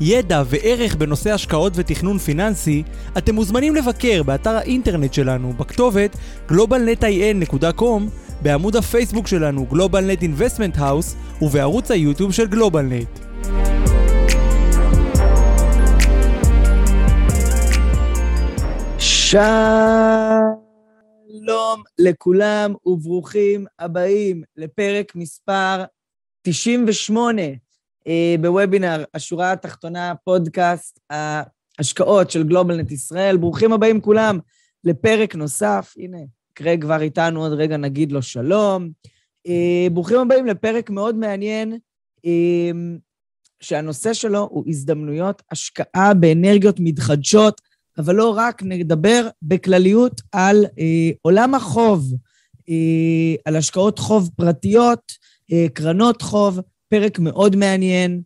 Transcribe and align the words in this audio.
ידע 0.00 0.42
וערך 0.46 0.94
בנושא 0.94 1.32
השקעות 1.32 1.72
ותכנון 1.76 2.18
פיננסי, 2.18 2.82
אתם 3.18 3.34
מוזמנים 3.34 3.74
לבקר 3.74 4.22
באתר 4.22 4.50
האינטרנט 4.50 5.14
שלנו 5.14 5.52
בכתובת 5.52 6.16
globalnetin.com, 6.48 8.02
בעמוד 8.42 8.76
הפייסבוק 8.76 9.26
שלנו 9.26 9.66
GlobalNet 9.72 10.22
Investment 10.22 10.78
House 10.78 11.42
ובערוץ 11.42 11.90
היוטיוב 11.90 12.32
של 12.32 12.46
GlobalNet. 12.46 13.24
שלום 18.98 19.42
לכולם 21.98 22.74
וברוכים 22.86 23.66
הבאים 23.78 24.42
לפרק 24.56 25.12
מספר 25.16 25.84
98 26.42 27.42
אה, 27.42 27.52
בוובינר 28.40 29.04
השורה 29.14 29.52
התחתונה, 29.52 30.12
פודקאסט 30.24 31.00
ההשקעות 31.10 32.30
של 32.30 32.42
גלובלנט 32.42 32.90
ישראל. 32.90 33.36
ברוכים 33.36 33.72
הבאים 33.72 34.00
כולם 34.00 34.38
לפרק 34.84 35.34
נוסף. 35.34 35.94
הנה, 35.98 36.18
קרג 36.54 36.82
כבר 36.82 37.02
איתנו, 37.02 37.42
עוד 37.42 37.52
רגע 37.52 37.76
נגיד 37.76 38.12
לו 38.12 38.22
שלום. 38.22 38.90
אה, 39.46 39.86
ברוכים 39.92 40.18
הבאים 40.18 40.46
לפרק 40.46 40.90
מאוד 40.90 41.16
מעניין, 41.16 41.78
אה, 42.26 42.70
שהנושא 43.60 44.12
שלו 44.12 44.48
הוא 44.50 44.64
הזדמנויות 44.66 45.42
השקעה 45.50 46.14
באנרגיות 46.14 46.76
מתחדשות, 46.80 47.60
אבל 47.98 48.14
לא 48.14 48.34
רק, 48.36 48.62
נדבר 48.62 49.28
בכלליות 49.42 50.20
על 50.32 50.64
אה, 50.78 51.10
עולם 51.22 51.54
החוב, 51.54 52.14
אה, 52.68 53.34
על 53.44 53.56
השקעות 53.56 53.98
חוב 53.98 54.30
פרטיות, 54.36 55.12
אה, 55.52 55.66
קרנות 55.74 56.22
חוב, 56.22 56.60
פרק 56.94 57.18
מאוד 57.18 57.56
מעניין. 57.56 58.22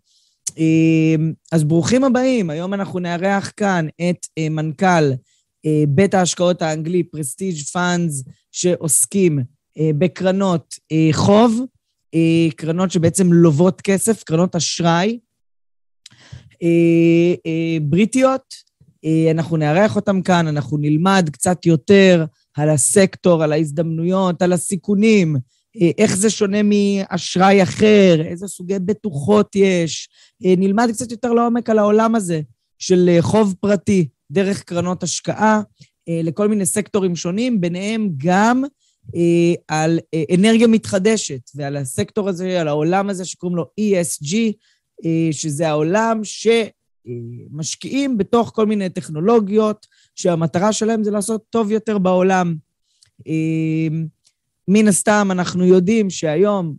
אז 1.53 1.65
ברוכים 1.65 2.05
הבאים, 2.05 2.51
היום 2.51 2.75
אנחנו 2.75 2.99
נארח 2.99 3.53
כאן 3.57 3.87
את 4.11 4.27
מנכ"ל 4.51 5.13
בית 5.89 6.15
ההשקעות 6.15 6.63
האנגלי, 6.63 7.03
פרסטיג' 7.03 7.57
פאנדס, 7.73 8.25
שעוסקים 8.53 9.39
בקרנות 9.79 10.75
חוב, 11.13 11.61
קרנות 12.57 12.91
שבעצם 12.91 13.33
לוות 13.33 13.81
כסף, 13.81 14.23
קרנות 14.23 14.57
אשראי 14.57 15.19
בריטיות. 17.83 18.55
אנחנו 19.31 19.57
נארח 19.57 19.97
אותם 19.97 20.23
כאן, 20.23 20.47
אנחנו 20.47 20.79
נלמד 20.79 21.29
קצת 21.33 21.67
יותר 21.67 22.25
על 22.55 22.71
הסקטור, 22.71 23.43
על 23.43 23.53
ההזדמנויות, 23.53 24.43
על 24.43 24.53
הסיכונים, 24.53 25.37
איך 25.99 26.17
זה 26.17 26.31
שונה 26.31 26.59
מאשראי 26.63 27.63
אחר, 27.63 28.23
איזה 28.25 28.49
סוגי 28.49 28.79
בטוחות 28.79 29.57
יש. 29.57 30.09
נלמד 30.41 30.89
קצת 30.93 31.11
יותר 31.11 31.33
לעומק 31.33 31.71
על 31.71 31.79
העולם 31.79 32.15
הזה 32.15 32.41
של 32.79 33.11
חוב 33.21 33.55
פרטי 33.61 34.09
דרך 34.31 34.63
קרנות 34.63 35.03
השקעה 35.03 35.61
לכל 36.09 36.49
מיני 36.49 36.67
סקטורים 36.67 37.17
שונים, 37.17 37.61
ביניהם 37.61 38.11
גם 38.17 38.65
על 39.69 39.99
אנרגיה 40.35 40.67
מתחדשת 40.67 41.51
ועל 41.55 41.77
הסקטור 41.77 42.29
הזה, 42.29 42.61
על 42.61 42.69
העולם 42.69 43.09
הזה 43.09 43.25
שקוראים 43.25 43.57
לו 43.57 43.65
ESG, 43.81 44.37
שזה 45.33 45.69
העולם 45.69 46.21
שמשקיעים 47.55 48.19
בתוך 48.19 48.53
כל 48.55 48.67
מיני 48.67 48.89
טכנולוגיות 48.89 49.87
שהמטרה 50.15 50.73
שלהם 50.73 51.05
זה 51.05 51.11
לעשות 51.11 51.43
טוב 51.51 51.71
יותר 51.73 51.99
בעולם. 51.99 52.57
מן 54.69 54.89
הסתם 54.89 55.29
אנחנו 55.31 55.65
יודעים 55.65 56.11
שהיום 56.11 56.75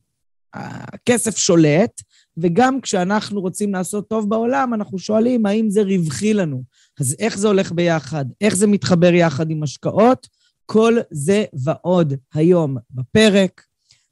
הכסף 0.53 1.37
שולט, 1.37 2.01
וגם 2.37 2.81
כשאנחנו 2.81 3.41
רוצים 3.41 3.73
לעשות 3.73 4.09
טוב 4.09 4.29
בעולם, 4.29 4.73
אנחנו 4.73 4.99
שואלים 4.99 5.45
האם 5.45 5.69
זה 5.69 5.81
רווחי 5.81 6.33
לנו. 6.33 6.63
אז 6.99 7.15
איך 7.19 7.37
זה 7.37 7.47
הולך 7.47 7.71
ביחד? 7.71 8.25
איך 8.41 8.55
זה 8.55 8.67
מתחבר 8.67 9.13
יחד 9.13 9.51
עם 9.51 9.63
השקעות? 9.63 10.27
כל 10.65 10.97
זה 11.11 11.45
ועוד 11.53 12.13
היום 12.33 12.77
בפרק. 12.91 13.61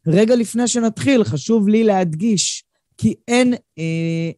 רגע 0.08 0.36
לפני 0.36 0.68
שנתחיל, 0.68 1.24
חשוב 1.24 1.68
לי 1.68 1.84
להדגיש 1.84 2.64
כי 2.98 3.16
אין 3.28 3.54
אה, 3.54 4.32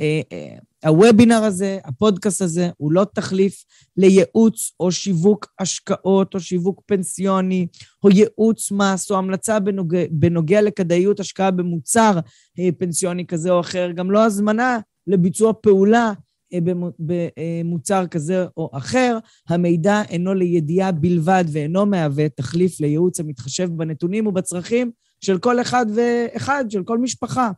אה, 0.00 0.20
אה, 0.32 0.56
הוובינר 0.86 1.42
הזה, 1.44 1.78
הפודקאסט 1.84 2.42
הזה, 2.42 2.70
הוא 2.76 2.92
לא 2.92 3.06
תחליף 3.14 3.64
לייעוץ 3.96 4.72
או 4.80 4.92
שיווק 4.92 5.46
השקעות 5.58 6.34
או 6.34 6.40
שיווק 6.40 6.82
פנסיוני, 6.86 7.66
או 8.04 8.10
ייעוץ 8.10 8.72
מס, 8.72 9.10
או 9.10 9.18
המלצה 9.18 9.60
בנוגע, 9.60 10.04
בנוגע 10.10 10.62
לכדאיות 10.62 11.20
השקעה 11.20 11.50
במוצר 11.50 12.18
אה, 12.58 12.68
פנסיוני 12.78 13.26
כזה 13.26 13.50
או 13.50 13.60
אחר, 13.60 13.90
גם 13.94 14.10
לא 14.10 14.24
הזמנה 14.24 14.78
לביצוע 15.06 15.52
פעולה 15.62 16.12
אה, 16.52 16.58
במוצר 16.98 18.06
כזה 18.06 18.46
או 18.56 18.70
אחר. 18.72 19.18
המידע 19.48 20.02
אינו 20.08 20.34
לידיעה 20.34 20.92
בלבד 20.92 21.44
ואינו 21.52 21.86
מהווה 21.86 22.28
תחליף 22.28 22.80
לייעוץ 22.80 23.20
המתחשב 23.20 23.68
בנתונים 23.76 24.26
ובצרכים 24.26 24.90
של 25.20 25.38
כל 25.38 25.60
אחד 25.60 25.86
ואחד, 25.94 26.64
של 26.68 26.82
כל 26.82 26.98
משפחה. 26.98 27.50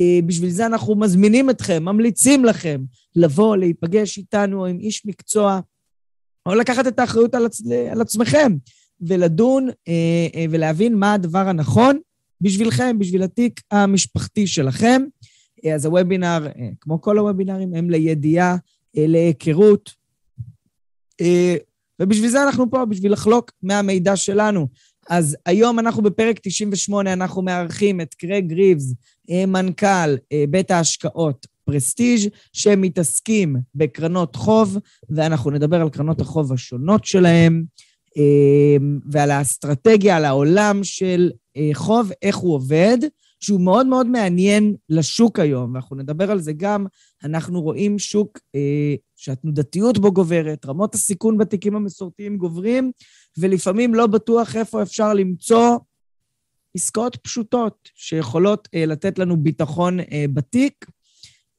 אה, 0.00 0.18
בשביל 0.26 0.50
זה 0.50 0.66
אנחנו 0.66 0.94
מזמינים 0.94 1.50
אתכם, 1.50 1.84
ממליצים 1.84 2.44
לכם 2.44 2.82
לבוא, 3.16 3.56
להיפגש 3.56 4.18
איתנו 4.18 4.66
עם 4.66 4.78
איש 4.78 5.06
מקצוע, 5.06 5.60
או 6.46 6.54
לקחת 6.54 6.86
את 6.86 6.98
האחריות 6.98 7.34
על, 7.34 7.46
עצ... 7.46 7.62
על 7.90 8.00
עצמכם, 8.00 8.52
ולדון 9.00 9.68
אה, 9.88 10.26
אה, 10.34 10.44
ולהבין 10.50 10.94
מה 10.94 11.14
הדבר 11.14 11.48
הנכון 11.48 11.98
בשבילכם, 12.40 12.98
בשביל 12.98 13.22
התיק 13.22 13.60
המשפחתי 13.70 14.46
שלכם. 14.46 15.02
אז 15.74 15.86
הוובינר, 15.86 16.46
כמו 16.80 17.00
כל 17.00 17.18
הוובינרים, 17.18 17.74
הם 17.74 17.90
לידיעה, 17.90 18.56
להיכרות. 18.94 19.90
ובשביל 22.00 22.30
זה 22.30 22.42
אנחנו 22.42 22.70
פה, 22.70 22.84
בשביל 22.84 23.12
לחלוק 23.12 23.52
מהמידע 23.62 24.16
שלנו. 24.16 24.66
אז 25.08 25.36
היום 25.46 25.78
אנחנו 25.78 26.02
בפרק 26.02 26.38
98, 26.42 27.12
אנחנו 27.12 27.42
מארחים 27.42 28.00
את 28.00 28.14
קרג 28.14 28.52
ריבס, 28.52 28.92
אה, 28.92 29.21
מנכ"ל 29.30 30.16
אה, 30.32 30.44
בית 30.50 30.70
ההשקעות 30.70 31.46
פרסטיג', 31.64 32.28
שמתעסקים 32.52 33.56
בקרנות 33.74 34.36
חוב, 34.36 34.78
ואנחנו 35.10 35.50
נדבר 35.50 35.80
על 35.80 35.90
קרנות 35.90 36.20
החוב 36.20 36.52
השונות 36.52 37.04
שלהם, 37.04 37.64
אה, 38.18 38.76
ועל 39.10 39.30
האסטרטגיה, 39.30 40.16
על 40.16 40.24
העולם 40.24 40.84
של 40.84 41.30
חוב, 41.74 42.10
איך 42.22 42.36
הוא 42.36 42.54
עובד, 42.54 42.98
שהוא 43.42 43.60
מאוד 43.60 43.86
מאוד 43.86 44.06
מעניין 44.06 44.74
לשוק 44.88 45.38
היום, 45.38 45.72
ואנחנו 45.74 45.96
נדבר 45.96 46.30
על 46.30 46.40
זה 46.40 46.52
גם. 46.52 46.86
אנחנו 47.24 47.62
רואים 47.62 47.98
שוק 47.98 48.38
אה, 48.54 48.94
שהתנודתיות 49.16 49.98
בו 49.98 50.12
גוברת, 50.12 50.66
רמות 50.66 50.94
הסיכון 50.94 51.38
בתיקים 51.38 51.76
המסורתיים 51.76 52.36
גוברים, 52.36 52.92
ולפעמים 53.38 53.94
לא 53.94 54.06
בטוח 54.06 54.56
איפה 54.56 54.82
אפשר 54.82 55.14
למצוא 55.14 55.78
עסקאות 56.74 57.16
פשוטות 57.16 57.88
שיכולות 57.94 58.68
אה, 58.74 58.86
לתת 58.86 59.18
לנו 59.18 59.36
ביטחון 59.36 60.00
אה, 60.00 60.24
בתיק. 60.34 60.86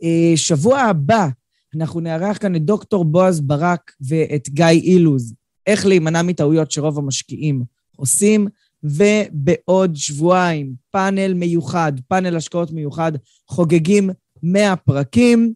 אה, 0.04 0.34
שבוע 0.36 0.80
הבא 0.80 1.28
אנחנו 1.76 2.00
נארח 2.00 2.38
כאן 2.38 2.56
את 2.56 2.66
דוקטור 2.66 3.06
בועז 3.06 3.42
ברק 3.42 3.92
ואת 4.08 4.50
גיא 4.50 4.66
אילוז, 4.66 5.34
איך 5.68 5.86
להימנע 5.86 6.22
מטעויות 6.22 6.72
שרוב 6.72 6.98
המשקיעים 6.98 7.64
עושים, 7.96 8.48
ובעוד 8.84 9.96
שבועיים 9.96 10.74
פאנל 10.92 11.34
מיוחד, 11.34 11.94
פאנל 12.08 12.36
השקעות 12.36 12.72
מיוחד, 12.72 13.12
חוגגים 13.48 14.10
100 14.44 14.76
פרקים. 14.76 15.54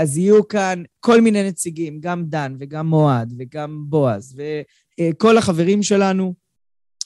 אז 0.00 0.18
יהיו 0.18 0.48
כאן 0.48 0.82
כל 1.00 1.20
מיני 1.20 1.48
נציגים, 1.48 2.00
גם 2.00 2.24
דן 2.24 2.56
וגם 2.58 2.86
מועד 2.86 3.34
וגם 3.38 3.84
בועז 3.88 4.40
וכל 5.00 5.38
החברים 5.38 5.82
שלנו. 5.82 6.34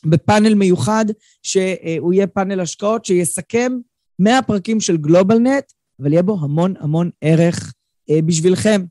בפאנל 0.07 0.55
מיוחד, 0.55 1.05
שהוא 1.43 2.13
יהיה 2.13 2.27
פאנל 2.27 2.61
השקעות 2.61 3.05
שיסכם 3.05 3.73
100 4.19 4.43
פרקים 4.43 4.81
של 4.81 4.97
גלובלנט, 4.97 5.65
אבל 6.01 6.13
יהיה 6.13 6.23
בו 6.23 6.39
המון 6.41 6.75
המון 6.81 7.11
ערך 7.21 7.73
אה, 8.11 8.23
בשבילכם. 8.23 8.85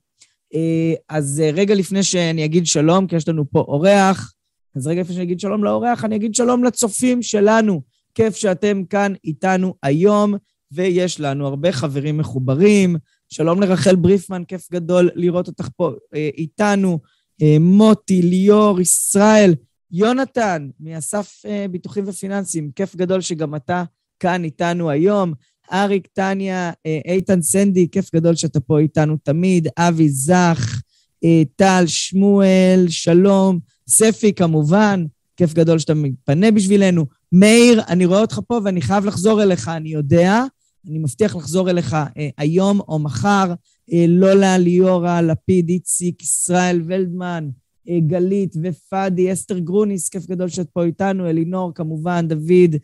אה, 0.53 0.93
אז 1.09 1.41
אה, 1.43 1.51
רגע 1.53 1.75
לפני 1.75 2.03
שאני 2.03 2.45
אגיד 2.45 2.65
שלום, 2.65 3.07
כי 3.07 3.15
יש 3.15 3.27
לנו 3.27 3.49
פה 3.51 3.59
אורח, 3.59 4.33
אז 4.75 4.87
רגע 4.87 5.01
לפני 5.01 5.13
שאני 5.13 5.25
אגיד 5.25 5.39
שלום 5.39 5.63
לאורח, 5.63 6.05
אני 6.05 6.15
אגיד 6.15 6.35
שלום 6.35 6.63
לצופים 6.63 7.21
שלנו. 7.21 7.81
כיף 8.15 8.35
שאתם 8.35 8.83
כאן 8.89 9.13
איתנו 9.23 9.75
היום, 9.83 10.33
ויש 10.71 11.19
לנו 11.19 11.47
הרבה 11.47 11.71
חברים 11.71 12.17
מחוברים, 12.17 12.95
שלום 13.29 13.61
לרחל 13.61 13.95
בריפמן, 13.95 14.43
כיף 14.47 14.71
גדול 14.71 15.09
לראות 15.15 15.47
אותך 15.47 15.69
פה 15.75 15.91
איתנו. 16.37 16.99
מוטי, 17.59 18.21
ליאור, 18.21 18.81
ישראל, 18.81 19.53
יונתן, 19.91 20.69
מאסף 20.79 21.41
אה, 21.45 21.65
ביטוחים 21.71 22.03
ופיננסים, 22.07 22.71
כיף 22.75 22.95
גדול 22.95 23.21
שגם 23.21 23.55
אתה 23.55 23.83
כאן 24.19 24.43
איתנו 24.43 24.89
היום. 24.89 25.33
אריק, 25.73 26.07
טניה, 26.07 26.71
איתן 27.05 27.41
סנדי, 27.41 27.87
כיף 27.91 28.15
גדול 28.15 28.35
שאתה 28.35 28.59
פה 28.59 28.79
איתנו 28.79 29.17
תמיד. 29.23 29.67
אבי 29.77 30.09
זך, 30.09 30.81
טל, 31.55 31.83
שמואל, 31.87 32.85
שלום, 32.89 33.59
ספי 33.87 34.33
כמובן, 34.33 35.05
כיף 35.37 35.53
גדול 35.53 35.79
שאתה 35.79 35.93
מתפנה 35.93 36.51
בשבילנו. 36.51 37.05
מאיר, 37.31 37.81
אני 37.87 38.05
רואה 38.05 38.21
אותך 38.21 38.39
פה 38.47 38.59
ואני 38.63 38.81
חייב 38.81 39.05
לחזור 39.05 39.43
אליך, 39.43 39.67
אני 39.67 39.89
יודע. 39.89 40.43
אני 40.87 40.99
מבטיח 40.99 41.35
לחזור 41.35 41.69
אליך 41.69 41.93
אה, 41.93 42.29
היום 42.37 42.79
או 42.79 42.99
מחר. 42.99 43.53
אה, 43.93 44.05
לולה, 44.07 44.57
ליאורה, 44.57 45.21
לפיד, 45.21 45.69
איציק, 45.69 46.23
ישראל 46.23 46.81
ולדמן, 46.85 47.49
אה, 47.49 47.60
גלית 48.07 48.55
ופאדי, 48.63 49.33
אסתר 49.33 49.59
גרוניס, 49.59 50.09
כיף 50.09 50.27
גדול 50.27 50.47
שאת 50.47 50.69
פה 50.69 50.83
איתנו, 50.83 51.29
אלינור 51.29 51.71
כמובן, 51.75 52.27
דוד, 52.27 52.75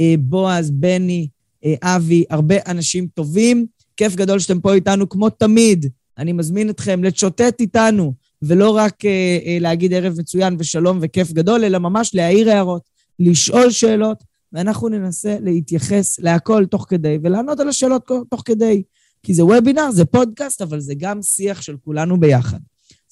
אה, 0.00 0.14
בועז, 0.18 0.70
בני, 0.70 1.28
אה, 1.64 1.74
אבי, 1.82 2.24
הרבה 2.30 2.54
אנשים 2.66 3.06
טובים. 3.14 3.66
כיף 3.96 4.14
גדול 4.14 4.38
שאתם 4.38 4.60
פה 4.60 4.74
איתנו 4.74 5.08
כמו 5.08 5.30
תמיד. 5.30 5.86
אני 6.18 6.32
מזמין 6.32 6.70
אתכם 6.70 7.04
לצ'וטט 7.04 7.60
איתנו, 7.60 8.12
ולא 8.42 8.76
רק 8.76 9.04
אה, 9.04 9.38
אה, 9.46 9.58
להגיד 9.60 9.92
ערב 9.92 10.14
מצוין 10.18 10.56
ושלום 10.58 10.98
וכיף 11.02 11.32
גדול, 11.32 11.64
אלא 11.64 11.78
ממש 11.78 12.14
להעיר 12.14 12.50
הערות, 12.50 12.82
לשאול 13.18 13.70
שאלות, 13.70 14.24
ואנחנו 14.52 14.88
ננסה 14.88 15.36
להתייחס 15.40 16.18
להכל 16.18 16.66
תוך 16.66 16.86
כדי, 16.88 17.18
ולענות 17.22 17.60
על 17.60 17.68
השאלות 17.68 18.10
תוך 18.30 18.42
כדי. 18.44 18.82
כי 19.22 19.34
זה 19.34 19.44
וובינר, 19.44 19.90
זה 19.90 20.04
פודקאסט, 20.04 20.62
אבל 20.62 20.80
זה 20.80 20.94
גם 20.98 21.22
שיח 21.22 21.62
של 21.62 21.76
כולנו 21.84 22.20
ביחד. 22.20 22.58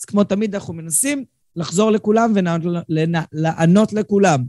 אז 0.01 0.05
כמו 0.05 0.25
תמיד, 0.25 0.55
אנחנו 0.55 0.75
מנסים 0.75 1.25
לחזור 1.57 1.91
לכולם 1.91 2.33
ולענות 2.35 3.93
לכולם. 3.93 4.45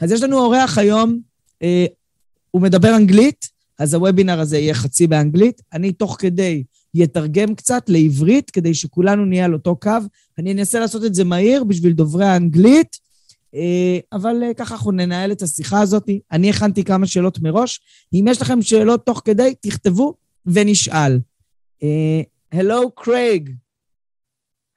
אז 0.00 0.12
יש 0.12 0.22
לנו 0.22 0.38
אורח 0.38 0.78
היום, 0.78 1.18
אה, 1.62 1.86
הוא 2.50 2.62
מדבר 2.62 2.96
אנגלית, 2.96 3.50
אז 3.78 3.94
הוובינר 3.94 4.40
הזה 4.40 4.58
יהיה 4.58 4.74
חצי 4.74 5.06
באנגלית. 5.06 5.62
אני 5.72 5.92
תוך 5.92 6.16
כדי 6.18 6.64
יתרגם 6.94 7.54
קצת 7.54 7.88
לעברית, 7.88 8.50
כדי 8.50 8.74
שכולנו 8.74 9.24
נהיה 9.24 9.44
על 9.44 9.52
אותו 9.52 9.76
קו. 9.76 9.90
אני 10.38 10.52
אנסה 10.52 10.80
לעשות 10.80 11.04
את 11.04 11.14
זה 11.14 11.24
מהיר 11.24 11.64
בשביל 11.64 11.92
דוברי 11.92 12.24
האנגלית, 12.24 12.98
אה, 13.54 13.98
אבל 14.12 14.42
אה, 14.42 14.54
ככה 14.54 14.74
אנחנו 14.74 14.92
ננהל 14.92 15.32
את 15.32 15.42
השיחה 15.42 15.80
הזאת. 15.80 16.10
אני 16.32 16.50
הכנתי 16.50 16.84
כמה 16.84 17.06
שאלות 17.06 17.40
מראש. 17.42 17.80
אם 18.12 18.24
יש 18.28 18.42
לכם 18.42 18.62
שאלות 18.62 19.06
תוך 19.06 19.22
כדי, 19.24 19.54
תכתבו 19.60 20.14
ונשאל. 20.46 21.18
Uh, 21.82 22.24
hello, 22.54 22.90
Craig. 23.02 23.42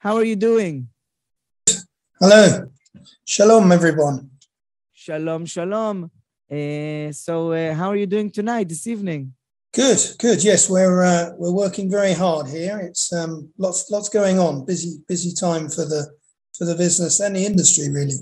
How 0.04 0.16
are 0.16 0.24
you 0.24 0.36
doing? 0.36 0.97
Hello. 2.20 2.70
Shalom, 3.24 3.70
everyone. 3.70 4.30
Shalom, 4.92 5.46
shalom. 5.46 6.10
Uh, 6.50 7.12
so, 7.12 7.52
uh, 7.52 7.74
how 7.74 7.90
are 7.90 7.96
you 7.96 8.06
doing 8.06 8.30
tonight, 8.30 8.68
this 8.68 8.86
evening? 8.86 9.34
Good, 9.72 10.00
good. 10.18 10.42
Yes, 10.42 10.68
we're 10.68 11.04
uh, 11.04 11.30
we're 11.36 11.52
working 11.52 11.90
very 11.90 12.14
hard 12.14 12.48
here. 12.48 12.78
It's 12.78 13.12
um, 13.12 13.50
lots 13.56 13.90
lots 13.90 14.08
going 14.08 14.38
on. 14.38 14.64
Busy 14.64 14.98
busy 15.06 15.32
time 15.32 15.68
for 15.68 15.84
the 15.84 16.10
for 16.56 16.64
the 16.64 16.74
business 16.74 17.20
and 17.20 17.36
the 17.36 17.46
industry, 17.46 17.88
really. 17.90 18.18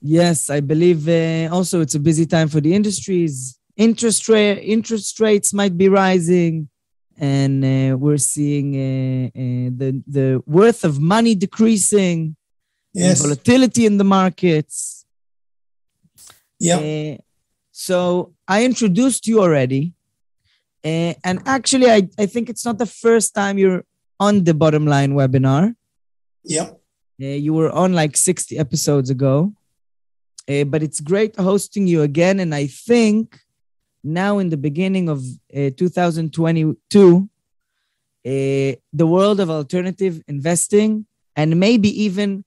Yes, 0.00 0.48
I 0.48 0.60
believe 0.60 1.08
uh, 1.08 1.54
also 1.54 1.80
it's 1.80 1.96
a 1.96 2.00
busy 2.00 2.24
time 2.24 2.48
for 2.48 2.60
the 2.60 2.74
industries 2.74 3.58
interest 3.78 4.28
rate 4.28 4.58
interest 4.58 5.20
rates 5.20 5.54
might 5.54 5.78
be 5.78 5.88
rising 5.88 6.68
and 7.16 7.64
uh, 7.64 7.96
we're 7.96 8.18
seeing 8.18 8.74
uh, 8.74 9.26
uh, 9.28 9.70
the 9.80 10.02
the 10.06 10.42
worth 10.46 10.84
of 10.84 11.00
money 11.00 11.34
decreasing 11.34 12.36
yes. 12.92 13.20
volatility 13.20 13.86
in 13.86 13.98
the 13.98 14.04
markets. 14.04 15.06
Yeah. 16.58 16.78
Uh, 16.78 17.22
so 17.70 18.34
i 18.48 18.64
introduced 18.64 19.26
you 19.26 19.40
already. 19.40 19.94
Uh, 20.84 21.14
and 21.24 21.40
actually 21.46 21.90
I, 21.90 22.08
I 22.18 22.26
think 22.26 22.48
it's 22.48 22.64
not 22.64 22.78
the 22.78 22.86
first 22.86 23.34
time 23.34 23.58
you're 23.58 23.84
on 24.18 24.44
the 24.44 24.54
bottom 24.54 24.86
line 24.86 25.12
webinar. 25.12 25.74
Yeah. 26.44 26.70
Uh, 27.20 27.26
you 27.44 27.52
were 27.52 27.70
on 27.70 27.92
like 27.92 28.16
60 28.16 28.58
episodes 28.58 29.10
ago. 29.10 29.52
But 30.46 30.82
it's 30.82 31.00
great 31.00 31.36
hosting 31.36 31.86
you 31.86 32.00
again 32.00 32.40
and 32.40 32.54
i 32.54 32.66
think 32.66 33.38
now 34.04 34.38
in 34.38 34.48
the 34.48 34.56
beginning 34.56 35.08
of 35.08 35.22
uh, 35.54 35.70
2022, 35.76 37.16
uh, 37.18 37.28
the 38.24 39.06
world 39.06 39.40
of 39.40 39.50
alternative 39.50 40.22
investing 40.28 41.06
and 41.36 41.58
maybe 41.58 41.88
even 42.04 42.44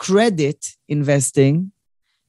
credit 0.00 0.76
investing 0.88 1.70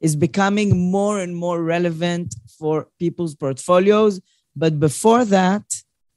is 0.02 0.18
becoming 0.18 0.92
more 0.92 1.20
and 1.20 1.34
more 1.34 1.64
relevant 1.64 2.36
for 2.60 2.90
people's 3.00 3.34
portfolios. 3.34 4.20
But 4.54 4.78
before 4.78 5.24
that, 5.26 5.64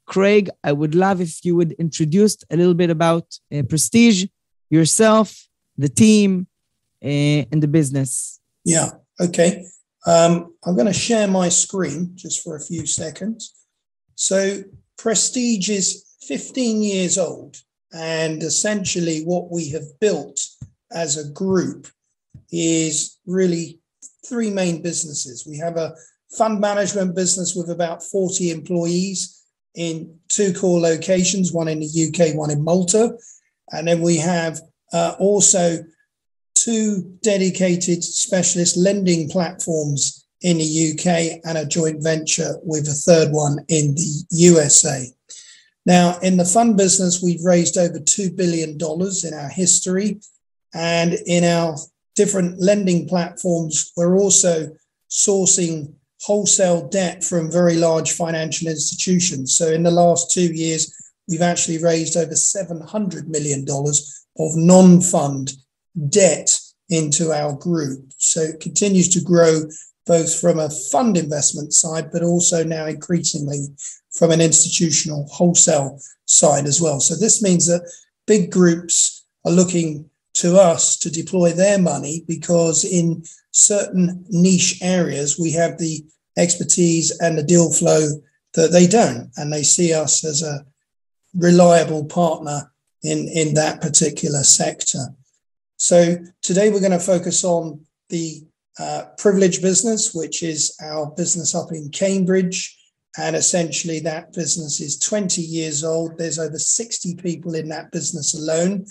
Craig, 0.05 0.51
I 0.65 0.73
would 0.73 0.97
love 0.97 1.21
if 1.21 1.45
you 1.45 1.55
would 1.55 1.73
introduce 1.73 2.37
a 2.51 2.57
little 2.57 2.75
bit 2.75 2.91
about 2.91 3.39
uh, 3.55 3.63
Prestige, 3.63 4.27
yourself, 4.69 5.47
the 5.79 5.89
team, 5.89 6.49
uh, 7.03 7.47
and 7.53 7.63
the 7.63 7.69
business. 7.69 8.41
Yeah. 8.65 8.91
Okay. 9.21 9.65
Um, 10.07 10.55
I'm 10.65 10.75
going 10.75 10.93
to 10.95 11.05
share 11.09 11.29
my 11.29 11.49
screen 11.51 12.13
just 12.17 12.43
for 12.43 12.57
a 12.57 12.61
few 12.61 12.85
seconds. 12.85 13.55
So, 14.17 14.65
Prestige 14.99 15.71
is 15.71 16.05
15 16.23 16.83
years 16.83 17.17
old, 17.17 17.59
and 17.93 18.43
essentially, 18.43 19.23
what 19.23 19.51
we 19.51 19.69
have 19.71 20.01
built 20.01 20.41
as 20.95 21.17
a 21.17 21.31
group 21.33 21.89
is 22.51 23.19
really 23.27 23.81
three 24.27 24.51
main 24.51 24.83
businesses. 24.83 25.47
We 25.47 25.59
have 25.59 25.77
a 25.77 25.95
fund 26.37 26.61
management 26.61 27.15
business 27.15 27.55
with 27.55 27.71
about 27.71 28.03
40 28.03 28.51
employees 28.51 29.43
in 29.75 30.19
two 30.29 30.53
core 30.53 30.81
locations, 30.81 31.53
one 31.53 31.69
in 31.69 31.81
the 31.81 31.87
UK, 32.09 32.37
one 32.37 32.51
in 32.51 32.63
Malta. 32.63 33.17
And 33.71 33.89
then 33.89 34.01
we 34.01 34.17
have 34.19 34.61
uh, 34.93 35.15
also 35.19 35.79
two 36.55 37.19
dedicated 37.23 38.05
specialist 38.05 38.77
lending 38.77 39.29
platforms 39.29 40.27
in 40.43 40.59
the 40.59 40.93
UK 40.93 41.41
and 41.45 41.59
a 41.59 41.67
joint 41.67 42.03
venture 42.03 42.55
with 42.63 42.87
a 42.87 42.93
third 42.93 43.33
one 43.33 43.59
in 43.69 43.95
the 43.95 44.25
USA. 44.31 45.07
Now, 45.87 46.19
in 46.21 46.37
the 46.37 46.45
fund 46.45 46.77
business, 46.77 47.23
we've 47.23 47.45
raised 47.45 47.77
over 47.77 47.99
$2 47.99 48.37
billion 48.37 48.71
in 48.71 49.35
our 49.35 49.49
history. 49.49 50.21
And 50.75 51.15
in 51.27 51.45
our 51.45 51.77
different 52.15 52.61
lending 52.61 53.09
platforms, 53.09 53.93
we're 53.97 54.19
also 54.19 54.75
sourcing 55.11 55.95
wholesale 56.23 56.89
debt 56.89 57.23
from 57.23 57.51
very 57.51 57.77
large 57.77 58.13
financial 58.13 58.69
institutions. 58.69 59.57
So 59.57 59.69
in 59.73 59.83
the 59.83 59.91
last 59.91 60.31
two 60.31 60.53
years, 60.53 60.93
we've 61.29 61.43
actually 61.43 61.79
raised 61.79 62.17
over 62.17 62.33
$700 62.33 63.27
million 63.29 63.65
of 63.69 64.57
non 64.57 65.01
fund 65.01 65.53
debt 66.09 66.59
into 66.89 67.33
our 67.33 67.55
group. 67.55 68.13
So 68.19 68.41
it 68.41 68.61
continues 68.61 69.09
to 69.11 69.21
grow 69.21 69.63
both 70.07 70.39
from 70.39 70.59
a 70.59 70.71
fund 70.71 71.17
investment 71.17 71.73
side, 71.73 72.11
but 72.13 72.23
also 72.23 72.63
now 72.63 72.87
increasingly 72.87 73.69
from 74.13 74.31
an 74.31 74.41
institutional 74.41 75.27
wholesale 75.33 75.99
side 76.27 76.67
as 76.67 76.81
well. 76.81 77.01
So 77.01 77.15
this 77.15 77.43
means 77.43 77.67
that 77.67 77.91
big 78.27 78.51
groups 78.51 79.25
are 79.45 79.53
looking 79.53 80.09
to 80.45 80.57
us 80.57 80.97
to 80.99 81.11
deploy 81.11 81.51
their 81.53 81.79
money 81.79 82.25
because 82.27 82.85
in 82.85 83.25
certain 83.51 84.25
niche 84.29 84.79
areas 84.83 85.39
we 85.39 85.53
have 85.53 85.79
the 85.79 86.05
expertise 86.37 87.17
and 87.21 87.39
the 87.39 87.43
deal 87.43 87.73
flow 87.73 88.09
that 88.55 88.73
they 88.73 88.87
don't 88.87 89.31
and 89.37 89.53
they 89.53 89.63
see 89.63 89.93
us 89.93 90.25
as 90.25 90.43
a 90.43 90.65
reliable 91.35 92.05
partner 92.05 92.71
in 93.03 93.29
in 93.29 93.55
that 93.55 93.81
particular 93.81 94.43
sector 94.43 95.07
so 95.77 96.17
today 96.43 96.71
we're 96.71 96.81
going 96.81 96.93
to 96.93 96.99
focus 96.99 97.45
on 97.45 97.81
the 98.09 98.43
uh, 98.79 99.05
privilege 99.19 99.63
business, 99.63 100.15
which 100.15 100.43
is 100.43 100.77
our 100.83 101.11
business 101.11 101.55
up 101.55 101.73
in 101.73 101.91
Cambridge. 101.91 102.77
And 103.17 103.37
essentially, 103.37 104.01
that 104.01 104.33
business 104.33 104.81
is 104.81 104.99
20 104.99 105.41
years 105.41 105.85
old. 105.85 106.19
There's 106.19 106.39
over 106.39 106.59
60 106.59 107.15
people 107.17 107.55
in 107.55 107.69
that 107.69 107.93
business 107.93 108.35
alone, 108.35 108.87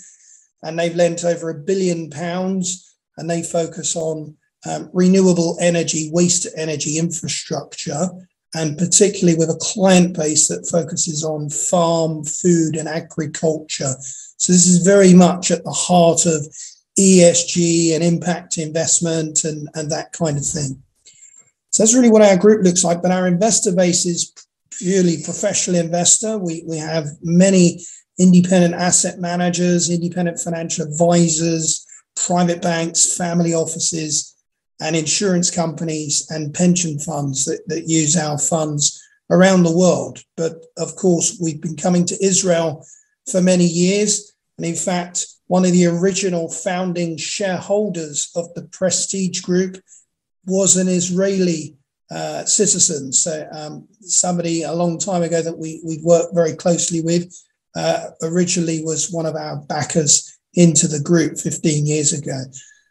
and 0.64 0.78
they've 0.78 0.94
lent 0.94 1.24
over 1.24 1.50
a 1.50 1.54
billion 1.54 2.10
pounds. 2.10 2.96
And 3.16 3.30
they 3.30 3.44
focus 3.44 3.94
on 3.94 4.36
um, 4.68 4.90
renewable 4.92 5.56
energy, 5.60 6.10
waste 6.12 6.48
energy 6.56 6.98
infrastructure, 6.98 8.08
and 8.54 8.76
particularly 8.76 9.38
with 9.38 9.50
a 9.50 9.58
client 9.60 10.16
base 10.16 10.48
that 10.48 10.68
focuses 10.68 11.22
on 11.22 11.48
farm, 11.48 12.24
food, 12.24 12.74
and 12.74 12.88
agriculture. 12.88 13.94
So, 14.36 14.52
this 14.52 14.66
is 14.66 14.84
very 14.84 15.14
much 15.14 15.52
at 15.52 15.62
the 15.62 15.70
heart 15.70 16.26
of 16.26 16.44
ESG 16.98 17.94
and 17.94 18.02
impact 18.02 18.58
investment 18.58 19.44
and, 19.44 19.68
and 19.74 19.90
that 19.90 20.12
kind 20.12 20.36
of 20.36 20.44
thing. 20.44 20.82
So 21.70 21.82
that's 21.82 21.94
really 21.94 22.10
what 22.10 22.22
our 22.22 22.36
group 22.36 22.64
looks 22.64 22.84
like. 22.84 23.02
But 23.02 23.10
our 23.10 23.26
investor 23.26 23.74
base 23.74 24.06
is 24.06 24.32
purely 24.70 25.22
professional 25.24 25.76
investor. 25.76 26.38
We, 26.38 26.62
we 26.66 26.78
have 26.78 27.06
many 27.22 27.80
independent 28.18 28.74
asset 28.74 29.18
managers, 29.18 29.90
independent 29.90 30.38
financial 30.38 30.86
advisors, 30.86 31.86
private 32.16 32.62
banks, 32.62 33.16
family 33.16 33.54
offices, 33.54 34.36
and 34.80 34.96
insurance 34.96 35.50
companies 35.50 36.30
and 36.30 36.54
pension 36.54 36.98
funds 36.98 37.44
that, 37.44 37.60
that 37.68 37.88
use 37.88 38.16
our 38.16 38.38
funds 38.38 39.02
around 39.30 39.62
the 39.62 39.76
world. 39.76 40.20
But 40.36 40.64
of 40.76 40.96
course, 40.96 41.38
we've 41.40 41.60
been 41.60 41.76
coming 41.76 42.04
to 42.06 42.24
Israel 42.24 42.84
for 43.30 43.40
many 43.40 43.64
years. 43.64 44.32
And 44.58 44.66
in 44.66 44.74
fact, 44.74 45.26
one 45.46 45.64
of 45.64 45.72
the 45.72 45.86
original 45.86 46.50
founding 46.50 47.16
shareholders 47.16 48.30
of 48.34 48.52
the 48.54 48.62
Prestige 48.62 49.40
Group 49.40 49.78
was 50.46 50.76
an 50.76 50.88
Israeli 50.88 51.76
uh, 52.10 52.44
citizen. 52.44 53.12
So 53.12 53.48
um, 53.50 53.88
somebody 54.00 54.62
a 54.62 54.72
long 54.72 54.98
time 54.98 55.22
ago 55.22 55.42
that 55.42 55.56
we 55.56 55.80
we 55.84 56.00
worked 56.02 56.34
very 56.34 56.54
closely 56.54 57.00
with 57.00 57.34
uh, 57.76 58.10
originally 58.22 58.82
was 58.84 59.10
one 59.10 59.26
of 59.26 59.36
our 59.36 59.56
backers 59.56 60.38
into 60.54 60.86
the 60.86 61.00
group 61.00 61.38
15 61.38 61.86
years 61.86 62.12
ago. 62.12 62.38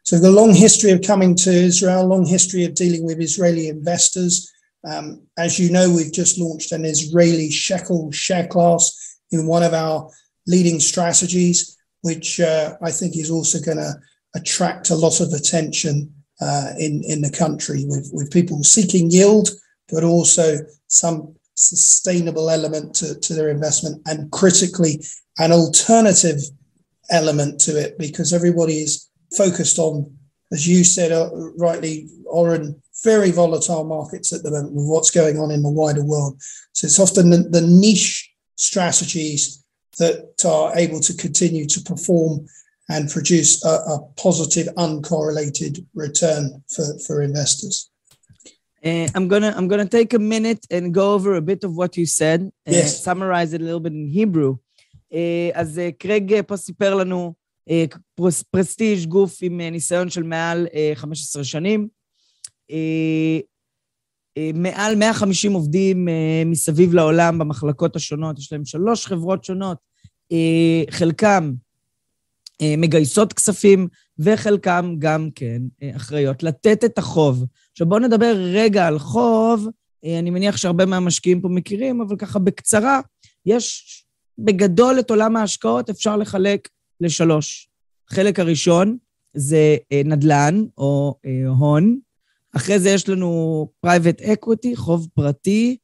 So 0.03 0.19
the 0.19 0.31
long 0.31 0.53
history 0.53 0.91
of 0.91 1.01
coming 1.01 1.35
to 1.37 1.49
Israel, 1.49 2.05
long 2.05 2.25
history 2.25 2.65
of 2.65 2.75
dealing 2.75 3.05
with 3.05 3.21
Israeli 3.21 3.69
investors. 3.69 4.51
Um, 4.85 5.21
as 5.37 5.59
you 5.59 5.71
know, 5.71 5.89
we've 5.89 6.11
just 6.11 6.37
launched 6.37 6.73
an 6.73 6.83
Israeli 6.83 7.49
shekel 7.49 8.11
share 8.11 8.47
class 8.47 9.17
in 9.31 9.47
one 9.47 9.63
of 9.63 9.73
our 9.73 10.09
leading 10.45 10.81
strategies, 10.81 11.77
which 12.01 12.41
uh, 12.41 12.75
I 12.81 12.91
think 12.91 13.15
is 13.15 13.31
also 13.31 13.59
going 13.59 13.77
to 13.77 13.93
attract 14.35 14.89
a 14.89 14.95
lot 14.95 15.21
of 15.21 15.31
attention 15.31 16.13
uh, 16.41 16.71
in 16.77 17.01
in 17.03 17.21
the 17.21 17.31
country 17.31 17.85
with 17.85 18.09
with 18.11 18.31
people 18.31 18.63
seeking 18.63 19.09
yield, 19.09 19.49
but 19.89 20.03
also 20.03 20.57
some 20.87 21.33
sustainable 21.55 22.50
element 22.50 22.95
to, 22.95 23.19
to 23.19 23.33
their 23.33 23.50
investment 23.50 24.01
and 24.07 24.31
critically 24.31 25.03
an 25.39 25.51
alternative 25.51 26.39
element 27.12 27.60
to 27.62 27.79
it 27.79 27.98
because 27.98 28.33
everybody 28.33 28.75
is 28.75 29.10
focused 29.38 29.79
on, 29.79 30.12
as 30.51 30.67
you 30.67 30.83
said 30.83 31.12
uh, 31.12 31.29
rightly, 31.57 32.07
Oren, 32.25 32.81
very 33.03 33.31
volatile 33.31 33.83
markets 33.83 34.31
at 34.33 34.43
the 34.43 34.51
moment 34.51 34.74
with 34.74 34.86
what's 34.88 35.12
going 35.12 35.38
on 35.39 35.51
in 35.51 35.63
the 35.63 35.69
wider 35.69 36.03
world. 36.03 36.41
So 36.74 36.86
it's 36.86 37.00
often 37.00 37.29
the, 37.29 37.38
the 37.38 37.62
niche 37.62 38.31
strategies 38.55 39.63
that 40.00 40.33
are 40.45 40.77
able 40.77 41.00
to 41.01 41.13
continue 41.15 41.65
to 41.67 41.81
perform 41.81 42.48
and 42.89 43.10
produce 43.10 43.63
a, 43.65 43.69
a 43.69 44.00
positive 44.17 44.74
uncorrelated 44.75 45.86
return 45.93 46.63
for, 46.74 46.86
for 47.05 47.22
investors. 47.22 47.89
Uh, 48.85 49.07
I'm 49.15 49.29
gonna 49.29 49.53
I'm 49.57 49.67
gonna 49.69 49.87
take 49.87 50.13
a 50.13 50.19
minute 50.19 50.63
and 50.69 50.93
go 50.93 51.13
over 51.13 51.35
a 51.35 51.41
bit 51.41 51.63
of 51.63 51.71
what 51.79 51.95
you 51.95 52.05
said, 52.05 52.51
uh, 52.67 52.71
yes. 52.71 53.01
summarize 53.01 53.53
it 53.53 53.61
a 53.61 53.63
little 53.63 53.79
bit 53.79 53.93
in 53.93 54.07
Hebrew. 54.07 54.57
Uh, 55.13 55.51
אז 55.53 55.77
uh, 55.79 55.91
קרג 55.97 56.41
פה 56.47 56.57
סיפר 56.57 56.95
לנו, 56.95 57.33
uh, 57.69 57.97
פרס, 58.15 58.43
פרסטיג' 58.43 59.05
גוף 59.07 59.37
עם 59.41 59.59
uh, 59.59 59.71
ניסיון 59.71 60.09
של 60.09 60.23
מעל 60.23 60.67
uh, 60.71 60.95
15 60.95 61.43
שנים. 61.43 61.87
Uh, 62.71 62.73
uh, 64.39 64.53
מעל 64.53 64.95
150 64.95 65.53
עובדים 65.53 66.07
uh, 66.07 66.11
מסביב 66.45 66.93
לעולם 66.93 67.39
במחלקות 67.39 67.95
השונות, 67.95 68.39
יש 68.39 68.51
להם 68.53 68.65
שלוש 68.65 69.05
חברות 69.05 69.43
שונות, 69.43 69.77
uh, 70.33 70.91
חלקם 70.91 71.53
uh, 72.61 72.65
מגייסות 72.77 73.33
כספים, 73.33 73.87
וחלקם 74.19 74.95
גם 74.99 75.29
כן 75.35 75.61
uh, 75.71 75.95
אחראיות 75.95 76.43
לתת 76.43 76.83
את 76.83 76.97
החוב. 76.97 77.45
עכשיו 77.74 77.88
בואו 77.88 78.00
נדבר 78.00 78.36
רגע 78.38 78.88
על 78.88 79.00
חוב, 79.00 79.68
אני 80.20 80.30
מניח 80.30 80.58
שהרבה 80.58 80.86
מהמשקיעים 80.86 81.42
פה 81.42 81.48
מכירים, 81.48 82.01
אבל 82.01 82.15
ככה 82.18 82.39
בקצרה, 82.39 83.01
יש 83.46 84.06
בגדול 84.38 85.00
את 85.00 85.10
עולם 85.10 85.36
ההשקעות, 85.36 85.89
אפשר 85.89 86.18
לחלק 86.18 86.70
לשלוש. 87.01 87.70
החלק 88.10 88.39
הראשון 88.39 88.98
זה 89.34 89.77
נדל"ן 90.06 90.63
או 90.77 91.15
הון, 91.48 92.00
אחרי 92.56 92.80
זה 92.80 92.89
יש 92.89 93.10
לנו 93.10 93.68
private 93.86 94.22
equity, 94.22 94.75
חוב 94.75 95.08
פרטי, 95.13 95.77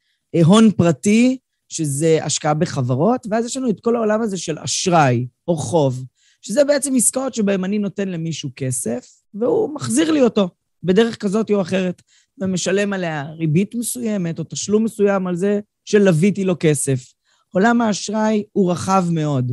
הון 0.46 0.72
פרטי, 0.72 1.38
שזה 1.69 2.19
השקעה 2.24 2.53
בחברות, 2.53 3.27
ואז 3.29 3.46
יש 3.46 3.58
לנו 3.58 3.69
את 3.69 3.79
כל 3.79 3.96
העולם 3.96 4.22
הזה 4.22 4.38
של 4.38 4.60
אשראי 4.60 5.27
או 5.48 5.58
חוב, 5.58 6.05
שזה 6.41 6.63
בעצם 6.63 6.96
עסקאות 6.96 7.34
שבהן 7.34 7.63
אני 7.63 7.79
נותן 7.79 8.10
למישהו 8.10 8.50
כסף, 8.55 9.08
והוא 9.34 9.75
מחזיר 9.75 10.12
לי 10.12 10.22
אותו. 10.22 10.50
בדרך 10.83 11.17
כזאת 11.17 11.51
או 11.51 11.62
אחרת, 11.62 12.01
ומשלם 12.38 12.93
עליה 12.93 13.25
ריבית 13.31 13.75
מסוימת 13.75 14.39
או 14.39 14.43
תשלום 14.50 14.83
מסוים 14.83 15.27
על 15.27 15.36
זה 15.36 15.59
שלוויתי 15.86 16.43
לו 16.43 16.55
כסף. 16.59 17.13
עולם 17.53 17.81
האשראי 17.81 18.43
הוא 18.51 18.71
רחב 18.71 19.05
מאוד. 19.12 19.51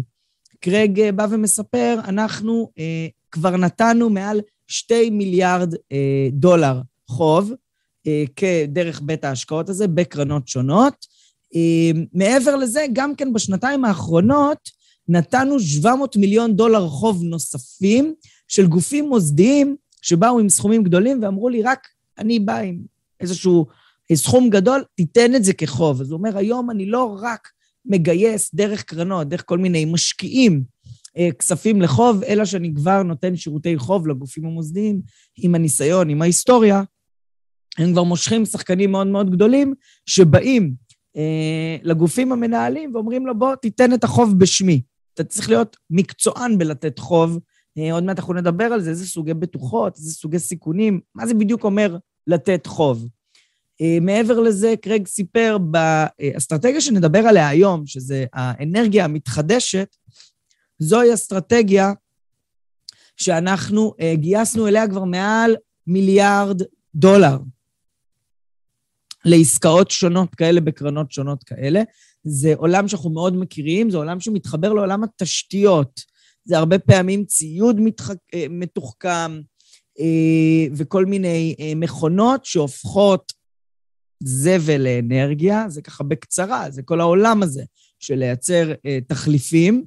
קרג 0.60 1.10
בא 1.10 1.26
ומספר, 1.30 1.96
אנחנו 2.04 2.70
אה, 2.78 3.06
כבר 3.30 3.56
נתנו 3.56 4.10
מעל 4.10 4.40
שתי 4.66 5.10
מיליארד 5.10 5.74
אה, 5.92 6.28
דולר 6.32 6.80
חוב 7.08 7.52
אה, 8.06 8.24
כדרך 8.36 9.00
בית 9.04 9.24
ההשקעות 9.24 9.68
הזה 9.68 9.88
בקרנות 9.88 10.48
שונות. 10.48 11.06
אה, 11.54 12.00
מעבר 12.12 12.56
לזה, 12.56 12.86
גם 12.92 13.14
כן 13.14 13.32
בשנתיים 13.32 13.84
האחרונות 13.84 14.58
נתנו 15.08 15.60
700 15.60 16.16
מיליון 16.16 16.56
דולר 16.56 16.88
חוב 16.88 17.22
נוספים 17.22 18.14
של 18.48 18.66
גופים 18.66 19.08
מוסדיים 19.08 19.76
שבאו 20.06 20.38
עם 20.38 20.48
סכומים 20.48 20.82
גדולים 20.82 21.22
ואמרו 21.22 21.48
לי, 21.48 21.62
רק 21.62 21.88
אני 22.18 22.38
בא 22.38 22.56
עם 22.56 22.78
איזשהו 23.20 23.66
סכום 24.14 24.50
גדול, 24.50 24.84
תיתן 24.94 25.34
את 25.34 25.44
זה 25.44 25.52
כחוב. 25.52 26.00
אז 26.00 26.10
הוא 26.10 26.18
אומר, 26.18 26.38
היום 26.38 26.70
אני 26.70 26.86
לא 26.86 27.18
רק 27.22 27.48
מגייס 27.84 28.54
דרך 28.54 28.82
קרנות, 28.82 29.28
דרך 29.28 29.42
כל 29.46 29.58
מיני 29.58 29.84
משקיעים 29.84 30.62
אה, 31.16 31.28
כספים 31.38 31.82
לחוב, 31.82 32.22
אלא 32.22 32.44
שאני 32.44 32.74
כבר 32.74 33.02
נותן 33.02 33.36
שירותי 33.36 33.78
חוב 33.78 34.06
לגופים 34.06 34.46
המוסדיים 34.46 35.00
עם 35.36 35.54
הניסיון, 35.54 36.10
עם 36.10 36.22
ההיסטוריה. 36.22 36.82
הם 37.78 37.92
כבר 37.92 38.02
מושכים 38.02 38.44
שחקנים 38.44 38.92
מאוד 38.92 39.06
מאוד 39.06 39.30
גדולים 39.30 39.74
שבאים 40.06 40.74
אה, 41.16 41.76
לגופים 41.82 42.32
המנהלים 42.32 42.94
ואומרים 42.94 43.26
לו, 43.26 43.38
בוא, 43.38 43.54
תיתן 43.54 43.94
את 43.94 44.04
החוב 44.04 44.38
בשמי. 44.38 44.82
אתה 45.14 45.24
צריך 45.24 45.48
להיות 45.48 45.76
מקצוען 45.90 46.58
בלתת 46.58 46.98
חוב, 46.98 47.32
אה, 47.34 47.38
עוד 47.92 48.04
מעט 48.04 48.18
אנחנו 48.18 48.34
נדבר 48.34 48.64
על 48.64 48.80
זה, 48.80 48.90
איזה 48.90 49.06
סוגי 49.06 49.34
בטוחות, 49.34 49.96
איזה 49.96 50.14
סוגי 50.14 50.38
סיכונים, 50.38 51.00
מה 51.14 51.26
זה 51.26 51.34
בדיוק 51.34 51.64
אומר 51.64 51.96
לתת 52.26 52.66
חוב. 52.66 53.08
אה, 53.80 53.98
מעבר 54.00 54.40
לזה, 54.40 54.74
קרג 54.82 55.06
סיפר 55.06 55.58
באסטרטגיה 55.58 56.80
שנדבר 56.80 57.18
עליה 57.18 57.48
היום, 57.48 57.86
שזה 57.86 58.24
האנרגיה 58.32 59.04
המתחדשת, 59.04 59.96
זוהי 60.78 61.14
אסטרטגיה 61.14 61.92
שאנחנו 63.16 63.94
אה, 64.00 64.14
גייסנו 64.16 64.68
אליה 64.68 64.88
כבר 64.88 65.04
מעל 65.04 65.56
מיליארד 65.86 66.62
דולר 66.94 67.38
לעסקאות 69.24 69.90
שונות 69.90 70.34
כאלה 70.34 70.60
בקרנות 70.60 71.12
שונות 71.12 71.44
כאלה. 71.44 71.82
זה 72.22 72.54
עולם 72.56 72.88
שאנחנו 72.88 73.10
מאוד 73.10 73.36
מכירים, 73.36 73.90
זה 73.90 73.96
עולם 73.96 74.20
שמתחבר 74.20 74.72
לעולם 74.72 75.04
התשתיות. 75.04 76.15
זה 76.46 76.58
הרבה 76.58 76.78
פעמים 76.78 77.24
ציוד 77.24 77.80
מתחק... 77.80 78.16
אה, 78.34 78.46
מתוחכם 78.50 79.40
אה, 80.00 80.74
וכל 80.76 81.04
מיני 81.04 81.54
אה, 81.60 81.72
מכונות 81.76 82.44
שהופכות 82.44 83.32
זבל 84.22 84.80
לאנרגיה, 84.80 85.64
זה 85.68 85.82
ככה 85.82 86.04
בקצרה, 86.04 86.70
זה 86.70 86.82
כל 86.82 87.00
העולם 87.00 87.42
הזה 87.42 87.64
של 87.98 88.14
לייצר 88.14 88.72
תחליפים. 89.06 89.84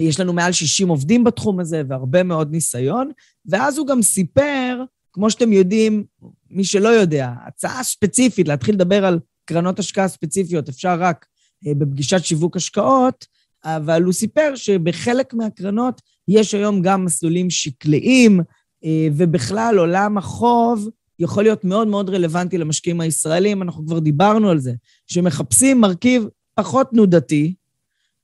יש 0.00 0.20
לנו 0.20 0.32
מעל 0.32 0.52
60 0.52 0.88
עובדים 0.88 1.24
בתחום 1.24 1.60
הזה 1.60 1.82
והרבה 1.88 2.22
מאוד 2.22 2.50
ניסיון, 2.50 3.10
ואז 3.46 3.78
הוא 3.78 3.86
גם 3.86 4.02
סיפר, 4.02 4.82
כמו 5.12 5.30
שאתם 5.30 5.52
יודעים, 5.52 6.04
מי 6.50 6.64
שלא 6.64 6.88
יודע, 6.88 7.30
הצעה 7.46 7.82
ספציפית, 7.82 8.48
להתחיל 8.48 8.74
לדבר 8.74 9.04
על 9.04 9.18
קרנות 9.44 9.78
השקעה 9.78 10.08
ספציפיות, 10.08 10.68
אפשר 10.68 10.96
רק 11.00 11.26
בפגישת 11.62 12.24
שיווק 12.24 12.56
השקעות, 12.56 13.26
אבל 13.64 14.02
הוא 14.02 14.12
סיפר 14.12 14.52
שבחלק 14.54 15.34
מהקרנות 15.34 16.00
יש 16.28 16.54
היום 16.54 16.82
גם 16.82 17.04
מסלולים 17.04 17.50
שקליים, 17.50 18.40
אה, 18.84 19.08
ובכלל 19.16 19.78
עולם 19.78 20.18
החוב 20.18 20.88
יכול 21.18 21.42
להיות 21.42 21.64
מאוד 21.64 21.88
מאוד 21.88 22.10
רלוונטי 22.10 22.58
למשקיעים 22.58 23.00
הישראלים, 23.00 23.62
אנחנו 23.62 23.86
כבר 23.86 23.98
דיברנו 23.98 24.50
על 24.50 24.58
זה, 24.58 24.72
שמחפשים 25.06 25.80
מרכיב 25.80 26.26
פחות 26.54 26.90
תנודתי, 26.90 27.54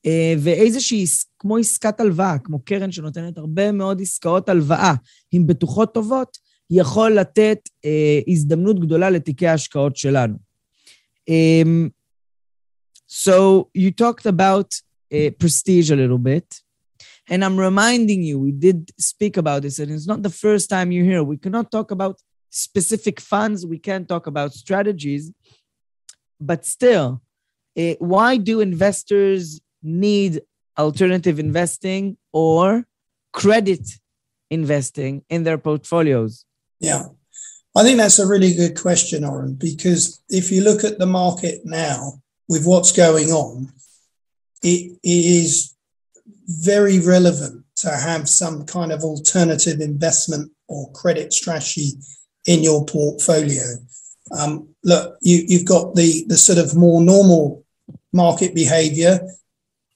אה, 0.07 0.35
ואיזושהי, 0.39 1.05
כמו 1.39 1.57
עסקת 1.57 2.01
הלוואה, 2.01 2.39
כמו 2.39 2.65
קרן 2.65 2.93
שנותנת 2.93 3.39
הרבה 3.39 3.73
מאוד 3.73 4.01
עסקאות 4.01 4.49
הלוואה 4.49 4.95
עם 5.33 5.47
בטוחות 5.47 5.95
טובות, 5.95 6.39
יכול 6.71 7.13
לתת 7.13 7.59
אה, 7.85 8.21
הזדמנות 8.29 8.81
גדולה 8.81 9.11
לתיקי 9.11 9.47
ההשקעות 9.47 9.97
שלנו. 9.97 10.35
So 13.27 13.69
you 13.75 13.91
talked 13.91 14.27
about 14.27 14.71
uh, 15.13 15.31
prestige 15.39 15.91
a 15.91 15.97
little 15.97 16.19
bit. 16.19 16.61
And 17.29 17.45
I'm 17.45 17.59
reminding 17.59 18.23
you, 18.23 18.39
we 18.39 18.53
did 18.53 18.91
speak 18.99 19.37
about 19.37 19.63
this, 19.63 19.79
and 19.79 19.91
it's 19.91 20.07
not 20.07 20.23
the 20.23 20.31
first 20.31 20.69
time 20.69 20.91
you 20.91 21.05
hear. 21.05 21.23
We 21.23 21.37
cannot 21.37 21.71
talk 21.71 21.91
about 21.91 22.19
specific 22.51 23.21
funds, 23.21 23.65
we 23.65 23.79
can't 23.79 24.09
talk 24.09 24.27
about 24.27 24.53
strategies. 24.53 25.33
but 26.41 26.65
still, 26.65 27.21
uh, 27.79 27.95
why 27.99 28.37
do 28.39 28.61
investors 28.61 29.61
need 29.83 30.41
alternative 30.79 31.39
investing 31.39 32.17
or 32.33 32.87
credit 33.33 33.87
investing 34.51 35.23
in 35.29 35.45
their 35.45 35.59
portfolios? 35.59 36.45
Yeah. 36.81 37.05
I 37.77 37.83
think 37.85 37.99
that's 37.99 38.19
a 38.19 38.27
really 38.27 38.55
good 38.55 38.81
question, 38.81 39.25
Oren, 39.25 39.55
because 39.55 40.21
if 40.29 40.51
you 40.51 40.63
look 40.63 40.83
at 40.83 40.99
the 40.99 41.07
market 41.07 41.61
now 41.65 42.21
with 42.49 42.67
what's 42.67 42.91
going 42.91 43.29
on, 43.31 43.73
it, 44.63 44.99
it 45.03 45.25
is 45.43 45.75
very 46.47 46.99
relevant 46.99 47.65
to 47.77 47.91
have 47.91 48.29
some 48.29 48.67
kind 48.67 48.93
of 48.93 49.03
alternative 49.03 49.81
investment 49.81 50.51
or 50.69 50.91
credit 50.93 51.33
strategy 51.33 51.93
in 52.47 52.63
your 52.63 52.85
portfolio. 52.85 53.65
Um, 54.39 54.69
look, 54.85 55.17
you, 55.23 55.45
you've 55.47 55.67
got 55.67 55.95
the, 55.95 56.25
the 56.29 56.37
sort 56.37 56.59
of 56.59 56.77
more 56.77 57.03
normal 57.03 57.65
market 58.13 58.55
behavior, 58.55 59.21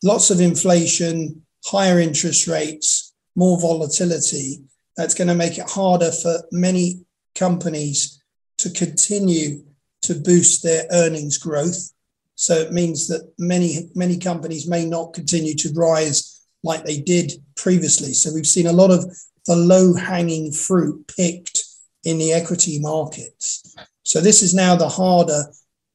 lots 0.02 0.30
of 0.30 0.40
inflation, 0.40 1.44
higher 1.64 2.00
interest 2.00 2.46
rates, 2.46 3.12
more 3.36 3.60
volatility. 3.60 4.62
That's 4.96 5.14
going 5.14 5.28
to 5.28 5.34
make 5.34 5.58
it 5.58 5.68
harder 5.68 6.12
for 6.12 6.44
many 6.52 7.04
companies 7.34 8.22
to 8.58 8.70
continue 8.70 9.64
to 10.02 10.14
boost 10.14 10.62
their 10.62 10.84
earnings 10.92 11.38
growth. 11.38 11.90
So 12.36 12.54
it 12.54 12.72
means 12.72 13.08
that 13.08 13.32
many, 13.38 13.90
many 13.94 14.18
companies 14.18 14.68
may 14.68 14.84
not 14.84 15.14
continue 15.14 15.54
to 15.54 15.72
rise 15.74 16.44
like 16.62 16.84
they 16.84 17.00
did 17.00 17.32
previously. 17.56 18.12
So 18.12 18.32
we've 18.32 18.46
seen 18.46 18.66
a 18.66 18.72
lot 18.72 18.90
of 18.90 19.04
the 19.46 19.56
low 19.56 19.94
hanging 19.94 20.50
fruit 20.50 21.06
picked 21.16 21.64
in 22.04 22.18
the 22.18 22.32
equity 22.32 22.78
markets. 22.80 23.74
So 24.04 24.20
this 24.20 24.42
is 24.42 24.54
now 24.54 24.76
the 24.76 24.88
harder, 24.88 25.44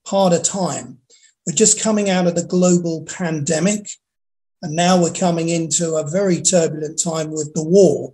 harder 0.08 0.40
time. 0.40 1.00
We're 1.46 1.54
just 1.54 1.82
coming 1.82 2.10
out 2.10 2.28
of 2.28 2.36
the 2.36 2.46
global 2.46 3.06
pandemic, 3.06 3.90
and 4.62 4.76
now 4.76 5.02
we're 5.02 5.12
coming 5.12 5.50
into 5.50 5.96
a 5.96 6.10
very 6.10 6.42
turbulent 6.42 7.02
time 7.02 7.32
with 7.32 7.54
the 7.54 7.64
war. 7.64 8.14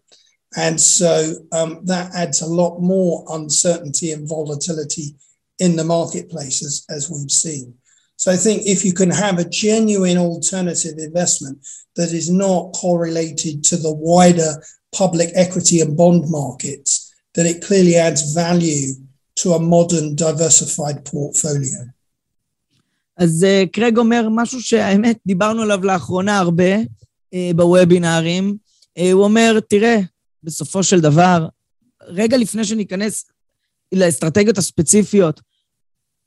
And 0.57 0.79
so 0.79 1.33
um, 1.51 1.81
that 1.85 2.13
adds 2.15 2.41
a 2.41 2.47
lot 2.47 2.79
more 2.79 3.25
uncertainty 3.29 4.11
and 4.11 4.27
volatility 4.27 5.15
in 5.59 5.75
the 5.75 5.83
marketplace 5.83 6.63
as, 6.63 6.85
as 6.89 7.09
we've 7.09 7.31
seen. 7.31 7.75
So 8.22 8.26
I 8.36 8.38
think 8.44 8.58
if 8.74 8.84
you 8.86 8.92
can 9.00 9.10
have 9.24 9.36
a 9.38 9.48
genuine 9.62 10.18
alternative 10.18 10.96
investment 11.08 11.56
that 11.96 12.10
is 12.20 12.28
not 12.44 12.62
correlated 12.82 13.54
to 13.68 13.76
the 13.84 13.92
wider 14.10 14.52
public 15.00 15.28
equity 15.44 15.76
and 15.80 15.96
bond 15.96 16.22
markets, 16.38 16.90
then 17.34 17.46
it 17.52 17.58
clearly 17.66 17.96
adds 17.96 18.22
value 18.42 18.88
to 19.40 19.46
a 19.54 19.60
modern 19.74 20.06
diversified 20.16 20.98
portfolio. 21.04 21.80
אז 23.16 23.46
קרג 23.72 23.98
אומר 23.98 24.28
משהו 24.30 24.62
שהאמת, 24.62 25.18
דיברנו 25.26 25.62
עליו 25.62 25.84
לאחרונה 25.84 26.38
הרבה 26.38 26.76
בוובינארים. 27.56 28.56
הוא 29.12 29.24
אומר, 29.24 29.60
תראה, 29.68 30.00
בסופו 30.44 30.82
של 30.82 31.00
דבר, 31.00 31.46
רגע 32.02 32.36
לפני 32.36 32.64
שניכנס 32.64 33.24
לאסטרטגיות 33.92 34.58
הספציפיות, 34.58 35.40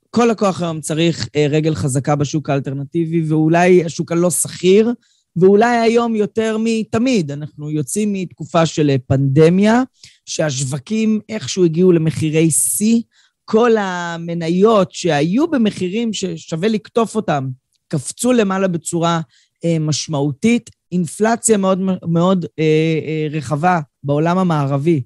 כל 0.09 0.25
לקוח 0.25 0.61
היום 0.61 0.81
צריך 0.81 1.29
רגל 1.49 1.75
חזקה 1.75 2.15
בשוק 2.15 2.49
האלטרנטיבי, 2.49 3.21
ואולי 3.21 3.85
השוק 3.85 4.11
הלא 4.11 4.29
שכיר, 4.29 4.93
ואולי 5.35 5.77
היום 5.77 6.15
יותר 6.15 6.57
מתמיד. 6.59 7.31
אנחנו 7.31 7.69
יוצאים 7.69 8.13
מתקופה 8.13 8.65
של 8.65 8.95
פנדמיה, 9.07 9.83
שהשווקים 10.25 11.19
איכשהו 11.29 11.65
הגיעו 11.65 11.91
למחירי 11.91 12.51
שיא, 12.51 13.01
כל 13.45 13.71
המניות 13.77 14.91
שהיו 14.91 15.47
במחירים 15.47 16.13
ששווה 16.13 16.67
לקטוף 16.67 17.15
אותם, 17.15 17.47
קפצו 17.87 18.31
למעלה 18.31 18.67
בצורה 18.67 19.21
אה, 19.65 19.77
משמעותית. 19.79 20.69
אינפלציה 20.91 21.57
מאוד 21.57 21.79
מאוד 22.07 22.45
אה, 22.59 22.63
אה, 23.07 23.27
רחבה 23.31 23.79
בעולם 24.03 24.37
המערבי 24.37 24.95
אה, 24.95 25.01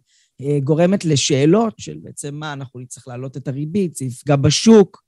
גורמת 0.64 1.06
לשאלות 1.06 1.74
של 1.78 1.98
בעצם 2.02 2.36
מה, 2.36 2.54
אנחנו 2.54 2.80
נצטרך 2.80 3.08
להעלות 3.08 3.38
את 3.38 3.48
הריבית, 3.48 3.96
זה 3.96 4.06
יפגע 4.06 4.36
בשוק. 4.36 5.04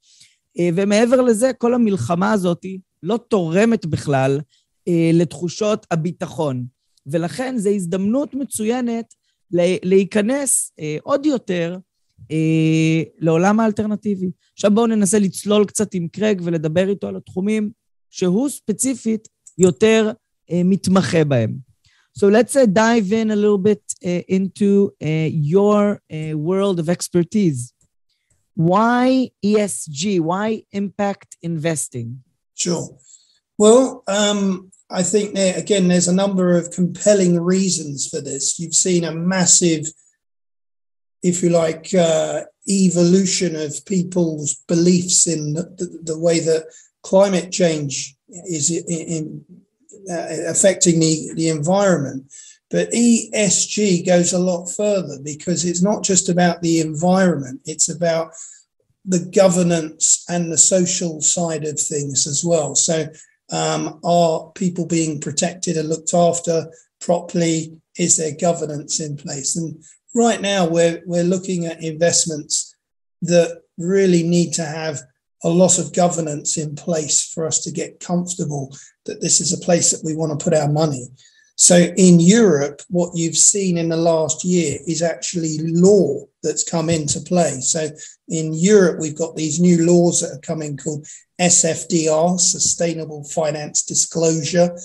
אה, 0.60 0.70
ומעבר 0.76 1.22
לזה, 1.22 1.52
כל 1.58 1.74
המלחמה 1.74 2.32
הזאת 2.32 2.66
לא 3.04 3.20
תורמת 3.28 3.86
בכלל 3.86 4.40
אה, 4.88 5.12
לתחושות 5.14 5.86
הביטחון. 5.92 6.66
ולכן 7.08 7.58
זו 7.58 7.70
הזדמנות 7.70 8.34
מצוינת 8.34 9.14
להיכנס 9.84 10.72
אה, 10.80 10.98
עוד 11.04 11.26
יותר 11.26 11.78
אה, 12.32 13.04
לעולם 13.20 13.60
האלטרנטיבי. 13.60 14.32
עכשיו 14.54 14.72
בואו 14.72 14.88
ננסה 14.88 15.20
לצלול 15.20 15.66
קצת 15.66 15.94
עם 15.94 16.08
קרג 16.08 16.42
ולדבר 16.44 16.90
איתו 16.90 17.08
על 17.08 17.16
התחומים 17.16 17.72
שהוא 18.10 18.50
ספציפית 18.50 19.28
יותר 19.58 20.12
אה, 20.52 20.62
מתמחה 20.66 21.24
בהם. 21.24 21.75
So 22.18 22.30
let's 22.30 22.56
uh, 22.56 22.66
dive 22.66 23.12
in 23.12 23.30
a 23.30 23.36
little 23.36 23.58
bit 23.58 23.82
uh, 24.06 24.24
into 24.30 24.94
uh, 25.04 25.28
your 25.30 26.02
world 26.10 26.80
of 26.80 26.90
expertise. 26.90 27.74
Why 28.54 29.32
ESG? 29.44 30.22
Why 30.22 30.64
impact 30.72 31.36
investing? 31.42 32.24
Sure. 32.54 32.98
Well, 33.58 34.04
um, 34.08 34.72
I 34.90 35.04
think 35.04 35.36
there, 35.36 35.58
again, 35.58 35.90
there's 35.90 36.08
a 36.08 36.16
number 36.16 36.58
of 36.58 36.72
compelling 36.72 37.42
reasons 37.42 38.08
for 38.08 38.22
this. 38.22 38.60
You've 38.60 38.76
seen 38.76 39.04
a 39.04 39.12
massive, 39.12 39.86
if 41.22 41.44
you 41.44 41.50
like, 41.50 41.94
uh, 41.94 42.44
evolution 42.70 43.58
of 43.58 43.86
people's 43.86 44.56
beliefs 44.68 45.28
in 45.28 45.54
the, 45.54 46.00
the, 46.04 46.18
way 46.18 46.40
that 46.40 46.66
climate 47.04 47.52
change 47.52 48.16
is 48.30 48.72
in, 48.72 48.86
in 48.88 49.46
uh, 49.50 49.65
affecting 50.10 51.00
the, 51.00 51.34
the 51.36 51.50
environment. 51.50 52.32
But 52.72 52.92
ESG 52.92 54.06
goes 54.06 54.34
a 54.34 54.40
lot 54.40 54.66
further 54.68 55.18
because 55.24 55.66
it's 55.66 55.84
not 55.84 56.04
just 56.04 56.30
about 56.30 56.62
the 56.62 56.82
environment, 56.82 57.62
it's 57.66 57.90
about 57.90 58.32
the 59.06 59.20
governance 59.34 60.26
and 60.30 60.52
the 60.52 60.58
social 60.58 61.22
side 61.22 61.64
of 61.64 61.80
things 61.80 62.26
as 62.26 62.44
well. 62.44 62.74
So 62.76 63.08
um, 63.52 64.00
are 64.04 64.52
people 64.56 64.88
being 64.88 65.22
protected 65.22 65.78
and 65.78 65.88
looked 65.90 66.14
after 66.14 66.68
properly? 67.00 67.80
Is 67.98 68.18
there 68.18 68.36
governance 68.40 69.00
in 69.00 69.16
place? 69.16 69.56
And 69.56 69.82
right 70.16 70.42
now, 70.42 70.68
we're 70.68 71.04
we're 71.06 71.24
looking 71.24 71.66
at 71.66 71.84
investments 71.84 72.76
that 73.22 73.62
really 73.78 74.24
need 74.24 74.54
to 74.54 74.66
have 74.66 75.02
a 75.46 75.50
lot 75.50 75.78
of 75.78 75.94
governance 75.94 76.58
in 76.58 76.76
place 76.76 77.24
for 77.24 77.46
us 77.46 77.60
to 77.60 77.72
get 77.72 78.00
comfortable 78.00 78.76
that 79.06 79.22
this 79.22 79.40
is 79.40 79.54
a 79.54 79.64
place 79.64 79.92
that 79.92 80.04
we 80.04 80.16
want 80.16 80.38
to 80.38 80.44
put 80.44 80.56
our 80.56 80.68
money. 80.68 81.08
So 81.56 81.78
in 81.96 82.20
Europe, 82.20 82.82
what 82.90 83.16
you've 83.16 83.38
seen 83.38 83.78
in 83.78 83.90
the 83.90 83.96
last 83.96 84.44
year 84.44 84.80
is 84.88 85.04
actually 85.04 85.60
law 85.62 86.26
that's 86.42 86.70
come 86.70 86.90
into 86.90 87.22
play. 87.22 87.62
So 87.62 87.90
in 88.28 88.54
Europe, 88.54 89.00
we've 89.00 89.16
got 89.16 89.36
these 89.36 89.60
new 89.60 89.86
laws 89.86 90.20
that 90.20 90.36
are 90.36 90.42
coming 90.42 90.78
called 90.78 91.06
SFDR, 91.40 92.40
Sustainable 92.40 93.24
Finance 93.24 93.84
Disclosure. 93.84 94.76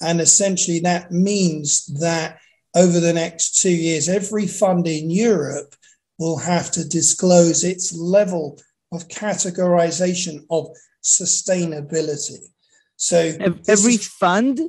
And 0.00 0.20
essentially, 0.20 0.80
that 0.80 1.12
means 1.12 1.86
that 2.00 2.38
over 2.74 3.00
the 3.00 3.12
next 3.12 3.60
two 3.60 3.70
years, 3.70 4.08
every 4.08 4.46
fund 4.46 4.86
in 4.86 5.10
Europe 5.10 5.74
will 6.18 6.38
have 6.38 6.70
to 6.72 6.88
disclose 6.88 7.64
its 7.64 7.94
level 7.94 8.58
of 8.96 9.08
categorization 9.08 10.44
of 10.50 10.68
sustainability. 11.02 12.38
So 12.96 13.18
every 13.68 13.94
is, 13.94 14.06
fund? 14.06 14.60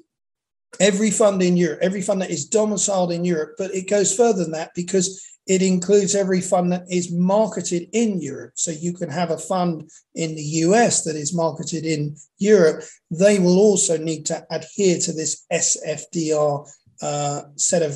Every 0.80 1.12
fund 1.12 1.42
in 1.42 1.58
Europe, 1.58 1.80
every 1.82 2.02
fund 2.02 2.22
that 2.22 2.30
is 2.30 2.46
domiciled 2.46 3.12
in 3.12 3.24
Europe, 3.26 3.56
but 3.58 3.74
it 3.74 3.90
goes 3.90 4.16
further 4.16 4.44
than 4.44 4.52
that 4.52 4.72
because 4.76 5.24
it 5.48 5.62
includes 5.62 6.14
every 6.14 6.42
fund 6.42 6.74
that 6.74 6.84
is 6.90 7.12
marketed 7.12 7.88
in 7.94 8.22
Europe. 8.22 8.52
So 8.56 8.72
you 8.72 8.94
can 8.94 9.10
have 9.10 9.32
a 9.32 9.38
fund 9.38 9.90
in 10.14 10.36
the 10.36 10.44
US 10.66 11.04
that 11.06 11.16
is 11.16 11.34
marketed 11.34 11.86
in 11.86 12.18
Europe. 12.38 12.84
They 13.10 13.40
will 13.40 13.58
also 13.58 13.98
need 13.98 14.26
to 14.26 14.46
adhere 14.52 15.00
to 15.00 15.14
this 15.14 15.46
SFDR 15.52 16.70
uh, 17.02 17.42
set 17.56 17.84
of 17.84 17.96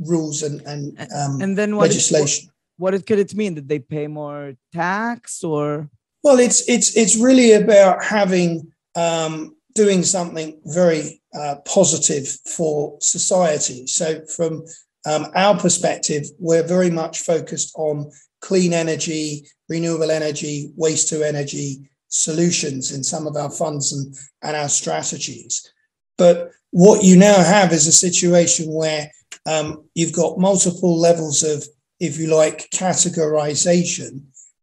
rules 0.00 0.42
and 0.42 0.60
and, 0.62 1.00
um, 1.16 1.40
and 1.40 1.58
then 1.58 1.74
what 1.74 1.88
legislation. 1.88 2.51
What, 2.82 3.06
could 3.06 3.20
it 3.20 3.34
mean 3.36 3.54
that 3.54 3.68
they 3.68 3.78
pay 3.78 4.08
more 4.08 4.54
tax 4.72 5.44
or? 5.44 5.88
Well, 6.24 6.38
it's 6.40 6.68
it's 6.68 6.96
it's 6.96 7.16
really 7.16 7.52
about 7.52 8.02
having 8.02 8.72
um, 8.96 9.56
doing 9.74 10.02
something 10.02 10.60
very 10.64 11.22
uh, 11.40 11.56
positive 11.64 12.26
for 12.56 12.96
society. 13.00 13.86
So 13.86 14.24
from 14.26 14.64
um, 15.06 15.26
our 15.34 15.56
perspective, 15.58 16.24
we're 16.38 16.66
very 16.66 16.90
much 16.90 17.20
focused 17.20 17.72
on 17.76 18.10
clean 18.40 18.72
energy, 18.72 19.46
renewable 19.68 20.10
energy, 20.10 20.72
waste 20.76 21.08
to 21.10 21.22
energy 21.26 21.88
solutions 22.08 22.92
in 22.92 23.02
some 23.04 23.26
of 23.26 23.36
our 23.36 23.50
funds 23.50 23.92
and, 23.92 24.14
and 24.42 24.56
our 24.56 24.68
strategies. 24.68 25.72
But 26.18 26.50
what 26.70 27.04
you 27.04 27.16
now 27.16 27.42
have 27.42 27.72
is 27.72 27.86
a 27.86 27.92
situation 27.92 28.66
where 28.72 29.10
um, 29.46 29.88
you've 29.94 30.12
got 30.12 30.38
multiple 30.38 30.98
levels 30.98 31.42
of, 31.42 31.64
if 32.02 32.18
you 32.18 32.26
like, 32.26 32.68
categorization. 32.70 34.22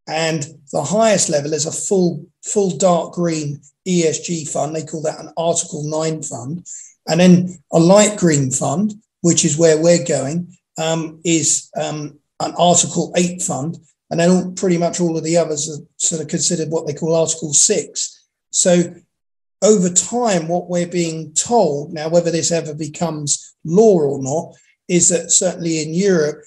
And 0.10 0.46
the 0.74 0.84
highest 0.84 1.30
level 1.30 1.54
is 1.54 1.66
a 1.66 1.72
full, 1.72 2.26
full 2.44 2.72
dark 2.76 3.14
green 3.14 3.62
ESG 3.88 4.50
fund. 4.50 4.76
They 4.76 4.84
call 4.84 5.02
that 5.04 5.22
an 5.22 5.32
Article 5.38 5.84
9 5.86 6.22
fund. 6.22 6.68
And 7.08 7.20
then 7.22 7.58
a 7.72 7.80
light 7.80 8.20
green 8.20 8.52
fund, 8.52 8.94
which 9.22 9.46
is 9.46 9.58
where 9.58 9.82
we're 9.82 10.04
going, 10.04 10.54
um, 10.78 11.22
is 11.24 11.72
um, 11.80 12.20
an 12.42 12.54
Article 12.58 13.14
8 13.16 13.42
fund. 13.42 13.78
And 14.12 14.20
then 14.20 14.32
all, 14.32 14.52
pretty 14.52 14.78
much 14.78 15.00
all 15.00 15.18
of 15.18 15.24
the 15.24 15.38
others 15.38 15.70
are 15.70 15.82
sort 15.96 16.22
of 16.22 16.28
considered 16.28 16.70
what 16.70 16.88
they 16.88 16.94
call 16.94 17.16
Article 17.16 17.54
6. 17.54 18.26
So 18.50 18.96
over 19.62 19.90
time, 19.90 20.50
what 20.50 20.70
we're 20.70 20.88
being 20.88 21.34
told 21.36 21.94
now, 21.94 22.10
whether 22.10 22.32
this 22.32 22.52
ever 22.52 22.74
becomes 22.74 23.56
law 23.64 23.98
or 23.98 24.22
not, 24.22 24.56
is 24.90 25.08
that 25.08 25.32
certainly 25.32 25.82
in 25.82 25.94
Europe, 25.94 26.44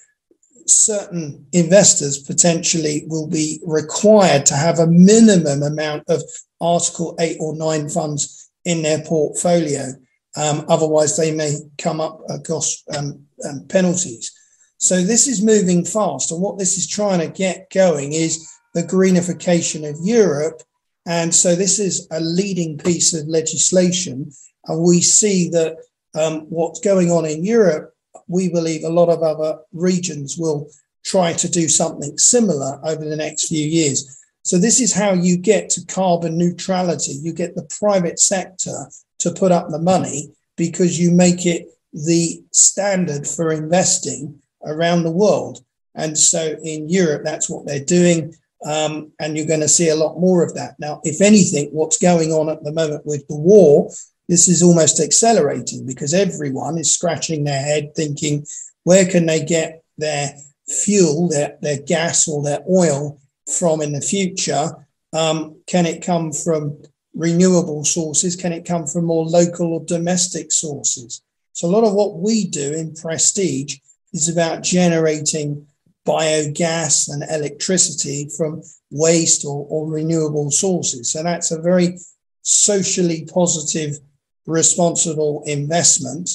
certain 0.67 1.47
investors 1.53 2.19
potentially 2.19 3.05
will 3.09 3.27
be 3.27 3.61
required 3.65 4.47
to 4.47 4.55
have 4.55 4.79
a 4.79 4.87
minimum 4.87 5.63
amount 5.63 6.05
of 6.09 6.23
Article 6.61 7.17
8 7.19 7.37
or 7.41 7.57
9 7.57 7.89
funds 7.89 8.51
in 8.65 8.83
their 8.83 9.03
portfolio. 9.03 9.93
Um, 10.37 10.65
otherwise, 10.69 11.17
they 11.17 11.35
may 11.35 11.59
come 11.79 12.01
up 12.01 12.21
across 12.29 12.83
um, 12.97 13.27
um, 13.49 13.67
penalties. 13.69 14.33
So, 14.79 15.03
this 15.03 15.29
is 15.29 15.45
moving 15.45 15.85
fast. 15.85 16.33
And 16.33 16.41
what 16.41 16.59
this 16.59 16.79
is 16.79 16.89
trying 16.89 17.21
to 17.21 17.29
get 17.29 17.71
going 17.71 18.13
is 18.13 18.51
the 18.75 18.83
greenification 18.83 19.89
of 19.89 19.97
Europe. 20.03 20.63
And 21.07 21.35
so, 21.35 21.55
this 21.55 21.79
is 21.79 22.07
a 22.11 22.21
leading 22.21 22.79
piece 22.79 23.13
of 23.13 23.29
legislation. 23.29 24.33
And 24.67 24.83
we 24.83 25.01
see 25.01 25.51
that 25.51 25.77
um, 26.15 26.47
what's 26.49 26.81
going 26.81 27.11
on 27.11 27.27
in 27.27 27.45
Europe 27.45 27.92
we 28.33 28.49
believe 28.49 28.83
a 28.83 28.89
lot 28.89 29.11
of 29.11 29.23
other 29.23 29.59
regions 29.73 30.37
will 30.39 30.69
try 31.05 31.33
to 31.35 31.51
do 31.51 31.69
something 31.69 32.17
similar 32.17 32.81
over 32.85 33.05
the 33.05 33.17
next 33.17 33.49
few 33.49 33.67
years. 33.67 34.19
So, 34.43 34.59
this 34.59 34.81
is 34.81 34.93
how 34.93 35.13
you 35.13 35.37
get 35.37 35.71
to 35.71 35.87
carbon 35.87 36.37
neutrality. 36.37 37.13
You 37.13 37.33
get 37.33 37.55
the 37.55 37.69
private 37.79 38.19
sector 38.19 38.89
to 39.19 39.31
put 39.31 39.53
up 39.53 39.69
the 39.69 39.79
money 39.79 40.33
because 40.57 40.99
you 40.99 41.13
make 41.13 41.47
it 41.47 41.69
the 41.93 42.43
standard 42.53 43.27
for 43.27 43.53
investing 43.53 44.41
around 44.65 45.03
the 45.03 45.13
world. 45.13 45.65
And 45.95 46.17
so, 46.19 46.57
in 46.63 46.89
Europe, 46.89 47.23
that's 47.25 47.49
what 47.49 47.67
they're 47.67 47.85
doing. 47.85 48.35
Um, 48.65 49.13
and 49.21 49.37
you're 49.37 49.47
going 49.47 49.61
to 49.61 49.69
see 49.69 49.89
a 49.89 49.97
lot 49.97 50.21
more 50.21 50.43
of 50.45 50.55
that. 50.55 50.77
Now, 50.79 51.01
if 51.05 51.21
anything, 51.21 51.69
what's 51.73 51.99
going 51.99 52.33
on 52.33 52.49
at 52.49 52.63
the 52.63 52.73
moment 52.73 53.05
with 53.05 53.27
the 53.29 53.37
war 53.37 53.91
this 54.29 54.49
is 54.49 54.63
almost 54.63 55.01
accelerating 55.01 55.85
because 55.87 56.15
everyone 56.15 56.79
is 56.79 56.95
scratching 56.95 57.45
their 57.45 57.63
head 57.63 57.95
thinking, 57.95 58.47
where 58.85 59.07
can 59.07 59.27
they 59.27 59.45
get 59.45 59.83
their 59.99 60.35
fuel, 60.67 61.29
their, 61.29 61.59
their 61.61 61.81
gas 61.81 62.29
or 62.29 62.43
their 62.43 62.61
oil 62.71 63.21
from 63.47 63.81
in 63.83 63.93
the 63.93 64.01
future? 64.01 64.71
Um, 65.13 65.61
can 65.67 65.87
it 65.87 66.05
come 66.05 66.33
from 66.33 66.81
renewable 67.15 67.85
sources? 67.85 68.37
Can 68.37 68.53
it 68.53 68.65
come 68.65 68.87
from 68.87 69.05
more 69.05 69.25
local 69.25 69.75
or 69.75 69.85
domestic 69.85 70.53
sources? 70.53 71.23
So, 71.53 71.69
a 71.69 71.71
lot 71.71 71.85
of 71.85 71.95
what 71.95 72.19
we 72.19 72.47
do 72.47 72.73
in 72.73 72.95
Prestige 72.95 73.79
is 74.13 74.29
about 74.29 74.63
generating 74.63 75.67
biogas 76.07 77.09
and 77.11 77.23
electricity 77.31 78.29
from 78.37 78.63
waste 78.91 79.45
or, 79.45 79.67
or 79.69 79.91
renewable 79.91 80.51
sources. 80.51 81.13
So, 81.13 81.23
that's 81.23 81.51
a 81.51 81.61
very 81.61 81.99
socially 82.43 83.29
positive 83.33 83.99
responsible 84.46 85.44
investment. 85.46 86.30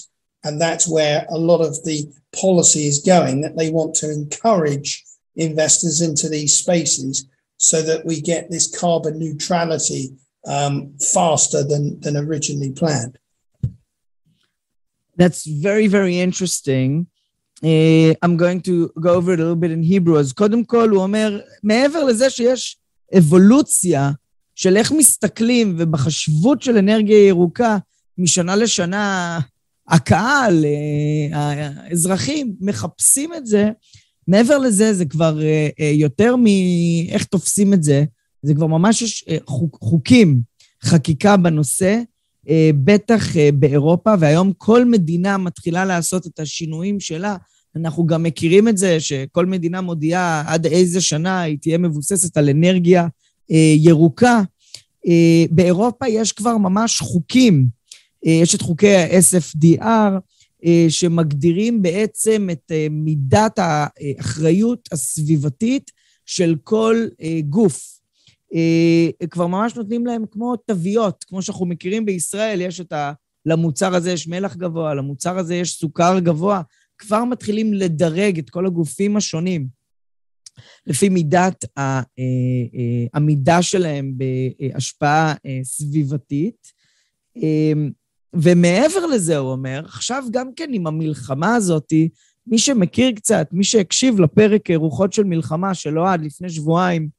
And 0.45 0.61
that's 0.61 0.89
where 0.89 1.27
a 1.31 1.39
lot 1.39 1.61
of 1.61 1.83
the 1.85 2.13
policy 2.33 2.87
is 2.87 2.99
going, 3.01 3.43
that 3.43 3.57
they 3.57 3.71
want 3.71 3.95
to 3.97 4.11
encourage 4.11 5.05
investors 5.37 6.01
into 6.01 6.29
these 6.29 6.57
spaces 6.57 7.27
so 7.57 7.81
that 7.83 8.05
we 8.05 8.21
get 8.21 8.51
this 8.51 8.67
carbon 8.67 9.19
neutrality 9.19 10.11
um, 10.47 10.95
faster 11.15 11.63
than, 11.63 12.01
than 12.01 12.17
originally 12.17 12.73
planned. 12.73 13.19
That's 15.17 15.47
very, 15.47 15.87
very 15.87 16.19
interesting. 16.19 17.07
Uh, 17.63 18.15
I'm 18.23 18.37
going 18.37 18.61
to 18.63 18.91
go 19.01 19.15
over 19.15 19.33
it 19.33 19.39
a 19.39 19.43
little 19.43 19.63
bit 19.65 19.71
in 19.71 19.83
Hebrew. 19.83 20.19
אז 20.19 20.33
קודם 20.33 20.65
כל 20.65 20.91
הוא 20.91 21.03
אומר, 21.03 21.41
מעבר 21.63 22.05
לזה 22.05 22.31
שיש 22.31 22.77
אבולוציה 23.19 24.11
של 24.55 24.77
איך 24.77 24.93
מסתכלים 24.93 25.77
ובחשבות 25.79 26.63
של 26.63 26.77
אנרגיה 26.77 27.27
ירוקה, 27.29 27.79
משנה 28.18 28.56
לשנה 28.56 29.40
הקהל, 29.88 30.66
אה, 30.66 31.40
האזרחים 31.40 32.56
מחפשים 32.62 33.34
את 33.34 33.46
זה. 33.46 33.70
מעבר 34.28 34.58
לזה, 34.58 34.94
זה 34.94 35.06
כבר 35.06 35.42
אה, 35.42 35.70
אה, 35.80 35.92
יותר 35.96 36.36
מאיך 36.36 37.24
תופסים 37.24 37.74
את 37.74 37.84
זה, 37.84 38.04
זה 38.42 38.54
כבר 38.54 38.68
ממש 38.68 39.02
יש 39.02 39.26
חוקים, 39.82 40.42
חקיקה 40.84 41.38
בנושא, 41.38 42.02
בטח 42.84 43.24
באירופה, 43.54 44.14
והיום 44.20 44.52
כל 44.58 44.86
מדינה 44.86 45.38
מתחילה 45.38 45.86
לעשות 45.86 46.28
את 46.28 46.40
השינויים 46.40 47.00
שלה. 47.00 47.36
אנחנו 47.76 48.06
גם 48.06 48.24
מכירים 48.24 48.68
את 48.68 48.78
זה 48.78 49.00
שכל 49.00 49.46
מדינה 49.46 49.82
מודיעה 49.82 50.44
עד 50.48 50.66
איזה 50.66 51.02
שנה 51.02 51.42
היא 51.42 51.58
תהיה 51.62 51.78
מבוססת 51.78 52.38
על 52.38 52.50
אנרגיה 52.50 53.08
ירוקה. 53.78 54.42
באירופה 55.52 56.08
יש 56.08 56.32
כבר 56.32 56.58
ממש 56.58 57.00
חוקים 57.00 57.68
יש 58.24 58.56
את 58.56 58.62
חוקי 58.62 58.96
ה-SFDR, 58.96 60.12
אה, 60.66 60.86
שמגדירים 60.90 61.82
בעצם 61.82 62.48
את 62.52 62.72
אה, 62.72 62.88
מידת 62.92 63.60
האחריות 63.60 64.90
הסביבתית 64.92 65.92
של 66.26 66.56
כל 66.64 67.08
גוף. 67.50 67.98
כבר 69.30 69.48
ממש 69.48 69.76
נותנים 69.76 70.06
להם 70.06 70.24
כמו 70.32 70.56
תוויות, 70.56 71.24
כמו 71.24 71.42
שאנחנו 71.42 71.66
מכירים 71.66 72.06
בישראל, 72.06 72.62
יש 72.62 72.82
את 72.82 72.94
ה... 72.94 73.14
למוצר 73.46 73.96
הזה 73.96 74.12
יש 74.12 74.28
מלח 74.28 74.56
גבוה, 74.56 74.94
למוצר 74.94 75.38
הזה 75.38 75.56
יש 75.56 75.72
סוכר 75.72 76.20
גבוה, 76.20 76.62
כבר 76.98 77.24
מתחילים 77.24 77.74
לדרג 77.74 78.40
את 78.40 78.50
כל 78.50 78.66
הגופים 78.66 79.18
השונים 79.18 79.68
לפי 80.88 81.10
מידת 81.10 81.66
העמידה 81.78 83.62
שלהם 83.62 84.14
בהשפעה 84.18 85.34
סביבתית. 85.64 86.68
ומעבר 88.42 89.06
לזה, 89.06 89.38
הוא 89.38 89.52
אומר, 89.52 89.82
עכשיו 89.86 90.24
גם 90.32 90.54
כן 90.56 90.70
עם 90.74 90.88
המלחמה 90.88 91.56
הזאת, 91.56 91.94
מי 92.48 92.58
שמכיר 92.58 93.12
קצת, 93.12 93.48
מי 93.52 93.64
שהקשיב 93.64 94.20
לפרק 94.20 94.72
רוחות 94.72 95.14
של 95.14 95.24
מלחמה 95.24 95.74
של 95.74 96.00
אוהד 96.00 96.22
לפני 96.22 96.50
שבועיים, 96.50 97.10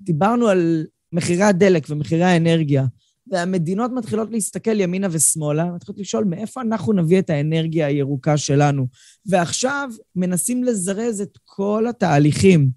דיברנו 0.00 0.48
על 0.48 0.86
מחירי 1.12 1.42
הדלק 1.42 1.86
ומחירי 1.90 2.24
האנרגיה, 2.24 2.84
והמדינות 3.30 3.90
מתחילות 3.94 4.30
להסתכל 4.30 4.80
ימינה 4.80 5.08
ושמאלה, 5.10 5.64
מתחילות 5.64 6.00
לשאול 6.00 6.24
מאיפה 6.24 6.60
אנחנו 6.60 6.92
נביא 6.92 7.18
את 7.18 7.30
האנרגיה 7.30 7.86
הירוקה 7.86 8.36
שלנו. 8.36 8.86
ועכשיו 9.26 9.88
מנסים 10.16 10.64
לזרז 10.64 11.20
את 11.20 11.38
כל 11.44 11.86
התהליכים. 11.88 12.70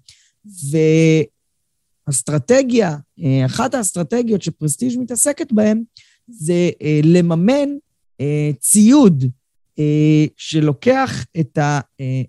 ואסטרטגיה, 2.08 2.96
אה, 3.24 3.46
אחת 3.46 3.74
האסטרטגיות 3.74 4.42
שפרסטיג' 4.42 4.98
מתעסקת 4.98 5.52
בהן, 5.52 5.82
זה 6.28 6.70
אה, 6.82 7.00
לממן 7.04 7.68
ציוד 8.58 9.24
אה, 9.78 10.24
שלוקח 10.36 11.26
את 11.40 11.58
ה... 11.58 11.80
אה, 12.00 12.22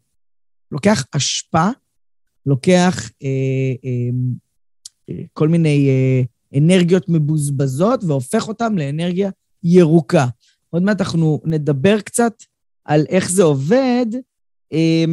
לוקח 0.71 1.05
אשפה, 1.11 1.67
לוקח 2.45 3.11
אה, 3.23 3.73
אה, 3.85 4.09
אה, 5.09 5.23
כל 5.33 5.47
מיני 5.47 5.89
אה, 5.89 6.21
אנרגיות 6.59 7.09
מבוזבזות 7.09 8.03
והופך 8.03 8.47
אותן 8.47 8.75
לאנרגיה 8.75 9.29
ירוקה. 9.63 10.27
עוד 10.69 10.83
מעט 10.83 11.01
אנחנו 11.01 11.41
נדבר 11.45 12.01
קצת 12.01 12.33
על 12.85 13.05
איך 13.09 13.31
זה 13.31 13.43
עובד. 13.43 14.05
אה, 14.73 15.05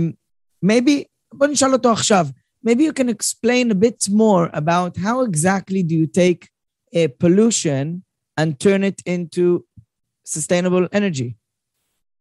maybe, 0.66 0.90
בוא 1.34 1.46
נשאל 1.46 1.72
אותו 1.72 1.92
עכשיו. 1.92 2.26
Maybe 2.66 2.80
you 2.80 2.92
can 2.92 3.08
explain 3.08 3.70
a 3.70 3.74
bit 3.74 4.08
more 4.10 4.50
about 4.54 4.96
how 4.96 5.24
exactly 5.30 5.82
do 5.82 5.94
you 5.94 6.06
take 6.06 6.42
uh, 6.94 7.08
pollution 7.22 8.02
and 8.40 8.48
turn 8.64 8.82
it 8.90 9.00
into 9.06 9.64
sustainable 10.30 10.88
energy? 10.92 11.36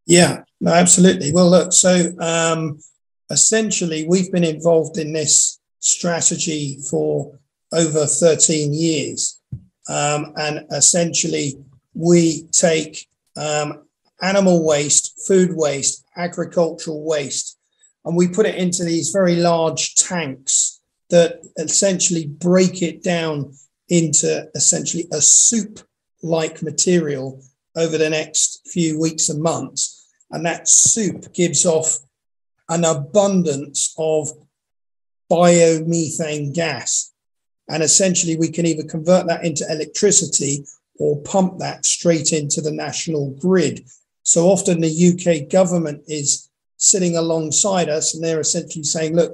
Yeah, 0.06 0.43
no, 0.60 0.74
absolutely. 0.74 1.32
Well, 1.32 1.50
look, 1.50 1.72
so 1.72 2.12
um, 2.19 2.80
essentially, 3.30 4.06
we've 4.08 4.32
been 4.32 4.43
involved 4.43 4.98
in 4.98 5.13
this 5.13 5.60
strategy 5.80 6.80
for 6.89 7.38
over 7.72 8.06
13 8.06 8.74
years. 8.74 9.39
Um, 9.88 10.34
and 10.36 10.65
essentially, 10.72 11.56
we 11.93 12.48
take 12.52 13.08
um, 13.38 13.84
animal 14.22 14.65
waste, 14.65 15.22
food 15.28 15.52
waste, 15.54 16.04
agricultural 16.17 17.04
waste, 17.06 17.58
and 18.06 18.15
we 18.15 18.28
put 18.28 18.45
it 18.45 18.56
into 18.56 18.84
these 18.84 19.12
very 19.12 19.36
large 19.36 19.95
tanks 19.95 20.82
that 21.10 21.41
essentially 21.58 22.28
break 22.28 22.82
it 22.82 23.04
down 23.04 23.54
into 23.89 24.48
essentially 24.56 25.08
a 25.12 25.22
soup 25.22 25.80
like 26.22 26.62
material 26.62 27.41
over 27.80 27.98
the 27.98 28.10
next 28.10 28.68
few 28.68 29.00
weeks 29.00 29.30
and 29.30 29.42
months. 29.42 30.08
And 30.32 30.46
that 30.46 30.68
soup 30.68 31.34
gives 31.34 31.65
off 31.65 32.00
an 32.70 32.86
abundance 32.86 33.94
of 33.98 34.30
biomethane 35.32 36.54
gas. 36.54 37.13
And 37.68 37.84
essentially, 37.84 38.36
we 38.38 38.50
can 38.50 38.65
either 38.65 38.88
convert 38.88 39.28
that 39.28 39.46
into 39.46 39.65
electricity 39.70 40.65
or 41.00 41.22
pump 41.22 41.60
that 41.60 41.86
straight 41.86 42.34
into 42.34 42.62
the 42.62 42.72
national 42.72 43.32
grid. 43.39 43.86
So 44.24 44.48
often 44.48 44.82
the 44.82 45.44
UK 45.44 45.50
government 45.50 46.04
is 46.08 46.50
sitting 46.78 47.18
alongside 47.18 47.89
us 47.89 48.13
and 48.13 48.24
they're 48.24 48.39
essentially 48.39 48.84
saying, 48.84 49.15
look, 49.15 49.34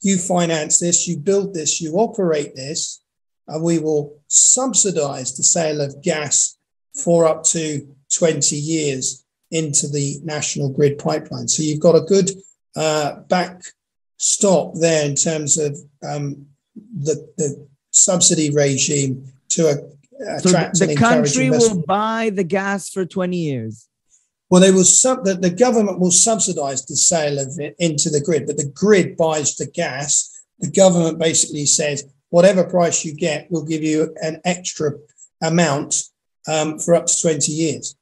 you 0.00 0.18
finance 0.18 0.78
this, 0.78 1.06
you 1.06 1.16
build 1.16 1.54
this, 1.54 1.80
you 1.80 1.94
operate 1.94 2.54
this, 2.56 3.02
and 3.48 3.62
we 3.62 3.78
will 3.78 4.20
subsidize 4.28 5.36
the 5.36 5.42
sale 5.42 5.80
of 5.80 6.02
gas 6.02 6.56
for 6.94 7.26
up 7.26 7.44
to 7.44 7.86
20 8.14 8.56
years 8.56 9.24
into 9.50 9.86
the 9.88 10.18
national 10.24 10.70
grid 10.70 10.98
pipeline. 10.98 11.48
So 11.48 11.62
you've 11.62 11.80
got 11.80 11.94
a 11.94 12.00
good 12.00 12.30
uh, 12.74 13.20
backstop 13.28 14.74
there 14.74 15.04
in 15.04 15.14
terms 15.14 15.58
of 15.58 15.78
um, 16.02 16.46
the, 16.74 17.28
the 17.36 17.68
subsidy 17.90 18.50
regime 18.50 19.32
to 19.50 19.68
a, 19.68 20.36
attract 20.36 20.78
so 20.78 20.86
the 20.86 20.96
country 20.96 21.46
investment. 21.46 21.80
will 21.80 21.86
buy 21.86 22.30
the 22.30 22.44
gas 22.44 22.88
for 22.88 23.04
20 23.04 23.36
years. 23.36 23.88
Well, 24.48 24.60
they 24.60 24.70
will 24.70 24.84
sub 24.84 25.24
the, 25.24 25.34
the 25.34 25.50
government 25.50 25.98
will 25.98 26.10
subsidise 26.10 26.84
the 26.84 26.96
sale 26.96 27.38
of 27.38 27.58
it 27.58 27.74
into 27.78 28.10
the 28.10 28.20
grid, 28.20 28.46
but 28.46 28.58
the 28.58 28.70
grid 28.74 29.16
buys 29.16 29.56
the 29.56 29.66
gas. 29.66 30.30
The 30.58 30.70
government 30.70 31.18
basically 31.18 31.64
says 31.64 32.06
whatever 32.28 32.64
price 32.64 33.04
you 33.04 33.14
get, 33.14 33.46
we'll 33.50 33.64
give 33.64 33.82
you 33.82 34.14
an 34.22 34.40
extra 34.44 34.92
amount 35.42 36.04
um, 36.48 36.78
for 36.78 36.94
up 36.94 37.06
to 37.06 37.20
20 37.20 37.52
years. 37.52 37.96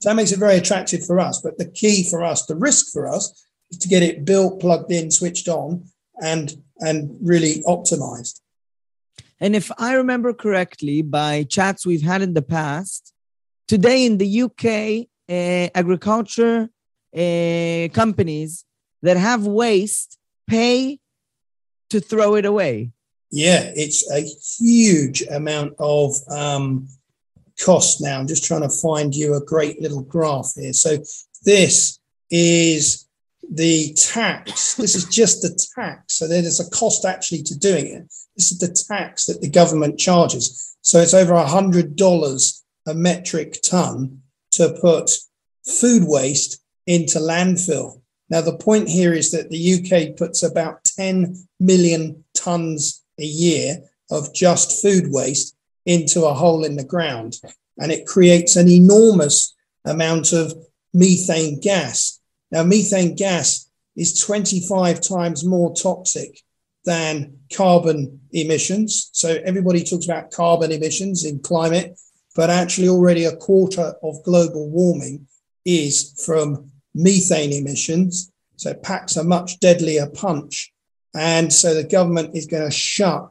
So 0.00 0.10
that 0.10 0.16
makes 0.16 0.32
it 0.32 0.38
very 0.38 0.56
attractive 0.56 1.04
for 1.04 1.18
us. 1.18 1.40
But 1.40 1.58
the 1.58 1.68
key 1.68 2.08
for 2.08 2.22
us, 2.22 2.46
the 2.46 2.56
risk 2.56 2.92
for 2.92 3.08
us, 3.08 3.46
is 3.70 3.78
to 3.78 3.88
get 3.88 4.02
it 4.02 4.24
built, 4.24 4.60
plugged 4.60 4.92
in, 4.92 5.10
switched 5.10 5.48
on, 5.48 5.84
and 6.22 6.62
and 6.78 7.16
really 7.22 7.62
optimized. 7.66 8.40
And 9.40 9.56
if 9.56 9.70
I 9.78 9.94
remember 9.94 10.32
correctly, 10.32 11.02
by 11.02 11.44
chats 11.44 11.86
we've 11.86 12.02
had 12.02 12.22
in 12.22 12.34
the 12.34 12.42
past, 12.42 13.12
today 13.68 14.06
in 14.06 14.18
the 14.18 14.42
UK, 14.42 15.08
uh, 15.28 15.70
agriculture 15.74 16.70
uh, 17.14 17.88
companies 17.92 18.64
that 19.02 19.16
have 19.16 19.46
waste 19.46 20.18
pay 20.46 20.98
to 21.90 22.00
throw 22.00 22.34
it 22.34 22.44
away. 22.44 22.92
Yeah, 23.30 23.70
it's 23.74 24.10
a 24.10 24.20
huge 24.20 25.22
amount 25.22 25.74
of 25.78 26.14
um, 26.30 26.88
cost 27.64 28.00
now. 28.00 28.18
I'm 28.18 28.26
just 28.26 28.44
trying 28.44 28.62
to 28.62 28.68
find 28.68 29.14
you 29.14 29.34
a 29.34 29.44
great 29.44 29.80
little 29.80 30.02
graph 30.02 30.52
here. 30.54 30.72
So 30.72 30.98
this 31.44 31.98
is 32.30 33.08
the 33.50 33.94
tax. 33.94 34.74
This 34.74 34.94
is 34.94 35.04
just 35.06 35.42
the 35.42 35.58
tax. 35.74 36.14
So 36.14 36.26
there's 36.26 36.60
a 36.60 36.70
cost 36.70 37.04
actually 37.04 37.42
to 37.44 37.58
doing 37.58 37.86
it. 37.86 38.02
This 38.36 38.52
is 38.52 38.58
the 38.58 38.84
tax 38.88 39.26
that 39.26 39.40
the 39.40 39.48
government 39.48 39.98
charges. 39.98 40.76
So 40.82 41.00
it's 41.00 41.14
over 41.14 41.34
a 41.34 41.46
hundred 41.46 41.96
dollars 41.96 42.64
a 42.86 42.94
metric 42.94 43.58
ton 43.62 44.22
to 44.52 44.76
put 44.80 45.10
food 45.66 46.04
waste 46.06 46.62
into 46.86 47.18
landfill. 47.18 48.00
Now 48.30 48.40
the 48.40 48.56
point 48.56 48.88
here 48.88 49.12
is 49.12 49.30
that 49.32 49.50
the 49.50 49.74
UK 49.74 50.16
puts 50.16 50.42
about 50.42 50.84
10 50.84 51.48
million 51.60 52.24
tons 52.34 53.04
a 53.18 53.24
year 53.24 53.78
of 54.10 54.32
just 54.34 54.82
food 54.82 55.10
waste 55.10 55.55
into 55.86 56.24
a 56.24 56.34
hole 56.34 56.64
in 56.64 56.76
the 56.76 56.84
ground. 56.84 57.36
And 57.78 57.90
it 57.90 58.06
creates 58.06 58.56
an 58.56 58.68
enormous 58.68 59.54
amount 59.84 60.32
of 60.32 60.52
methane 60.92 61.60
gas. 61.60 62.20
Now, 62.50 62.62
methane 62.62 63.14
gas 63.14 63.70
is 63.96 64.20
25 64.20 65.00
times 65.00 65.44
more 65.44 65.74
toxic 65.74 66.42
than 66.84 67.38
carbon 67.52 68.20
emissions. 68.32 69.10
So 69.12 69.38
everybody 69.44 69.82
talks 69.82 70.04
about 70.04 70.30
carbon 70.30 70.72
emissions 70.72 71.24
in 71.24 71.40
climate, 71.40 71.98
but 72.34 72.50
actually 72.50 72.88
already 72.88 73.24
a 73.24 73.36
quarter 73.36 73.94
of 74.02 74.22
global 74.24 74.70
warming 74.70 75.26
is 75.64 76.22
from 76.24 76.70
methane 76.94 77.52
emissions. 77.52 78.30
So 78.56 78.70
it 78.70 78.82
packs 78.82 79.16
a 79.16 79.24
much 79.24 79.58
deadlier 79.60 80.08
punch. 80.08 80.72
And 81.14 81.52
so 81.52 81.74
the 81.74 81.84
government 81.84 82.36
is 82.36 82.46
going 82.46 82.64
to 82.64 82.70
shut 82.70 83.30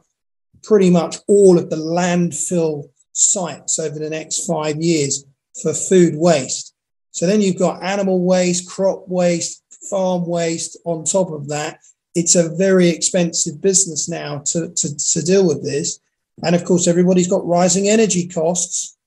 pretty 0.66 0.90
much 0.90 1.16
all 1.28 1.58
of 1.58 1.70
the 1.70 1.76
landfill 1.76 2.84
sites 3.12 3.78
over 3.78 3.98
the 3.98 4.10
next 4.10 4.46
five 4.46 4.76
years 4.76 5.24
for 5.62 5.72
food 5.72 6.14
waste. 6.16 6.74
So 7.12 7.26
then 7.26 7.40
you've 7.40 7.58
got 7.58 7.82
animal 7.82 8.24
waste, 8.24 8.68
crop 8.68 9.04
waste, 9.08 9.62
farm 9.88 10.26
waste 10.26 10.76
on 10.84 11.04
top 11.04 11.30
of 11.30 11.48
that. 11.48 11.78
It's 12.14 12.34
a 12.34 12.54
very 12.56 12.88
expensive 12.88 13.60
business 13.62 14.08
now 14.08 14.40
to, 14.46 14.70
to, 14.74 14.96
to 14.96 15.22
deal 15.22 15.46
with 15.46 15.64
this. 15.64 16.00
And 16.42 16.54
of 16.54 16.64
course, 16.64 16.86
everybody's 16.86 17.28
got 17.28 17.46
rising 17.46 17.88
energy 17.88 18.28
costs 18.28 18.98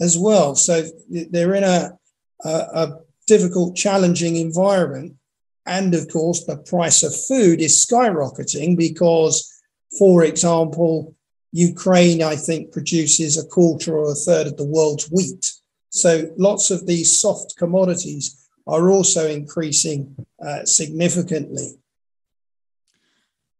as 0.00 0.16
well. 0.16 0.54
So 0.54 0.84
they're 1.08 1.54
in 1.54 1.64
a, 1.64 1.98
a, 2.44 2.48
a 2.48 2.98
difficult, 3.26 3.74
challenging 3.74 4.36
environment. 4.36 5.16
And 5.64 5.94
of 5.94 6.08
course, 6.08 6.44
the 6.44 6.58
price 6.58 7.02
of 7.02 7.12
food 7.26 7.60
is 7.60 7.84
skyrocketing 7.84 8.76
because, 8.76 9.52
for 9.98 10.24
example, 10.24 11.14
Ukraine, 11.52 12.22
I 12.22 12.36
think, 12.36 12.72
produces 12.72 13.38
a 13.38 13.46
quarter 13.46 13.96
or 13.96 14.10
a 14.12 14.14
third 14.14 14.46
of 14.46 14.56
the 14.56 14.64
world's 14.64 15.06
wheat. 15.10 15.52
So 15.90 16.30
lots 16.36 16.70
of 16.70 16.86
these 16.86 17.18
soft 17.18 17.56
commodities 17.56 18.48
are 18.66 18.90
also 18.90 19.28
increasing 19.28 20.14
uh, 20.44 20.64
significantly. 20.64 21.78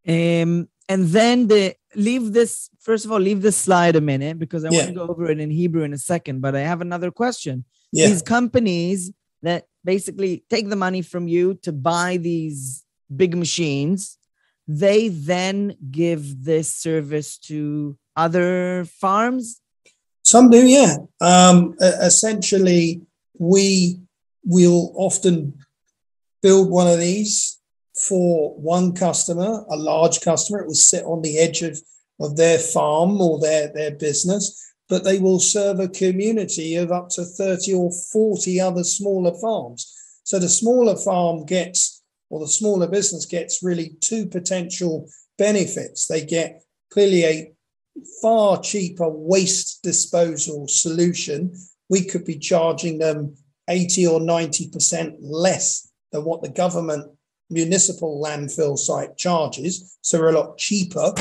Um, 0.07 0.69
and 0.89 1.07
then 1.07 1.49
the 1.49 1.75
leave 1.95 2.33
this 2.33 2.71
first 2.81 3.05
of 3.05 3.11
all 3.11 3.19
leave 3.19 3.43
this 3.43 3.57
slide 3.57 3.97
a 3.97 4.01
minute 4.01 4.39
because 4.39 4.65
I 4.65 4.71
Yeah. 4.71 4.79
want 4.79 4.89
to 4.89 4.95
go 4.95 5.09
over 5.09 5.31
it 5.31 5.41
in 5.41 5.51
Hebrew 5.51 5.83
in 5.83 5.93
a 5.93 5.99
second. 5.99 6.41
But 6.41 6.55
I 6.55 6.61
have 6.61 6.81
another 6.81 7.11
question. 7.11 7.65
Yeah. 7.93 8.09
These 8.09 8.23
companies 8.23 9.13
that 9.43 9.67
basically 9.85 10.45
take 10.51 10.69
the 10.69 10.77
money 10.77 11.03
from 11.03 11.27
you 11.29 11.55
to 11.63 11.73
buy 11.73 12.19
these 12.19 12.85
big 13.15 13.37
machines, 13.37 14.19
they 14.69 15.09
then 15.09 15.77
give 15.91 16.45
this 16.45 16.75
service 16.75 17.39
to 17.39 17.97
other 18.17 18.85
farms. 18.85 19.61
Some 20.23 20.51
do, 20.51 20.67
yeah. 20.67 20.97
Um, 21.21 21.77
essentially, 21.81 23.03
we 23.39 24.01
will 24.45 24.93
often 24.97 25.59
build 26.43 26.71
one 26.71 26.89
of 26.89 26.99
these 26.99 27.59
for 28.09 28.55
one 28.59 28.93
customer, 28.93 29.65
a 29.71 29.77
large 29.77 30.21
customer. 30.21 30.61
It 30.61 30.67
will 30.67 30.75
sit 30.75 31.05
on 31.05 31.23
the 31.23 31.39
edge 31.39 31.63
of, 31.63 31.79
of 32.21 32.37
their 32.37 32.59
farm 32.59 33.21
or 33.21 33.39
their, 33.41 33.73
their 33.73 33.93
business, 33.93 34.75
but 34.89 35.05
they 35.05 35.19
will 35.19 35.41
serve 35.41 35.81
a 35.81 35.89
community 35.89 36.77
of 36.77 36.93
up 36.93 37.09
to 37.11 37.25
30 37.25 37.75
or 37.75 37.91
40 38.13 38.61
other 38.61 38.85
smaller 38.85 39.33
farms. 39.41 39.93
So 40.25 40.39
the 40.39 40.49
smaller 40.49 40.97
farm 40.97 41.45
gets, 41.47 41.96
or 42.31 42.41
the 42.41 42.49
smaller 42.49 42.89
business 42.89 43.27
gets 43.27 43.63
really 43.63 43.97
two 44.01 44.27
potential 44.27 45.09
benefits. 45.39 46.07
They 46.07 46.25
get 46.25 46.63
clearly 46.91 47.25
a 47.25 47.53
far 48.21 48.61
cheaper 48.61 49.09
waste 49.09 49.83
disposal 49.83 50.69
solution. 50.69 51.55
We 51.89 52.05
could 52.05 52.25
be 52.25 52.39
charging 52.39 52.99
them 52.99 53.37
80 53.69 54.07
or 54.07 54.21
90% 54.21 55.17
less 55.21 55.91
than 56.13 56.25
what 56.25 56.43
the 56.43 56.49
government 56.49 57.11
municipal 57.51 58.23
landfill 58.23 58.77
site 58.77 59.17
charges. 59.17 59.97
So 60.03 60.19
we're 60.19 60.31
a 60.31 60.41
lot 60.41 60.59
cheaper. 60.59 61.15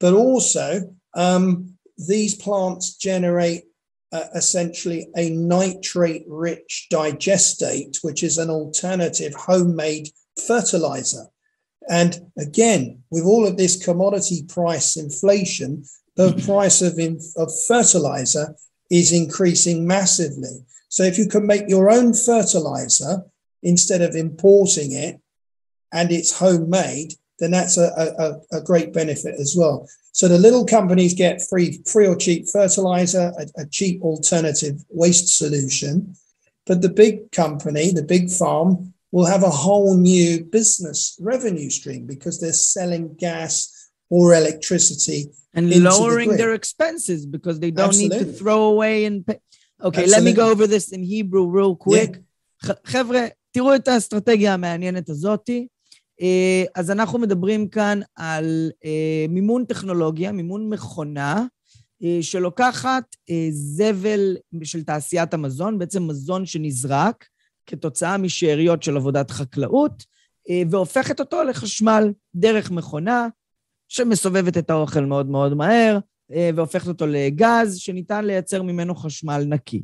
But 0.00 0.14
also, 0.14 0.94
um, 1.14 1.74
these 1.96 2.34
plants 2.34 2.96
generate 2.96 3.64
uh, 4.12 4.24
essentially 4.34 5.08
a 5.16 5.30
nitrate 5.30 6.24
rich 6.28 6.88
digestate, 6.92 7.98
which 8.02 8.22
is 8.22 8.38
an 8.38 8.50
alternative 8.50 9.34
homemade 9.34 10.08
fertilizer. 10.46 11.26
And 11.88 12.30
again, 12.38 13.02
with 13.10 13.24
all 13.24 13.46
of 13.46 13.56
this 13.56 13.82
commodity 13.82 14.44
price 14.48 14.96
inflation, 14.96 15.84
the 16.16 16.28
mm-hmm. 16.28 16.46
price 16.46 16.82
of, 16.82 16.98
in, 16.98 17.18
of 17.36 17.50
fertilizer 17.66 18.54
is 18.90 19.12
increasing 19.12 19.86
massively. 19.86 20.64
So 20.88 21.02
if 21.04 21.18
you 21.18 21.26
can 21.26 21.46
make 21.46 21.68
your 21.68 21.90
own 21.90 22.12
fertilizer 22.12 23.24
instead 23.62 24.02
of 24.02 24.14
importing 24.14 24.92
it 24.92 25.20
and 25.92 26.12
it's 26.12 26.38
homemade, 26.38 27.14
then 27.38 27.50
that's 27.50 27.78
a, 27.78 27.90
a, 27.96 28.58
a 28.58 28.60
great 28.60 28.92
benefit 28.92 29.34
as 29.40 29.54
well. 29.56 29.88
So 30.12 30.28
the 30.28 30.38
little 30.38 30.66
companies 30.66 31.14
get 31.14 31.42
free, 31.42 31.80
free 31.86 32.06
or 32.06 32.16
cheap 32.16 32.46
fertilizer, 32.46 33.32
a, 33.38 33.62
a 33.62 33.66
cheap 33.66 34.02
alternative 34.02 34.84
waste 34.90 35.38
solution. 35.38 36.14
But 36.66 36.82
the 36.82 36.90
big 36.90 37.32
company, 37.32 37.90
the 37.90 38.02
big 38.02 38.30
farm, 38.30 38.91
will 39.15 39.25
have 39.33 39.43
a 39.43 39.55
whole 39.63 39.91
new 40.11 40.29
business 40.57 40.99
revenue 41.31 41.69
stream 41.79 42.01
because 42.13 42.35
they're 42.41 42.61
selling 42.75 43.05
gas 43.27 43.53
or 44.15 44.23
electricity 44.41 45.21
and 45.55 45.65
into 45.65 45.79
the 45.79 45.89
lowering 45.89 46.29
grid. 46.29 46.39
their 46.41 46.53
expenses 46.61 47.21
because 47.35 47.57
they 47.63 47.71
don't 47.79 47.97
need 48.03 48.11
Absolutely. 48.13 48.33
to 48.33 48.39
throw 48.39 48.61
away 48.73 48.95
and 49.07 49.17
pay. 49.27 49.39
Okay, 49.87 50.05
let 50.15 50.21
me 50.27 50.33
go 50.33 50.43
Absolutely. 50.43 50.51
over 50.53 50.65
this 50.75 50.85
in 50.95 51.01
Hebrew 51.13 51.45
real 51.57 51.75
quick. 51.87 52.11
ח- 52.65 52.81
חבר'ה, 52.85 53.25
תראו 53.51 53.75
את 53.75 53.87
האסטרטגיה 53.87 54.53
המעניינת 54.53 55.09
הזאתי. 55.09 55.67
אז 56.75 56.91
אנחנו 56.91 57.19
מדברים 57.19 57.67
כאן 57.67 57.99
על 58.15 58.71
מימון 59.29 59.65
טכנולוגיה, 59.65 60.31
מימון 60.31 60.69
מכונה, 60.69 61.45
שלוקחת 62.21 63.03
זבל 63.51 64.37
של 64.63 64.83
תעשיית 64.83 65.33
המזון, 65.33 65.79
בעצם 65.79 66.07
מזון 66.07 66.45
שנזרק 66.45 67.25
כתוצאה 67.66 68.18
משאריות 68.18 68.82
של 68.82 68.96
עבודת 68.96 69.30
חקלאות, 69.30 70.04
והופכת 70.70 71.20
אותו 71.20 71.42
לחשמל 71.42 72.12
דרך 72.34 72.70
מכונה 72.70 73.28
שמסובבת 73.88 74.58
את 74.58 74.70
האוכל 74.70 75.04
מאוד 75.04 75.26
מאוד 75.30 75.54
מהר, 75.54 75.98
והופכת 76.54 76.88
אותו 76.88 77.06
לגז 77.06 77.76
שניתן 77.76 78.24
לייצר 78.24 78.62
ממנו 78.62 78.94
חשמל 78.94 79.44
נקי. 79.48 79.82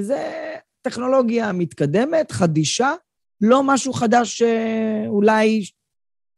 זה 0.00 0.32
טכנולוגיה 0.82 1.52
מתקדמת, 1.52 2.32
חדישה, 2.32 2.92
לא 3.40 3.62
משהו 3.62 3.92
חדש 3.92 4.38
שאולי 4.38 5.64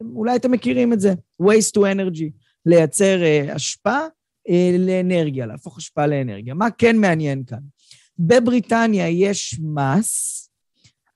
אולי 0.00 0.36
אתם 0.36 0.50
מכירים 0.50 0.92
את 0.92 1.00
זה, 1.00 1.14
waste 1.42 1.78
to 1.78 1.80
energy, 1.80 2.30
לייצר 2.66 3.18
אשפה 3.56 3.98
לאנרגיה, 4.78 5.46
להפוך 5.46 5.78
אשפה 5.78 6.06
לאנרגיה. 6.06 6.54
מה 6.54 6.70
כן 6.70 6.96
מעניין 6.96 7.44
כאן? 7.44 7.58
בבריטניה 8.18 9.08
יש 9.08 9.60
מס 9.62 10.42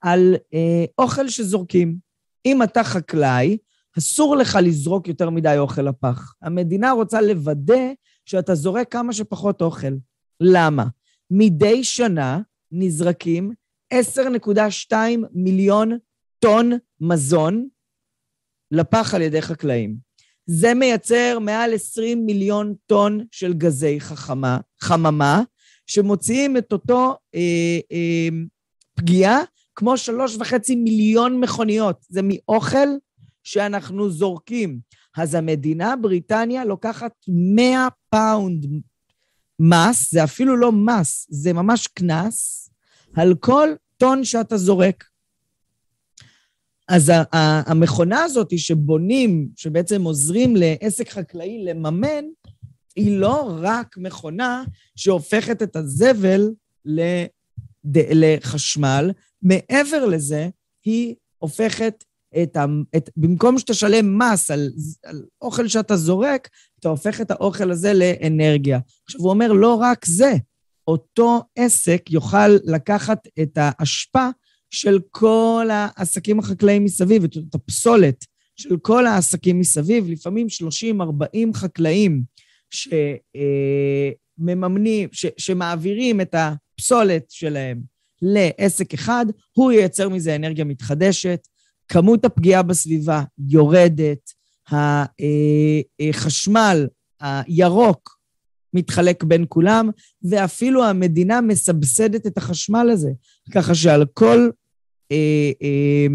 על 0.01 0.35
אה, 0.53 0.85
אוכל 0.97 1.29
שזורקים. 1.29 1.97
אם 2.45 2.63
אתה 2.63 2.83
חקלאי, 2.83 3.57
אסור 3.97 4.35
לך 4.35 4.57
לזרוק 4.63 5.07
יותר 5.07 5.29
מדי 5.29 5.57
אוכל 5.57 5.81
לפח. 5.81 6.33
המדינה 6.41 6.91
רוצה 6.91 7.21
לוודא 7.21 7.91
שאתה 8.25 8.55
זורק 8.55 8.91
כמה 8.91 9.13
שפחות 9.13 9.61
אוכל. 9.61 9.93
למה? 10.39 10.85
מדי 11.31 11.83
שנה 11.83 12.39
נזרקים 12.71 13.51
10.2 13.93 14.93
מיליון 15.33 15.97
טון 16.39 16.71
מזון 16.99 17.67
לפח 18.71 19.13
על 19.13 19.21
ידי 19.21 19.41
חקלאים. 19.41 19.95
זה 20.45 20.73
מייצר 20.73 21.39
מעל 21.39 21.73
20 21.73 22.25
מיליון 22.25 22.73
טון 22.85 23.25
של 23.31 23.53
גזי 23.53 23.99
חכמה, 23.99 24.57
חממה, 24.81 25.43
שמוציאים 25.91 26.57
את 26.57 26.73
אותו 26.73 27.15
אה, 27.35 27.79
אה, 27.91 28.29
פגיעה 28.93 29.39
כמו 29.75 29.97
שלוש 29.97 30.37
וחצי 30.39 30.75
מיליון 30.75 31.39
מכוניות. 31.39 32.05
זה 32.09 32.21
מאוכל 32.23 32.87
שאנחנו 33.43 34.09
זורקים. 34.09 34.79
אז 35.17 35.35
המדינה, 35.35 35.95
בריטניה, 35.95 36.65
לוקחת 36.65 37.11
100 37.27 37.87
פאונד 38.09 38.65
מס, 39.59 40.11
זה 40.11 40.23
אפילו 40.23 40.57
לא 40.57 40.71
מס, 40.71 41.27
זה 41.29 41.53
ממש 41.53 41.87
קנס, 41.87 42.69
על 43.15 43.35
כל 43.39 43.69
טון 43.97 44.23
שאתה 44.23 44.57
זורק. 44.57 45.03
אז 46.87 47.11
המכונה 47.67 48.23
הזאת 48.23 48.59
שבונים, 48.59 49.49
שבעצם 49.55 50.03
עוזרים 50.03 50.55
לעסק 50.55 51.09
חקלאי 51.09 51.63
לממן, 51.63 52.23
היא 52.95 53.17
לא 53.17 53.57
רק 53.61 53.97
מכונה 53.97 54.63
שהופכת 54.95 55.61
את 55.61 55.75
הזבל 55.75 56.49
לחשמל, 57.85 59.11
מעבר 59.41 60.05
לזה, 60.05 60.49
היא 60.85 61.15
הופכת 61.37 62.03
את 62.43 62.57
ה... 62.57 62.65
את, 62.97 63.09
במקום 63.17 63.59
שתשלם 63.59 64.17
מס 64.17 64.51
על, 64.51 64.69
על 65.05 65.25
אוכל 65.41 65.67
שאתה 65.67 65.97
זורק, 65.97 66.49
אתה 66.79 66.89
הופך 66.89 67.21
את 67.21 67.31
האוכל 67.31 67.71
הזה 67.71 67.93
לאנרגיה. 67.93 68.79
עכשיו, 69.05 69.21
הוא 69.21 69.29
אומר, 69.29 69.51
לא 69.51 69.75
רק 69.75 70.05
זה, 70.05 70.33
אותו 70.87 71.41
עסק 71.55 72.01
יוכל 72.09 72.47
לקחת 72.47 73.27
את 73.41 73.57
האשפה 73.61 74.29
של 74.69 74.99
כל 75.11 75.67
העסקים 75.71 76.39
החקלאיים 76.39 76.83
מסביב, 76.83 77.23
את 77.23 77.55
הפסולת 77.55 78.25
של 78.55 78.77
כל 78.77 79.07
העסקים 79.07 79.59
מסביב, 79.59 80.09
לפעמים 80.09 80.47
30-40 81.47 81.53
חקלאים 81.53 82.23
שמממנים, 84.39 85.09
ש, 85.11 85.25
שמעבירים 85.37 86.21
את 86.21 86.35
הפסולת 86.37 87.25
שלהם 87.29 87.81
לעסק 88.21 88.93
אחד, 88.93 89.25
הוא 89.53 89.71
ייצר 89.71 90.09
מזה 90.09 90.35
אנרגיה 90.35 90.65
מתחדשת, 90.65 91.47
כמות 91.87 92.25
הפגיעה 92.25 92.63
בסביבה 92.63 93.23
יורדת, 93.49 94.31
החשמל 95.99 96.87
הירוק 97.19 98.21
מתחלק 98.73 99.23
בין 99.23 99.45
כולם, 99.49 99.89
ואפילו 100.23 100.85
המדינה 100.85 101.41
מסבסדת 101.41 102.27
את 102.27 102.37
החשמל 102.37 102.89
הזה, 102.91 103.09
ככה 103.53 103.75
שעל 103.75 104.05
כל, 104.13 104.49
אה, 105.11 105.51
אה, 105.61 106.07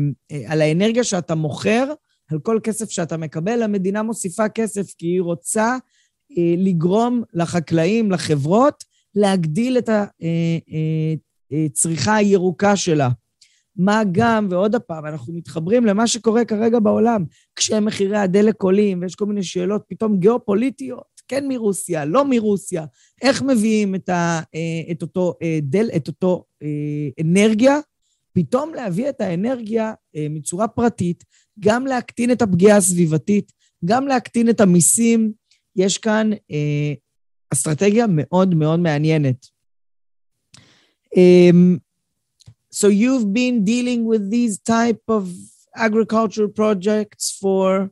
על 0.46 0.62
האנרגיה 0.62 1.04
שאתה 1.04 1.34
מוכר, 1.34 1.92
על 2.30 2.38
כל 2.38 2.60
כסף 2.62 2.90
שאתה 2.90 3.16
מקבל, 3.16 3.62
המדינה 3.62 4.02
מוסיפה 4.02 4.48
כסף, 4.48 4.94
כי 4.98 5.06
היא 5.06 5.22
רוצה 5.22 5.64
אה, 5.64 5.78
לגרום 6.56 7.22
לחקלאים, 7.34 8.10
לחברות, 8.10 8.84
להגדיל 9.14 9.78
את 9.78 9.90
הצריכה 11.50 12.16
הירוקה 12.16 12.76
שלה. 12.76 13.08
מה 13.76 14.02
גם, 14.12 14.46
ועוד 14.50 14.76
פעם, 14.76 15.06
אנחנו 15.06 15.32
מתחברים 15.32 15.86
למה 15.86 16.06
שקורה 16.06 16.44
כרגע 16.44 16.78
בעולם, 16.78 17.24
כשמחירי 17.56 18.16
הדלק 18.16 18.62
עולים 18.62 19.02
ויש 19.02 19.14
כל 19.14 19.26
מיני 19.26 19.42
שאלות 19.42 19.82
פתאום 19.88 20.18
גיאופוליטיות, 20.18 21.16
כן 21.28 21.48
מרוסיה, 21.48 22.04
לא 22.04 22.24
מרוסיה, 22.24 22.84
איך 23.22 23.42
מביאים 23.42 23.94
את, 23.94 24.08
ה, 24.08 24.40
אה, 24.54 24.92
את 24.92 25.02
אותו 25.02 25.34
אה, 25.42 25.58
דל, 25.62 25.88
את 25.96 26.08
אותו 26.08 26.44
אה, 26.62 26.68
אנרגיה, 27.20 27.78
פתאום 28.32 28.74
להביא 28.74 29.08
את 29.08 29.20
האנרגיה 29.20 29.92
מצורה 30.30 30.68
פרטית, 30.68 31.24
גם 31.60 31.86
להקטין 31.86 32.30
את 32.30 32.42
הפגיעה 32.42 32.76
הסביבתית, 32.76 33.52
גם 33.84 34.06
להקטין 34.06 34.48
את 34.48 34.60
המיסים. 34.60 35.32
יש 35.75 35.97
כאן 35.97 36.29
אסטרטגיה 37.53 38.05
מאוד 38.09 38.55
מאוד 38.55 38.79
מעניינת. 38.79 39.47
Um, 41.15 41.81
so 42.71 42.87
you've 42.87 43.33
been 43.33 43.65
dealing 43.65 44.05
with 44.05 44.31
these 44.31 44.57
type 44.57 45.03
of 45.09 45.23
agricultural 45.75 46.47
projects 46.47 47.37
for 47.41 47.91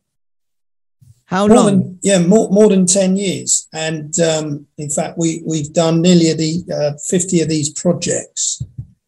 how 1.26 1.46
more 1.48 1.58
long? 1.58 1.66
Than, 1.66 2.00
yeah, 2.02 2.20
more, 2.20 2.50
more 2.50 2.70
than 2.70 2.86
10 2.86 3.16
years. 3.18 3.68
And 3.74 4.20
um, 4.20 4.66
in 4.78 4.90
fact, 4.90 5.18
we, 5.18 5.44
we've 5.46 5.72
done 5.74 6.02
nearly 6.02 6.34
the, 6.34 6.74
uh, 6.74 6.98
50 7.08 7.42
of 7.42 7.50
these 7.50 7.70
projects. 7.70 8.64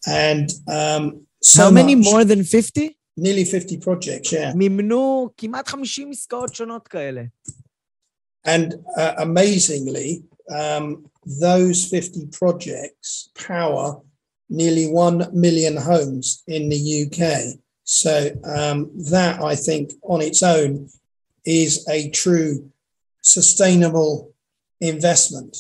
And 0.06 0.52
um, 0.68 1.26
so 1.42 1.64
how 1.64 1.72
many 1.72 1.96
much, 1.96 2.06
more 2.06 2.24
than 2.24 2.44
50? 2.44 2.98
Nearly 3.18 3.44
50 3.44 3.78
projects, 3.78 4.32
yeah. 4.32 4.54
מימנו 4.56 5.30
כמעט 5.38 5.68
50 5.68 6.10
עסקאות 6.12 6.56
שונות 6.56 6.88
כאלה. 6.88 7.22
And 8.47 8.75
uh, 8.97 9.15
amazingly, 9.19 10.23
um, 10.55 11.11
those 11.25 11.87
50 11.87 12.29
projects 12.29 13.31
power 13.35 14.01
nearly 14.49 14.87
1 14.87 15.31
million 15.33 15.77
homes 15.77 16.45
in 16.47 16.69
the 16.69 17.07
UK. 17.07 17.59
So 17.83 18.31
um, 18.45 18.91
that, 19.11 19.43
I 19.43 19.57
think, 19.57 19.93
on 20.03 20.23
its 20.23 20.43
own 20.43 20.89
is 21.45 21.87
a 21.89 22.11
true 22.11 22.71
sustainable 23.23 24.33
investment. 24.81 25.57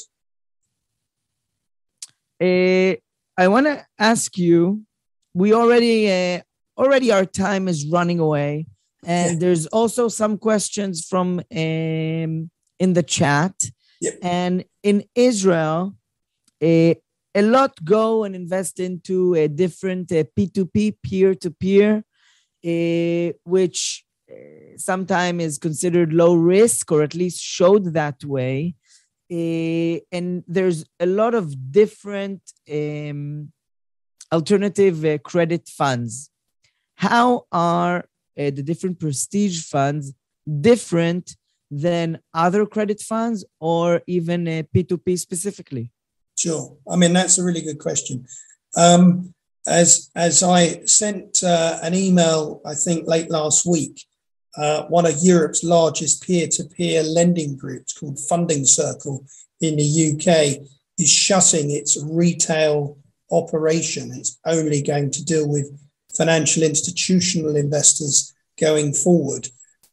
Uh, 2.40 2.94
I 3.36 3.48
want 3.48 3.66
to 3.66 3.84
ask 3.98 4.38
you, 4.38 4.82
we 5.34 5.52
already, 5.52 6.10
uh, 6.10 6.40
already 6.78 7.10
our 7.10 7.24
time 7.24 7.66
is 7.66 7.86
running 7.86 8.20
away. 8.20 8.66
And 9.04 9.34
yeah. 9.34 9.38
there's 9.38 9.66
also 9.66 10.08
some 10.08 10.38
questions 10.38 11.06
from 11.06 11.40
um, 11.54 12.50
in 12.78 12.92
the 12.92 13.02
chat. 13.02 13.54
Yep. 14.00 14.18
And 14.22 14.64
in 14.82 15.04
Israel, 15.14 15.94
uh, 16.62 16.94
a 17.34 17.42
lot 17.42 17.84
go 17.84 18.24
and 18.24 18.34
invest 18.34 18.80
into 18.80 19.34
a 19.34 19.48
different 19.48 20.10
uh, 20.12 20.24
P2P, 20.36 20.96
peer 21.02 21.34
to 21.34 21.50
peer, 21.50 22.04
which 23.44 24.04
uh, 24.30 24.76
sometimes 24.76 25.44
is 25.44 25.58
considered 25.58 26.12
low 26.12 26.34
risk 26.34 26.90
or 26.90 27.02
at 27.02 27.14
least 27.14 27.40
showed 27.40 27.94
that 27.94 28.24
way. 28.24 28.74
Uh, 29.30 29.98
and 30.12 30.44
there's 30.48 30.84
a 30.98 31.06
lot 31.06 31.34
of 31.34 31.72
different 31.72 32.40
um, 32.72 33.52
alternative 34.32 35.04
uh, 35.04 35.18
credit 35.18 35.68
funds. 35.68 36.30
How 36.96 37.46
are 37.52 37.98
uh, 38.38 38.50
the 38.50 38.62
different 38.62 38.98
prestige 38.98 39.62
funds 39.64 40.12
different 40.60 41.36
than 41.70 42.18
other 42.32 42.66
credit 42.66 43.00
funds 43.00 43.44
or 43.60 44.02
even 44.06 44.44
P2P 44.44 45.14
uh, 45.14 45.16
specifically? 45.16 45.90
Sure. 46.38 46.76
I 46.88 46.96
mean, 46.96 47.12
that's 47.12 47.38
a 47.38 47.44
really 47.44 47.62
good 47.62 47.78
question. 47.78 48.26
Um, 48.76 49.34
as, 49.66 50.10
as 50.14 50.42
I 50.42 50.84
sent 50.84 51.42
uh, 51.42 51.78
an 51.82 51.94
email, 51.94 52.60
I 52.64 52.74
think 52.74 53.08
late 53.08 53.30
last 53.30 53.66
week, 53.66 54.04
uh, 54.56 54.84
one 54.84 55.06
of 55.06 55.18
Europe's 55.22 55.64
largest 55.64 56.22
peer 56.26 56.46
to 56.48 56.64
peer 56.64 57.02
lending 57.02 57.56
groups 57.56 57.92
called 57.92 58.18
Funding 58.18 58.64
Circle 58.64 59.24
in 59.60 59.76
the 59.76 60.12
UK 60.12 60.66
is 60.98 61.10
shutting 61.10 61.70
its 61.70 62.02
retail 62.02 62.98
operation. 63.30 64.12
It's 64.14 64.38
only 64.46 64.82
going 64.82 65.10
to 65.10 65.24
deal 65.24 65.48
with 65.48 65.78
financial 66.16 66.62
institutional 66.62 67.56
investors 67.56 68.34
going 68.58 68.94
forward. 68.94 69.48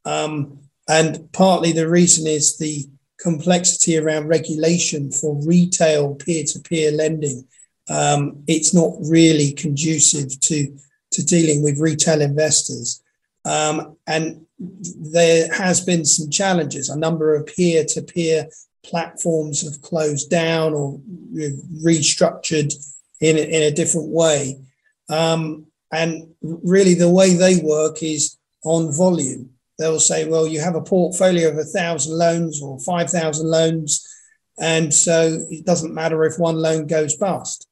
Um, 0.05 0.59
and 0.87 1.31
partly 1.31 1.71
the 1.71 1.89
reason 1.89 2.27
is 2.27 2.57
the 2.57 2.87
complexity 3.19 3.97
around 3.97 4.27
regulation 4.27 5.11
for 5.11 5.41
retail 5.45 6.15
peer 6.15 6.43
to 6.45 6.59
peer 6.59 6.91
lending. 6.91 7.47
Um, 7.89 8.43
it's 8.47 8.73
not 8.73 8.93
really 8.99 9.53
conducive 9.53 10.39
to, 10.41 10.77
to 11.11 11.25
dealing 11.25 11.63
with 11.63 11.79
retail 11.79 12.21
investors. 12.21 13.01
Um, 13.45 13.97
and 14.07 14.45
there 14.59 15.51
has 15.53 15.81
been 15.81 16.05
some 16.05 16.29
challenges. 16.29 16.89
A 16.89 16.97
number 16.97 17.35
of 17.35 17.45
peer 17.47 17.85
to 17.85 18.01
peer 18.01 18.47
platforms 18.83 19.61
have 19.61 19.81
closed 19.81 20.29
down 20.29 20.73
or 20.73 20.99
restructured 21.83 22.73
in 23.21 23.37
in 23.37 23.63
a 23.63 23.71
different 23.71 24.09
way. 24.09 24.59
Um, 25.09 25.67
and 25.91 26.33
really, 26.41 26.93
the 26.93 27.09
way 27.09 27.33
they 27.33 27.57
work 27.57 28.01
is 28.01 28.37
on 28.63 28.91
volume. 28.91 29.52
They'll 29.79 29.99
say, 29.99 30.27
well, 30.27 30.47
you 30.47 30.61
have 30.61 30.75
a 30.75 30.81
portfolio 30.81 31.49
of 31.49 31.57
a 31.57 31.63
thousand 31.63 32.17
loans 32.17 32.61
or 32.61 32.79
5,000 32.79 33.47
loans. 33.47 34.07
And 34.59 34.93
so 34.93 35.39
it 35.49 35.65
doesn't 35.65 35.93
matter 35.93 36.23
if 36.25 36.37
one 36.37 36.57
loan 36.57 36.85
goes 36.85 37.15
bust. 37.15 37.67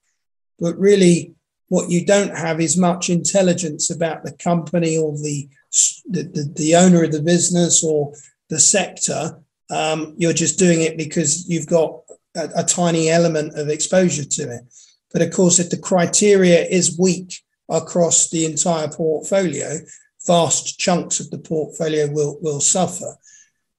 But 0.60 0.78
really, 0.78 1.36
what 1.68 1.90
you 1.90 2.06
don't 2.06 2.36
have 2.36 2.60
is 2.60 2.76
much 2.76 3.10
intelligence 3.10 3.90
about 3.90 4.24
the 4.24 4.34
company 4.34 4.98
or 4.98 5.14
the, 5.14 5.48
the, 6.10 6.52
the, 6.56 6.76
owner 6.76 7.04
of 7.04 7.12
the 7.12 7.22
business 7.22 7.84
or 7.84 8.14
the 8.50 8.60
sector. 8.60 9.40
Um, 9.70 10.14
you're 10.18 10.34
just 10.34 10.60
doing 10.60 10.82
it 10.82 10.98
because 10.98 11.48
you've 11.48 11.68
got 11.68 12.02
a, 12.36 12.50
a 12.58 12.64
tiny 12.64 13.10
element 13.10 13.58
of 13.58 13.70
exposure 13.70 14.26
to 14.26 14.52
it. 14.52 14.62
But 15.14 15.22
of 15.22 15.32
course, 15.32 15.60
if 15.60 15.70
the 15.70 15.78
criteria 15.78 16.66
is 16.66 17.00
weak 17.00 17.42
across 17.70 18.30
the 18.30 18.46
entire 18.46 18.90
portfolio, 18.90 19.78
vast 20.28 20.80
chunks 20.80 21.20
of 21.20 21.30
the 21.30 21.38
portfolio 21.38 22.10
will, 22.12 22.38
will 22.42 22.62
suffer. 22.62 23.16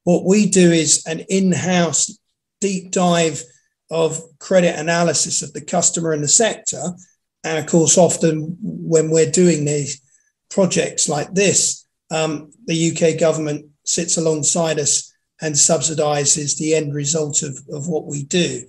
What 0.04 0.24
we 0.24 0.46
do 0.46 0.72
is 0.72 1.04
an 1.06 1.20
in 1.28 1.52
house 1.52 2.18
deep 2.60 2.90
dive 2.90 3.42
of 3.90 4.20
credit 4.38 4.78
analysis 4.78 5.42
of 5.42 5.52
the 5.52 5.60
customer 5.60 6.12
and 6.12 6.24
the 6.24 6.28
sector. 6.28 6.82
And 7.44 7.58
of 7.58 7.66
course, 7.66 7.98
often 7.98 8.56
when 8.60 9.10
we're 9.10 9.30
doing 9.30 9.64
these 9.64 10.00
projects 10.50 11.08
like 11.08 11.32
this, 11.34 11.86
um, 12.10 12.50
the 12.66 12.92
UK 12.92 13.18
government 13.18 13.66
sits 13.84 14.16
alongside 14.16 14.78
us 14.78 15.12
and 15.40 15.54
subsidizes 15.54 16.56
the 16.56 16.74
end 16.74 16.94
result 16.94 17.42
of, 17.42 17.58
of 17.70 17.88
what 17.88 18.06
we 18.06 18.24
do. 18.24 18.64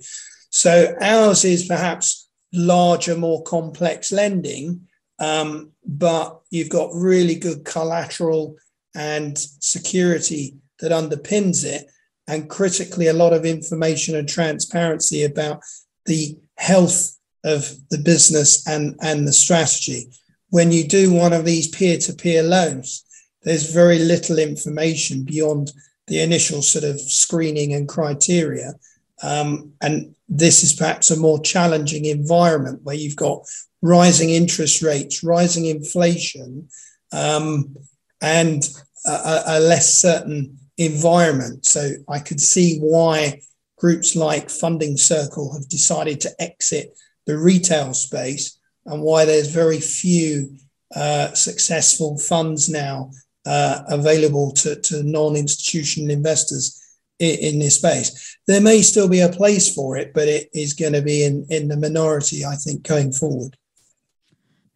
So 0.50 0.94
ours 1.00 1.44
is 1.44 1.66
perhaps 1.66 2.28
larger, 2.52 3.16
more 3.16 3.42
complex 3.42 4.12
lending, 4.12 4.88
um, 5.18 5.72
but 5.86 6.40
you've 6.50 6.70
got 6.70 6.90
really 6.94 7.34
good 7.34 7.64
collateral 7.64 8.56
and 8.94 9.38
security 9.38 10.56
that 10.80 10.92
underpins 10.92 11.64
it. 11.64 11.86
And 12.26 12.48
critically, 12.48 13.08
a 13.08 13.12
lot 13.12 13.32
of 13.32 13.44
information 13.44 14.16
and 14.16 14.28
transparency 14.28 15.24
about 15.24 15.60
the 16.06 16.38
health 16.56 17.16
of 17.44 17.70
the 17.90 17.98
business 17.98 18.66
and, 18.66 18.96
and 19.02 19.28
the 19.28 19.32
strategy. 19.32 20.10
When 20.50 20.72
you 20.72 20.86
do 20.86 21.12
one 21.12 21.32
of 21.32 21.44
these 21.44 21.68
peer 21.68 21.98
to 21.98 22.12
peer 22.14 22.42
loans, 22.42 23.04
there's 23.42 23.72
very 23.72 23.98
little 23.98 24.38
information 24.38 25.24
beyond 25.24 25.72
the 26.06 26.20
initial 26.20 26.62
sort 26.62 26.84
of 26.84 27.00
screening 27.00 27.74
and 27.74 27.88
criteria. 27.88 28.74
Um, 29.22 29.72
and 29.80 30.14
this 30.28 30.62
is 30.62 30.72
perhaps 30.72 31.10
a 31.10 31.18
more 31.18 31.40
challenging 31.40 32.06
environment 32.06 32.80
where 32.82 32.96
you've 32.96 33.16
got 33.16 33.44
rising 33.82 34.30
interest 34.30 34.82
rates, 34.82 35.22
rising 35.22 35.66
inflation, 35.66 36.68
um, 37.12 37.76
and 38.20 38.68
a, 39.06 39.42
a, 39.46 39.60
less 39.60 39.98
certain 39.98 40.58
environment. 40.78 41.66
So 41.66 41.90
I 42.08 42.18
could 42.18 42.40
see 42.40 42.78
why 42.78 43.42
groups 43.78 44.16
like 44.16 44.50
Funding 44.50 44.96
Circle 44.96 45.52
have 45.52 45.68
decided 45.68 46.20
to 46.22 46.30
exit 46.40 46.96
the 47.26 47.38
retail 47.38 47.92
space 47.94 48.58
and 48.86 49.02
why 49.02 49.24
there's 49.24 49.48
very 49.48 49.80
few 49.80 50.56
uh, 50.94 51.32
successful 51.34 52.18
funds 52.18 52.68
now 52.68 53.10
uh, 53.46 53.82
available 53.88 54.52
to, 54.52 54.76
to 54.76 55.02
non 55.02 55.36
institutional 55.36 56.10
investors 56.10 56.80
in, 57.18 57.58
this 57.58 57.76
space. 57.76 58.38
There 58.48 58.60
may 58.60 58.82
still 58.82 59.08
be 59.08 59.20
a 59.20 59.28
place 59.28 59.72
for 59.74 59.96
it, 59.96 60.12
but 60.14 60.26
it 60.28 60.48
is 60.52 60.72
going 60.74 60.92
to 60.92 61.02
be 61.02 61.24
in, 61.24 61.46
in 61.50 61.68
the 61.68 61.76
minority, 61.76 62.44
I 62.44 62.56
think, 62.56 62.82
going 62.82 63.12
forward. 63.12 63.56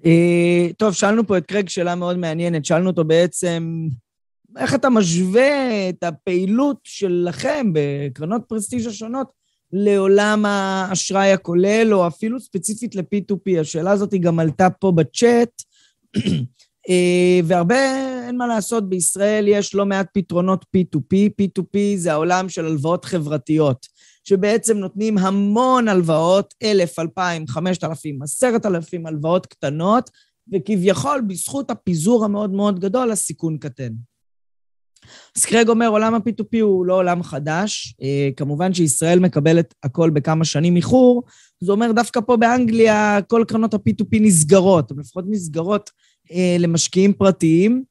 אה, 0.04 0.68
טוב, 0.76 0.94
שאלנו 0.94 1.26
פה 1.26 1.38
את 1.38 1.46
קרג 1.46 1.68
שאלה 1.68 1.94
מאוד 1.94 2.18
מעניינת. 2.18 2.64
שאלנו 2.64 2.90
אותו 2.90 3.04
בעצם, 3.04 3.88
איך 4.58 4.74
אתה 4.74 4.90
משווה 4.90 5.88
את 5.88 6.04
הפעילות 6.04 6.78
שלכם 6.84 7.70
בקרנות 7.72 8.42
פרסטיג' 8.48 8.86
השונות 8.86 9.32
לעולם 9.72 10.44
האשראי 10.46 11.32
הכולל, 11.32 11.94
או 11.94 12.06
אפילו 12.06 12.40
ספציפית 12.40 12.94
ל-P2P? 12.94 13.60
השאלה 13.60 13.90
הזאת 13.90 14.12
היא 14.12 14.20
גם 14.20 14.38
עלתה 14.38 14.70
פה 14.70 14.92
בצ'אט, 14.92 15.62
אה, 16.88 17.40
והרבה, 17.44 17.76
אין 18.28 18.36
מה 18.36 18.46
לעשות, 18.46 18.88
בישראל 18.88 19.48
יש 19.48 19.74
לא 19.74 19.86
מעט 19.86 20.06
פתרונות 20.12 20.64
P2P. 20.76 21.16
P2P 21.42 21.78
זה 21.96 22.12
העולם 22.12 22.48
של 22.48 22.64
הלוואות 22.64 23.04
חברתיות. 23.04 23.86
שבעצם 24.24 24.76
נותנים 24.76 25.18
המון 25.18 25.88
הלוואות, 25.88 26.54
אלף, 26.62 26.98
אלפיים, 26.98 27.46
חמשת 27.46 27.84
אלפים, 27.84 28.22
עשרת 28.22 28.66
אלפים 28.66 29.06
הלוואות 29.06 29.46
קטנות, 29.46 30.10
וכביכול 30.52 31.20
בזכות 31.20 31.70
הפיזור 31.70 32.24
המאוד 32.24 32.52
מאוד 32.52 32.80
גדול, 32.80 33.10
הסיכון 33.10 33.58
קטן. 33.58 33.92
אז 35.36 35.44
קרג 35.44 35.68
אומר, 35.68 35.88
עולם 35.88 36.14
ה-P2P 36.14 36.60
הוא 36.60 36.86
לא 36.86 36.94
עולם 36.94 37.22
חדש. 37.22 37.94
אה, 38.02 38.28
כמובן 38.36 38.74
שישראל 38.74 39.18
מקבלת 39.18 39.74
הכל 39.82 40.10
בכמה 40.10 40.44
שנים 40.44 40.76
איחור. 40.76 41.22
זה 41.60 41.72
אומר, 41.72 41.92
דווקא 41.92 42.20
פה 42.20 42.36
באנגליה 42.36 43.18
כל 43.28 43.44
קרנות 43.48 43.74
ה-P2P 43.74 44.20
נסגרות, 44.20 44.90
או 44.90 44.96
לפחות 44.98 45.24
נסגרות 45.28 45.90
אה, 46.32 46.56
למשקיעים 46.58 47.12
פרטיים 47.12 47.84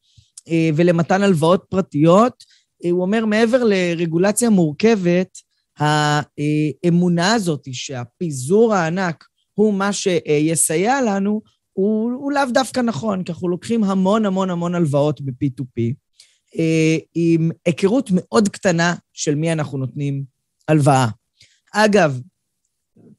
ולמתן 0.76 1.24
הלוואות 1.24 1.66
פרטיות. 1.70 2.44
אה, 2.86 2.90
הוא 2.90 3.02
אומר, 3.02 3.26
מעבר 3.26 3.64
לרגולציה 3.64 4.50
מורכבת, 4.50 5.38
האמונה 5.80 7.34
הזאת 7.34 7.68
שהפיזור 7.72 8.74
הענק 8.74 9.26
הוא 9.54 9.74
מה 9.74 9.94
שיסייע 9.94 11.02
לנו, 11.02 11.42
הוא, 11.74 12.12
הוא 12.12 12.32
לאו 12.32 12.44
דווקא 12.54 12.80
נכון, 12.80 13.24
כי 13.24 13.32
אנחנו 13.32 13.50
לוקחים 13.50 13.84
המון 13.84 14.26
המון 14.26 14.50
המון 14.50 14.76
הלוואות 14.76 15.22
ב-P2P, 15.22 15.94
אה, 16.60 16.98
עם 17.16 17.52
היכרות 17.66 18.10
מאוד 18.14 18.50
קטנה 18.50 18.96
של 19.14 19.36
מי 19.36 19.52
אנחנו 19.52 19.78
נותנים 19.78 20.24
הלוואה. 20.68 21.08
אגב, 21.74 22.20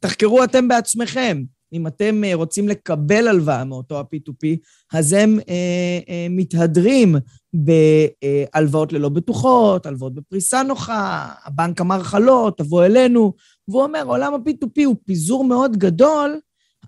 תחקרו 0.01 0.45
אתם 0.45 0.69
בעצמכם, 0.69 1.43
אם 1.73 1.87
אתם 1.87 2.25
אה, 2.25 2.35
רוצים 2.35 2.69
לקבל 2.69 3.29
הלוואה 3.29 3.65
מאותו 3.65 3.99
ה-P2P, 3.99 4.47
אז 4.93 5.13
הם 5.13 5.39
אה, 5.49 5.99
אה, 6.09 6.27
מתהדרים 6.31 7.17
בהלוואות 7.53 8.93
ללא 8.93 9.09
בטוחות, 9.09 9.87
הלוואות 9.87 10.15
בפריסה 10.15 10.63
נוחה, 10.63 11.29
הבנק 11.45 11.81
אמר 11.81 11.99
לך 11.99 12.17
לא, 12.21 12.53
תבוא 12.57 12.85
אלינו. 12.85 13.33
והוא 13.69 13.83
אומר, 13.83 14.03
עולם 14.07 14.35
ה-P2P 14.35 14.85
הוא 14.85 14.97
פיזור 15.05 15.45
מאוד 15.45 15.77
גדול, 15.77 16.41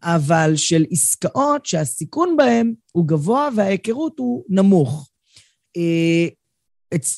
אבל 0.02 0.52
של 0.56 0.84
עסקאות 0.90 1.66
שהסיכון 1.66 2.36
בהן 2.36 2.74
הוא 2.92 3.06
גבוה 3.08 3.48
וההיכרות 3.56 4.18
הוא 4.18 4.44
נמוך. 4.48 5.10
אה, 5.76 6.28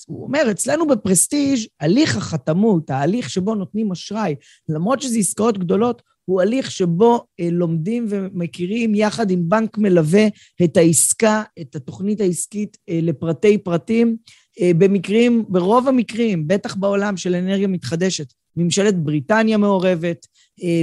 הוא 0.07 0.23
אומר, 0.25 0.51
אצלנו 0.51 0.87
בפרסטיג', 0.87 1.67
הליך 1.81 2.17
החתמות, 2.17 2.91
ההליך 2.91 3.31
שבו 3.31 3.55
נותנים 3.55 3.93
אשראי, 3.93 4.35
למרות 4.69 5.03
שזה 5.03 5.19
עסקאות 5.19 5.59
גדולות, 5.59 6.03
הוא 6.25 6.43
הליך 6.43 6.71
שבו 6.71 7.25
אה, 7.41 7.49
לומדים 7.53 8.07
ומכירים 8.09 8.95
יחד 8.95 9.31
עם 9.31 9.49
בנק 9.49 9.79
מלווה 9.79 10.27
את 10.65 10.77
העסקה, 10.77 11.43
את 11.61 11.77
התוכנית 11.77 12.21
העסקית 12.21 12.77
אה, 12.89 12.99
לפרטי 13.03 13.59
פרטים. 13.59 14.17
אה, 14.61 14.71
במקרים, 14.79 15.45
ברוב 15.49 15.89
המקרים, 15.89 16.49
בטח 16.49 16.75
בעולם 16.75 17.17
של 17.17 17.35
אנרגיה 17.35 17.69
מתחדשת, 17.69 18.33
ממשלת 18.57 18.99
בריטניה 18.99 19.57
מעורבת, 19.57 20.27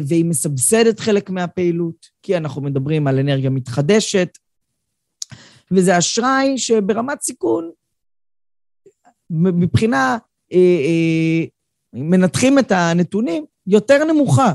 והיא 0.07 0.25
מסבסדת 0.25 0.99
חלק 0.99 1.29
מהפעילות, 1.29 2.05
כי 2.23 2.37
אנחנו 2.37 2.61
מדברים 2.61 3.07
על 3.07 3.19
אנרגיה 3.19 3.49
מתחדשת, 3.49 4.29
וזה 5.71 5.97
אשראי 5.97 6.57
שברמת 6.57 7.21
סיכון, 7.21 7.71
מבחינה, 9.29 10.17
מנתחים 11.93 12.59
את 12.59 12.71
הנתונים, 12.71 13.45
יותר 13.67 14.03
נמוכה. 14.03 14.53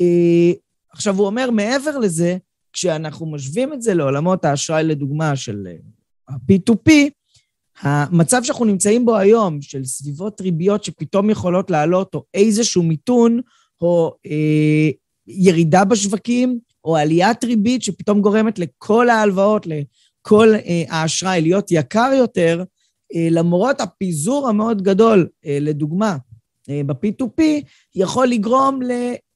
אה, 0.00 0.52
עכשיו, 0.90 1.18
הוא 1.18 1.26
אומר, 1.26 1.50
מעבר 1.50 1.98
לזה, 1.98 2.36
כשאנחנו 2.72 3.26
משווים 3.26 3.72
את 3.72 3.82
זה 3.82 3.94
לעולמות 3.94 4.44
האשראי, 4.44 4.84
לדוגמה, 4.84 5.36
של 5.36 5.66
ה-P2P, 6.28 6.90
אה, 7.84 8.04
המצב 8.04 8.42
שאנחנו 8.42 8.64
נמצאים 8.64 9.04
בו 9.04 9.16
היום, 9.16 9.62
של 9.62 9.84
סביבות 9.84 10.40
ריביות 10.40 10.84
שפתאום 10.84 11.30
יכולות 11.30 11.70
לעלות, 11.70 12.14
או 12.14 12.24
איזשהו 12.34 12.82
מיתון, 12.82 13.40
או 13.80 14.14
אה, 14.26 14.90
ירידה 15.26 15.84
בשווקים, 15.84 16.58
או 16.84 16.96
עליית 16.96 17.44
ריבית 17.44 17.82
שפתאום 17.82 18.20
גורמת 18.20 18.58
לכל 18.58 19.08
ההלוואות, 19.08 19.66
כל 20.22 20.48
האשראי 20.88 21.40
להיות 21.40 21.70
יקר 21.70 22.10
יותר, 22.16 22.64
למרות 23.30 23.80
הפיזור 23.80 24.48
המאוד 24.48 24.82
גדול, 24.82 25.28
לדוגמה, 25.44 26.16
ב-P2P, 26.68 27.42
יכול 27.94 28.26
לגרום 28.26 28.80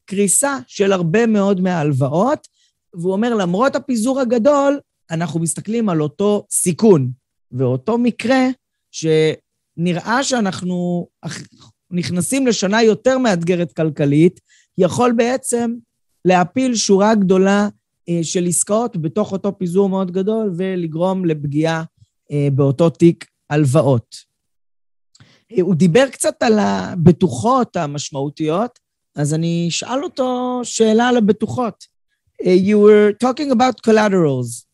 לקריסה 0.07 0.59
של 0.67 0.93
הרבה 0.93 1.27
מאוד 1.27 1.61
מההלוואות, 1.61 2.49
והוא 2.95 3.13
אומר, 3.13 3.35
למרות 3.35 3.77
הפיזור 3.77 4.21
הגדול, 4.21 4.81
אנחנו 5.11 5.41
מסתכלים 5.41 5.89
על 5.89 6.03
אותו 6.03 6.47
סיכון. 6.51 7.11
ואותו 7.53 7.99
מקרה 7.99 8.47
שנראה 8.91 10.23
שאנחנו 10.23 11.07
נכנסים 11.91 12.47
לשנה 12.47 12.83
יותר 12.83 13.19
מאתגרת 13.19 13.73
כלכלית, 13.73 14.41
יכול 14.79 15.13
בעצם 15.13 15.75
להפיל 16.25 16.75
שורה 16.75 17.15
גדולה 17.15 17.69
אה, 18.09 18.19
של 18.23 18.47
עסקאות 18.47 18.97
בתוך 18.97 19.33
אותו 19.33 19.59
פיזור 19.59 19.89
מאוד 19.89 20.11
גדול 20.11 20.53
ולגרום 20.57 21.25
לפגיעה 21.25 21.85
אה, 22.33 22.49
באותו 22.55 22.91
תיק 22.91 23.25
הלוואות. 23.51 24.17
אה, 25.53 25.63
הוא 25.63 25.75
דיבר 25.75 26.09
קצת 26.09 26.43
על 26.43 26.59
הבטוחות 26.59 27.77
המשמעותיות, 27.77 28.86
אז 29.16 29.34
אני 29.34 29.68
אשאל 29.70 30.04
אותו 30.04 30.62
שאלה 30.64 31.10
על 31.10 31.18
הבטוחות. 31.18 31.92
You 32.44 32.80
were 32.80 33.14
talking 33.14 33.52
about 33.52 33.82
collaterals. 33.84 34.66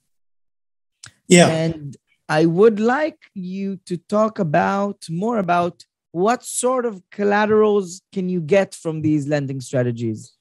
Yeah. 1.27 1.49
And 1.49 1.97
I 2.29 2.45
would 2.45 2.79
like 2.79 3.21
you 3.35 3.77
to 3.87 3.97
talk 3.97 4.39
about 4.39 4.97
more 5.09 5.37
about 5.37 5.83
what 6.11 6.43
sort 6.43 6.85
of 6.85 7.01
collaterals 7.11 8.01
can 8.13 8.29
you 8.29 8.41
get 8.41 8.73
from 8.73 9.01
these 9.01 9.27
lending 9.27 9.61
strategies? 9.61 10.33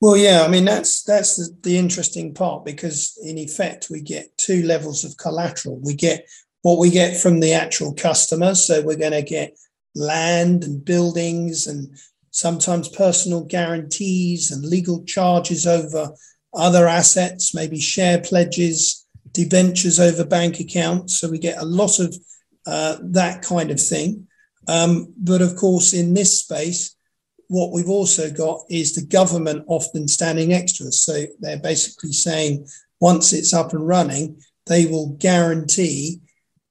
Well, 0.00 0.16
yeah, 0.16 0.42
I 0.46 0.48
mean 0.48 0.64
that's 0.64 1.02
that's 1.02 1.36
the, 1.36 1.56
the, 1.62 1.78
interesting 1.78 2.34
part 2.34 2.64
because 2.64 3.18
in 3.22 3.38
effect 3.38 3.88
we 3.90 4.00
get 4.02 4.36
two 4.36 4.62
levels 4.62 5.02
of 5.04 5.16
collateral. 5.16 5.80
We 5.82 5.94
get 5.94 6.28
what 6.62 6.78
we 6.78 6.90
get 6.90 7.16
from 7.16 7.40
the 7.40 7.54
actual 7.54 7.94
customer, 7.94 8.54
so 8.54 8.82
we're 8.82 9.04
going 9.06 9.12
to 9.12 9.22
get 9.22 9.56
land 9.94 10.64
and 10.64 10.84
buildings 10.84 11.66
and 11.66 11.96
sometimes 12.31 12.89
personal 12.89 13.43
guarantees 13.43 14.51
and 14.51 14.65
legal 14.65 15.03
charges 15.03 15.65
over 15.67 16.11
other 16.53 16.87
assets, 16.87 17.53
maybe 17.53 17.79
share 17.79 18.19
pledges, 18.19 19.05
debentures 19.31 19.99
over 19.99 20.25
bank 20.25 20.59
accounts. 20.59 21.19
So 21.19 21.29
we 21.29 21.37
get 21.39 21.61
a 21.61 21.65
lot 21.65 21.99
of 21.99 22.15
uh, 22.65 22.97
that 23.01 23.41
kind 23.41 23.71
of 23.71 23.81
thing. 23.81 24.27
Um, 24.67 25.13
but 25.17 25.41
of 25.41 25.55
course, 25.55 25.93
in 25.93 26.13
this 26.13 26.39
space, 26.39 26.95
what 27.47 27.71
we've 27.71 27.89
also 27.89 28.29
got 28.29 28.61
is 28.69 28.93
the 28.93 29.05
government 29.05 29.65
often 29.67 30.07
standing 30.07 30.49
next 30.49 30.77
to 30.77 30.87
us. 30.87 31.01
So 31.01 31.23
they're 31.39 31.59
basically 31.59 32.11
saying 32.11 32.67
once 32.99 33.33
it's 33.33 33.53
up 33.53 33.73
and 33.73 33.87
running, 33.87 34.41
they 34.67 34.85
will 34.85 35.15
guarantee 35.17 36.21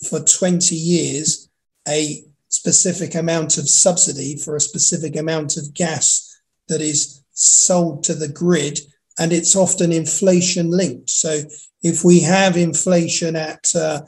for 0.09 0.21
20 0.21 0.75
years 0.75 1.49
a 1.89 2.23
specific 2.49 3.15
amount 3.15 3.59
of 3.59 3.69
subsidy 3.69 4.37
for 4.37 4.57
a 4.57 4.61
specific 4.61 5.17
amount 5.17 5.57
of 5.57 5.75
gas 5.75 6.41
that 6.69 6.81
is 6.81 7.23
sold 7.33 8.05
to 8.05 8.15
the 8.15 8.29
grid. 8.29 8.81
And 9.19 9.33
it's 9.33 9.57
often 9.57 9.93
inflation 9.93 10.71
linked. 10.71 11.11
So 11.11 11.41
if 11.83 12.05
we 12.05 12.21
have 12.21 12.57
inflation 12.57 13.37
at 13.37 13.75
uh, 13.75 14.03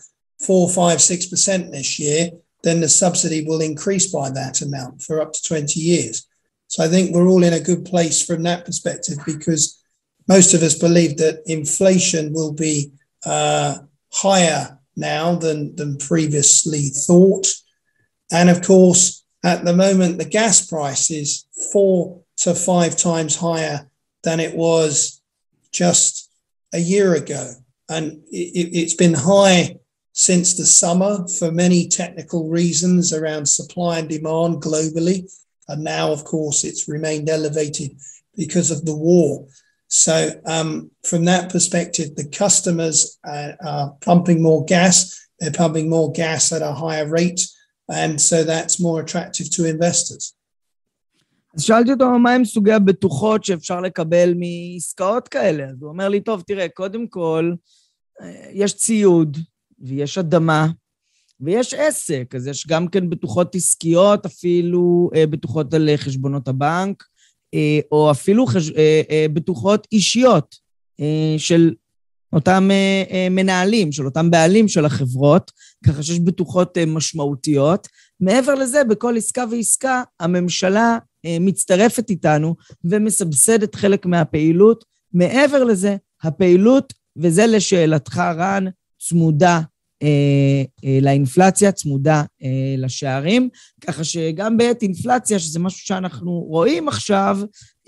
four, 0.45 0.69
five, 0.71 1.01
six 1.01 1.27
percent 1.27 1.73
this 1.73 1.99
year, 1.99 2.31
then 2.63 2.81
the 2.81 2.89
subsidy 2.89 3.45
will 3.45 3.61
increase 3.61 4.13
by 4.13 4.31
that 4.31 4.61
amount 4.61 5.03
for 5.03 5.21
up 5.21 5.33
to 5.33 5.43
20 5.43 5.81
years. 5.81 6.27
So 6.69 6.85
I 6.85 6.89
think 6.89 7.13
we're 7.13 7.29
all 7.29 7.43
in 7.43 7.55
a 7.55 7.61
good 7.61 7.85
place 7.85 8.25
from 8.25 8.43
that 8.45 8.65
perspective 8.65 9.19
because 9.27 9.83
most 10.29 10.55
of 10.55 10.63
us 10.63 10.79
believe 10.79 11.17
that 11.17 11.43
inflation 11.47 12.33
will 12.33 12.53
be 12.53 12.93
uh, 13.25 13.79
higher 14.13 14.79
now 14.97 15.35
than, 15.35 15.75
than 15.77 15.97
previously 15.97 16.91
thought. 16.91 17.47
And 18.31 18.49
of 18.49 18.63
course, 18.63 19.25
at 19.43 19.65
the 19.65 19.75
moment, 19.75 20.19
the 20.19 20.25
gas 20.25 20.67
price 20.67 21.11
is 21.11 21.47
four 21.73 22.21
to 22.39 22.55
five 22.55 22.97
times 22.97 23.37
higher 23.37 23.89
than 24.23 24.41
it 24.41 24.55
was 24.55 25.21
just 25.73 26.31
a 26.73 26.79
year 26.79 27.15
ago. 27.15 27.53
And 27.89 28.23
it, 28.31 28.75
has 28.83 28.95
been 28.95 29.15
high 29.15 29.77
since 30.13 30.55
the 30.55 30.67
summer 30.67 31.27
for 31.29 31.51
many 31.51 31.89
technical 31.89 32.49
reasons 32.49 33.13
around 33.13 33.47
supply 33.47 33.99
and 33.99 34.09
demand 34.09 34.63
globally. 34.63 35.31
And 35.69 35.85
now, 35.85 36.13
of 36.13 36.25
course, 36.25 36.65
it's 36.65 36.89
remained 36.89 37.29
elevated 37.29 37.93
because 38.37 38.71
of 38.71 38.85
the 38.85 38.97
war. 38.97 39.47
So, 39.89 40.41
um, 40.47 40.91
from 41.05 41.25
that 41.25 41.51
perspective, 41.51 42.15
the 42.15 42.29
customers 42.29 43.19
are, 43.25 43.57
are 43.65 43.97
pumping 44.01 44.41
more 44.41 44.65
gas, 44.65 45.29
they're 45.41 45.51
pumping 45.51 45.89
more 45.91 46.13
gas 46.13 46.53
at 46.53 46.63
a 46.63 46.73
higher 46.73 47.09
rate. 47.09 47.41
And 47.91 48.21
so 48.21 48.45
that's 48.45 48.79
more 48.81 49.01
attractive 49.05 49.49
to 49.57 49.63
investors. 49.65 50.35
אז 51.55 51.63
שאלתי 51.63 51.93
אותו 51.93 52.19
מהם 52.19 52.45
סוגי 52.45 52.73
הבטוחות 52.73 53.45
שאפשר 53.45 53.81
לקבל 53.81 54.35
מעסקאות 54.35 55.29
כאלה. 55.29 55.65
אז 55.65 55.83
הוא 55.83 55.91
אומר 55.91 56.09
לי, 56.09 56.21
טוב, 56.21 56.43
תראה, 56.47 56.69
קודם 56.69 57.07
כל, 57.09 57.53
יש 58.53 58.75
ציוד 58.75 59.37
ויש 59.79 60.19
אדמה 60.19 60.67
ויש 61.41 61.75
עסק, 61.75 62.35
אז 62.37 62.47
יש 62.47 62.67
גם 62.67 62.89
כן 62.89 63.11
בטוחות 63.11 63.55
עסקיות, 63.55 64.27
אפילו 64.27 65.11
בטוחות 65.31 65.75
על 65.75 65.89
חשבונות 65.97 66.49
הבנק, 66.49 67.05
או 67.93 68.11
אפילו 68.11 68.47
חש... 68.47 68.71
בטוחות 69.33 69.87
אישיות 69.93 70.57
של 71.39 71.75
אותם 72.33 72.71
מנהלים, 73.31 73.93
של 73.93 74.07
אותם 74.07 74.31
בעלים 74.31 74.69
של 74.69 74.85
החברות, 74.85 75.51
ככה 75.87 76.03
שיש 76.03 76.21
בטוחות 76.21 76.79
משמעותיות. 76.87 77.89
מעבר 78.21 78.55
לזה, 78.55 78.85
בכל 78.85 79.17
עסקה 79.17 79.45
ועסקה, 79.51 80.03
הממשלה 80.21 80.99
מצטרפת 81.41 82.11
איתנו 82.11 82.55
ומסבסדת 82.85 83.75
חלק 83.75 84.07
מהפעילות. 84.07 84.85
מעבר 85.13 85.65
לזה, 85.65 85.97
הפעילות 86.23 86.93
וזה 87.17 87.47
לשאלתך, 87.47 88.19
רן, 88.19 88.65
צמודה 88.99 89.61
אה, 90.03 90.63
אה, 90.85 90.99
לאינפלציה, 91.03 91.73
צמודה 91.73 92.23
אה, 92.43 92.75
לשערים, 92.79 93.49
ככה 93.81 94.05
שגם 94.05 94.57
בעת 94.57 94.83
אינפלציה, 94.83 95.39
שזה 95.39 95.59
משהו 95.59 95.87
שאנחנו 95.87 96.31
רואים 96.31 96.89
עכשיו, 96.89 97.39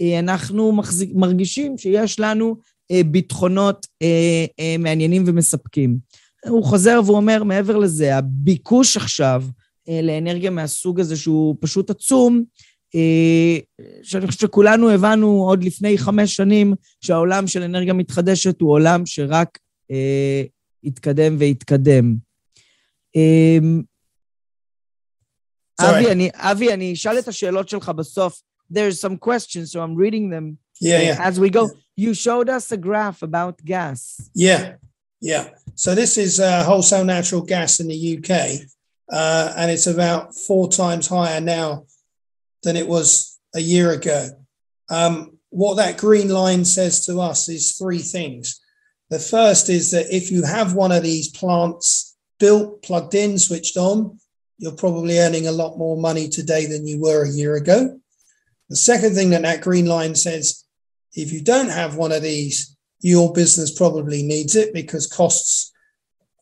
אה, 0.00 0.18
אנחנו 0.18 0.72
מחזיק, 0.72 1.10
מרגישים 1.14 1.78
שיש 1.78 2.20
לנו 2.20 2.46
אה, 2.48 2.54
ביטחונות 3.06 3.86
אה, 4.02 4.44
אה, 4.60 4.76
מעניינים 4.78 5.24
ומספקים. 5.26 5.98
הוא 6.48 6.64
חוזר 6.64 7.00
והוא 7.04 7.16
אומר, 7.16 7.44
מעבר 7.44 7.76
לזה, 7.76 8.16
הביקוש 8.16 8.96
עכשיו 8.96 9.44
אה, 9.88 10.00
לאנרגיה 10.02 10.50
מהסוג 10.50 11.00
הזה, 11.00 11.16
שהוא 11.16 11.56
פשוט 11.60 11.90
עצום, 11.90 12.44
אה, 12.94 13.58
שאני 14.02 14.26
חושב 14.26 14.40
שכולנו 14.40 14.90
הבנו 14.90 15.44
עוד 15.48 15.64
לפני 15.64 15.98
חמש 15.98 16.36
שנים 16.36 16.74
שהעולם 17.00 17.46
של 17.46 17.62
אנרגיה 17.62 17.92
מתחדשת 17.92 18.60
הוא 18.60 18.72
עולם 18.72 19.06
שרק 19.06 19.58
אה, 19.90 20.42
יתקדם 20.82 21.36
ויתקדם. 21.38 22.14
אה, 23.16 23.58
אבי, 25.80 26.12
אני, 26.12 26.30
אבי, 26.34 26.72
אני 26.72 26.92
אשאל 26.92 27.18
את 27.18 27.28
השאלות 27.28 27.68
שלך 27.68 27.88
בסוף. 27.88 28.42
There's 28.72 29.00
some 29.00 29.16
questions, 29.28 29.72
so 29.72 29.80
I'm 29.80 29.96
reading 30.02 30.30
them 30.30 30.56
yeah, 30.80 31.00
yeah. 31.02 31.28
as 31.28 31.38
we 31.38 31.50
go. 31.50 31.68
You 31.96 32.14
showed 32.14 32.48
us 32.48 32.72
a 32.72 32.76
graph 32.76 33.22
about 33.22 33.64
gas. 33.64 34.30
Yeah, 34.34 34.74
yeah. 35.20 35.50
So 35.74 35.94
this 35.94 36.16
is 36.16 36.40
uh, 36.40 36.64
wholesale 36.64 37.04
natural 37.04 37.42
gas 37.42 37.80
in 37.80 37.88
the 37.88 38.18
UK, 38.18 38.66
uh, 39.12 39.52
and 39.56 39.70
it's 39.70 39.86
about 39.86 40.34
four 40.34 40.68
times 40.68 41.06
higher 41.08 41.40
now 41.40 41.86
than 42.62 42.76
it 42.76 42.88
was 42.88 43.38
a 43.54 43.60
year 43.60 43.92
ago. 43.92 44.28
Um, 44.88 45.38
what 45.50 45.76
that 45.76 45.98
green 45.98 46.28
line 46.28 46.64
says 46.64 47.04
to 47.06 47.20
us 47.20 47.48
is 47.48 47.76
three 47.76 47.98
things. 47.98 48.60
The 49.10 49.18
first 49.18 49.68
is 49.68 49.90
that 49.90 50.14
if 50.14 50.30
you 50.30 50.44
have 50.44 50.74
one 50.74 50.92
of 50.92 51.02
these 51.02 51.28
plants 51.28 52.16
built, 52.40 52.82
plugged 52.82 53.14
in, 53.14 53.38
switched 53.38 53.76
on, 53.76 54.18
you're 54.56 54.72
probably 54.72 55.18
earning 55.18 55.46
a 55.46 55.52
lot 55.52 55.76
more 55.76 55.96
money 55.96 56.28
today 56.28 56.66
than 56.66 56.86
you 56.86 57.00
were 57.00 57.24
a 57.24 57.30
year 57.30 57.56
ago. 57.56 58.00
The 58.70 58.76
second 58.76 59.14
thing 59.14 59.30
that 59.30 59.42
that 59.42 59.60
green 59.60 59.86
line 59.86 60.14
says, 60.14 60.61
if 61.14 61.32
you 61.32 61.42
don't 61.42 61.70
have 61.70 61.96
one 61.96 62.12
of 62.12 62.22
these, 62.22 62.76
your 63.00 63.32
business 63.32 63.76
probably 63.76 64.22
needs 64.22 64.56
it 64.56 64.72
because 64.72 65.06
costs 65.06 65.72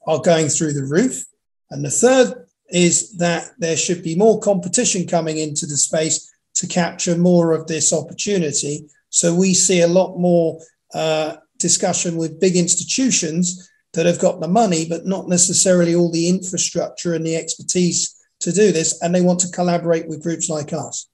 are 0.07 0.21
going 0.21 0.49
through 0.49 0.73
the 0.73 0.85
roof. 0.85 1.25
And 1.71 1.85
the 1.85 1.91
third 1.91 2.47
is 2.69 3.17
that 3.17 3.51
there 3.59 3.77
should 3.77 4.03
be 4.03 4.17
more 4.17 4.41
competition 4.41 5.07
coming 5.07 5.39
into 5.39 5.67
the 5.67 5.77
space 5.77 6.33
to 6.55 6.67
capture 6.67 7.17
more 7.17 7.53
of 7.53 7.67
this 7.67 7.93
opportunity. 7.93 8.87
So 9.09 9.35
we 9.35 9.55
see 9.55 9.81
a 9.81 9.89
lot 9.89 10.19
more 10.19 10.61
uh, 10.95 11.37
discussion 11.59 12.17
with 12.17 12.41
big 12.41 12.57
institutions 12.57 13.71
that 13.93 14.07
have 14.07 14.21
got 14.21 14.41
the 14.41 14.49
money, 14.49 14.87
but 14.89 15.07
not 15.07 15.29
necessarily 15.29 15.95
all 15.95 16.11
the 16.11 16.29
infrastructure 16.29 17.15
and 17.15 17.27
the 17.27 17.37
expertise 17.37 18.17
to 18.41 18.53
do 18.53 18.73
this, 18.73 19.01
and 19.03 19.15
they 19.15 19.21
want 19.21 19.41
to 19.41 19.51
collaborate 19.51 20.09
with 20.09 20.23
groups 20.23 20.49
like 20.49 20.73
us. 20.73 21.10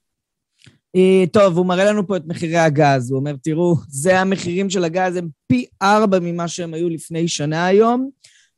טוב, 1.33 1.59
הוא 1.59 1.67
מראה 1.67 1.85
לנו 1.85 2.07
פה 2.07 2.17
את 2.17 2.23
מחירי 2.27 2.57
הגז. 2.57 3.11
הוא 3.11 3.19
אומר, 3.19 3.35
תראו, 3.43 3.77
זה 3.89 4.21
המחירים 4.21 4.71
של 4.71 4.85
הגז, 4.85 5.17
הם 5.17 5.29
פי 5.47 5.67
ארבע 5.83 6.19
ממה 6.19 6.49
שהם 6.49 6.75
היו 6.75 6.89
לפני 6.89 7.29
שנה 7.29 7.67
היום. 7.67 8.11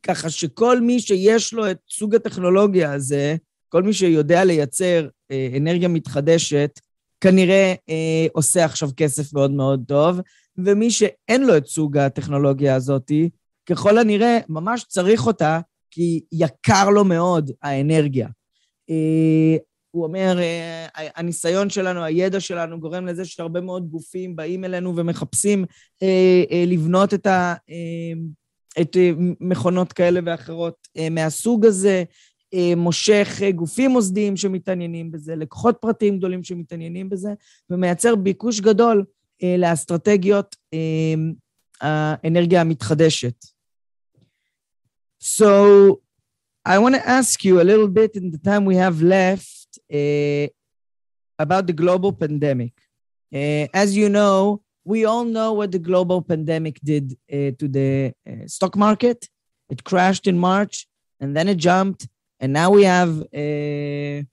ככה 0.03 0.29
שכל 0.29 0.81
מי 0.81 0.99
שיש 0.99 1.53
לו 1.53 1.71
את 1.71 1.77
סוג 1.89 2.15
הטכנולוגיה 2.15 2.93
הזה, 2.93 3.35
כל 3.69 3.83
מי 3.83 3.93
שיודע 3.93 4.43
לייצר 4.43 5.07
אה, 5.31 5.49
אנרגיה 5.57 5.87
מתחדשת, 5.87 6.79
כנראה 7.21 7.73
אה, 7.89 8.27
עושה 8.33 8.65
עכשיו 8.65 8.89
כסף 8.97 9.33
מאוד 9.33 9.51
מאוד 9.51 9.83
טוב, 9.87 10.19
ומי 10.57 10.91
שאין 10.91 11.47
לו 11.47 11.57
את 11.57 11.65
סוג 11.65 11.97
הטכנולוגיה 11.97 12.75
הזאת, 12.75 13.11
ככל 13.65 13.97
הנראה 13.97 14.39
ממש 14.49 14.85
צריך 14.87 15.27
אותה, 15.27 15.59
כי 15.91 16.21
יקר 16.31 16.89
לו 16.89 17.05
מאוד 17.05 17.51
האנרגיה. 17.61 18.27
אה, 18.89 19.57
הוא 19.91 20.03
אומר, 20.03 20.39
אה, 20.39 20.87
הניסיון 21.15 21.69
שלנו, 21.69 22.03
הידע 22.03 22.39
שלנו 22.39 22.79
גורם 22.79 23.05
לזה 23.05 23.25
שהרבה 23.25 23.61
מאוד 23.61 23.89
גופים 23.89 24.35
באים 24.35 24.65
אלינו 24.65 24.95
ומחפשים 24.95 25.65
אה, 26.03 26.43
אה, 26.51 26.63
לבנות 26.67 27.13
את, 27.13 27.27
ה, 27.27 27.53
את 28.81 28.97
מכונות 29.39 29.93
כאלה 29.93 30.19
ואחרות 30.25 30.87
מהסוג 31.11 31.65
הזה, 31.65 32.03
מושך 32.77 33.41
גופים 33.55 33.91
מוסדיים 33.91 34.37
שמתעניינים 34.37 35.11
בזה, 35.11 35.35
לקוחות 35.35 35.77
פרטיים 35.81 36.17
גדולים 36.17 36.43
שמתעניינים 36.43 37.09
בזה, 37.09 37.29
ומייצר 37.69 38.15
ביקוש 38.15 38.59
גדול 38.59 39.05
לאסטרטגיות 39.57 40.55
האנרגיה 41.81 42.61
המתחדשת. 42.61 43.45
So, 45.21 45.99
I 46.65 46.77
want 46.79 46.95
to 46.95 47.07
ask 47.07 47.43
you 47.43 47.59
a 47.59 47.65
little 47.71 47.87
bit 47.87 48.15
in 48.15 48.31
the 48.31 48.37
time 48.37 48.63
we 48.65 48.75
have 48.75 49.01
left 49.01 49.58
Eh, 49.89 50.47
about 51.37 51.67
the 51.67 51.73
global 51.73 52.11
pandemic. 52.11 52.73
Uh, 53.33 53.67
as 53.73 53.95
you 53.95 54.09
know, 54.09 54.61
we 54.83 55.05
all 55.05 55.23
know 55.23 55.53
what 55.53 55.71
the 55.71 55.79
global 55.79 56.21
pandemic 56.21 56.79
did 56.83 57.13
uh, 57.31 57.51
to 57.59 57.67
the 57.67 58.13
stock 58.47 58.75
market. 58.75 59.29
It 59.69 59.83
crashed 59.83 60.27
in 60.27 60.37
March 60.37 60.87
and 61.19 61.35
then 61.35 61.47
it 61.47 61.57
jumped, 61.57 62.07
and 62.39 62.53
now 62.53 62.71
we 62.71 62.83
have 62.83 63.11
the, 63.31 64.25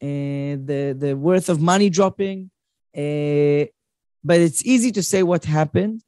the 0.00 1.14
worth 1.16 1.48
of 1.48 1.60
money 1.60 1.90
dropping. 1.90 2.50
but 2.92 4.40
it's 4.46 4.64
easy 4.64 4.90
to 4.92 5.02
say 5.02 5.22
what 5.22 5.44
happened. 5.44 6.02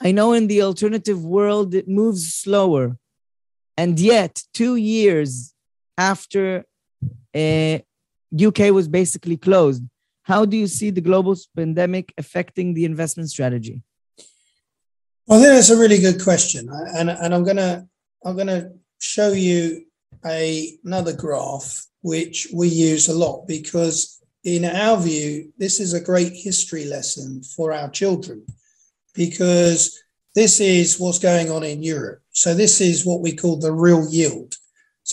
I 0.00 0.10
know 0.12 0.32
in 0.32 0.46
the 0.46 0.62
alternative 0.62 1.24
world 1.24 1.74
it 1.74 1.86
moves 1.88 2.34
slower. 2.34 2.96
And 3.76 3.98
yet, 3.98 4.42
two 4.52 4.76
years 4.76 5.54
after 5.96 6.64
uh, 7.34 7.78
UK 8.34 8.72
was 8.72 8.88
basically 8.88 9.36
closed. 9.36 9.82
How 10.22 10.44
do 10.44 10.56
you 10.56 10.66
see 10.66 10.90
the 10.90 11.00
global 11.00 11.36
pandemic 11.56 12.12
affecting 12.16 12.74
the 12.74 12.84
investment 12.84 13.30
strategy? 13.30 13.82
I 14.18 15.34
think 15.34 15.48
that's 15.48 15.70
a 15.70 15.78
really 15.78 15.98
good 15.98 16.22
question, 16.22 16.68
and, 16.70 17.08
and 17.10 17.34
I'm 17.34 17.44
gonna 17.44 17.86
I'm 18.24 18.36
gonna 18.36 18.70
show 18.98 19.32
you 19.32 19.84
a, 20.24 20.78
another 20.84 21.12
graph 21.12 21.86
which 22.02 22.48
we 22.52 22.68
use 22.68 23.08
a 23.08 23.14
lot 23.14 23.46
because, 23.46 24.20
in 24.44 24.64
our 24.64 25.00
view, 25.00 25.52
this 25.56 25.80
is 25.80 25.94
a 25.94 26.00
great 26.00 26.32
history 26.34 26.84
lesson 26.84 27.42
for 27.42 27.72
our 27.72 27.88
children 27.90 28.44
because 29.14 30.02
this 30.34 30.60
is 30.60 30.98
what's 30.98 31.18
going 31.18 31.50
on 31.50 31.62
in 31.62 31.82
Europe. 31.82 32.22
So 32.30 32.54
this 32.54 32.80
is 32.80 33.06
what 33.06 33.20
we 33.20 33.36
call 33.36 33.58
the 33.58 33.72
real 33.72 34.08
yield. 34.10 34.56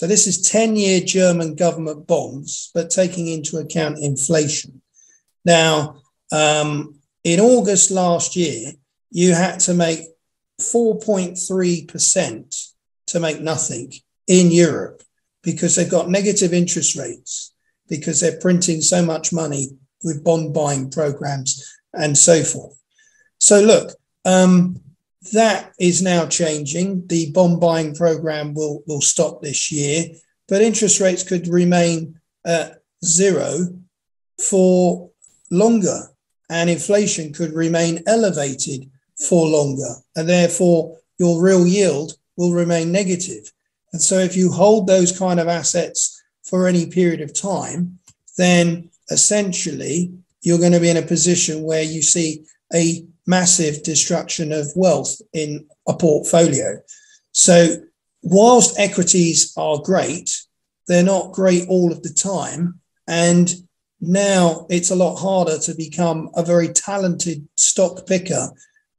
So 0.00 0.06
this 0.06 0.26
is 0.26 0.40
10 0.40 0.76
year 0.76 1.02
German 1.02 1.56
government 1.56 2.06
bonds, 2.06 2.70
but 2.72 2.88
taking 2.88 3.26
into 3.26 3.58
account 3.58 3.98
inflation. 3.98 4.80
Now, 5.44 5.96
um, 6.32 6.98
in 7.22 7.38
August 7.38 7.90
last 7.90 8.34
year, 8.34 8.72
you 9.10 9.34
had 9.34 9.60
to 9.60 9.74
make 9.74 10.00
4.3% 10.58 12.72
to 13.08 13.20
make 13.20 13.42
nothing 13.42 13.92
in 14.26 14.50
Europe 14.50 15.02
because 15.42 15.76
they've 15.76 15.90
got 15.90 16.08
negative 16.08 16.54
interest 16.54 16.96
rates 16.96 17.52
because 17.86 18.20
they're 18.20 18.40
printing 18.40 18.80
so 18.80 19.04
much 19.04 19.34
money 19.34 19.68
with 20.02 20.24
bond 20.24 20.54
buying 20.54 20.90
programs 20.90 21.62
and 21.92 22.16
so 22.16 22.42
forth. 22.42 22.80
So, 23.38 23.60
look, 23.60 23.90
um, 24.24 24.80
that 25.32 25.72
is 25.78 26.02
now 26.02 26.26
changing. 26.26 27.06
The 27.06 27.30
bond 27.32 27.60
buying 27.60 27.94
program 27.94 28.54
will, 28.54 28.82
will 28.86 29.02
stop 29.02 29.42
this 29.42 29.70
year, 29.70 30.06
but 30.48 30.62
interest 30.62 31.00
rates 31.00 31.22
could 31.22 31.46
remain 31.46 32.18
at 32.46 32.82
zero 33.04 33.68
for 34.40 35.10
longer, 35.50 36.00
and 36.48 36.70
inflation 36.70 37.32
could 37.32 37.52
remain 37.52 38.02
elevated 38.06 38.90
for 39.28 39.46
longer, 39.46 39.94
and 40.16 40.28
therefore 40.28 40.96
your 41.18 41.42
real 41.42 41.66
yield 41.66 42.14
will 42.36 42.52
remain 42.52 42.90
negative. 42.90 43.52
And 43.92 44.00
so, 44.00 44.18
if 44.18 44.36
you 44.36 44.50
hold 44.50 44.86
those 44.86 45.16
kind 45.16 45.38
of 45.38 45.48
assets 45.48 46.22
for 46.42 46.66
any 46.66 46.86
period 46.86 47.20
of 47.20 47.38
time, 47.38 47.98
then 48.38 48.90
essentially 49.10 50.12
you're 50.42 50.58
going 50.58 50.72
to 50.72 50.80
be 50.80 50.88
in 50.88 50.96
a 50.96 51.02
position 51.02 51.62
where 51.62 51.82
you 51.82 52.02
see 52.02 52.44
a 52.72 53.04
massive 53.30 53.82
destruction 53.82 54.52
of 54.52 54.66
wealth 54.74 55.20
in 55.32 55.66
a 55.88 55.94
portfolio. 55.94 56.80
So, 57.32 57.76
whilst 58.22 58.78
equities 58.78 59.52
are 59.56 59.78
great, 59.78 60.28
they're 60.88 61.12
not 61.14 61.32
great 61.32 61.68
all 61.68 61.92
of 61.92 62.02
the 62.02 62.12
time. 62.12 62.80
And 63.06 63.48
now 64.00 64.66
it's 64.68 64.90
a 64.90 64.96
lot 65.04 65.16
harder 65.16 65.58
to 65.58 65.74
become 65.74 66.30
a 66.34 66.42
very 66.42 66.68
talented 66.68 67.46
stock 67.56 68.06
picker. 68.06 68.50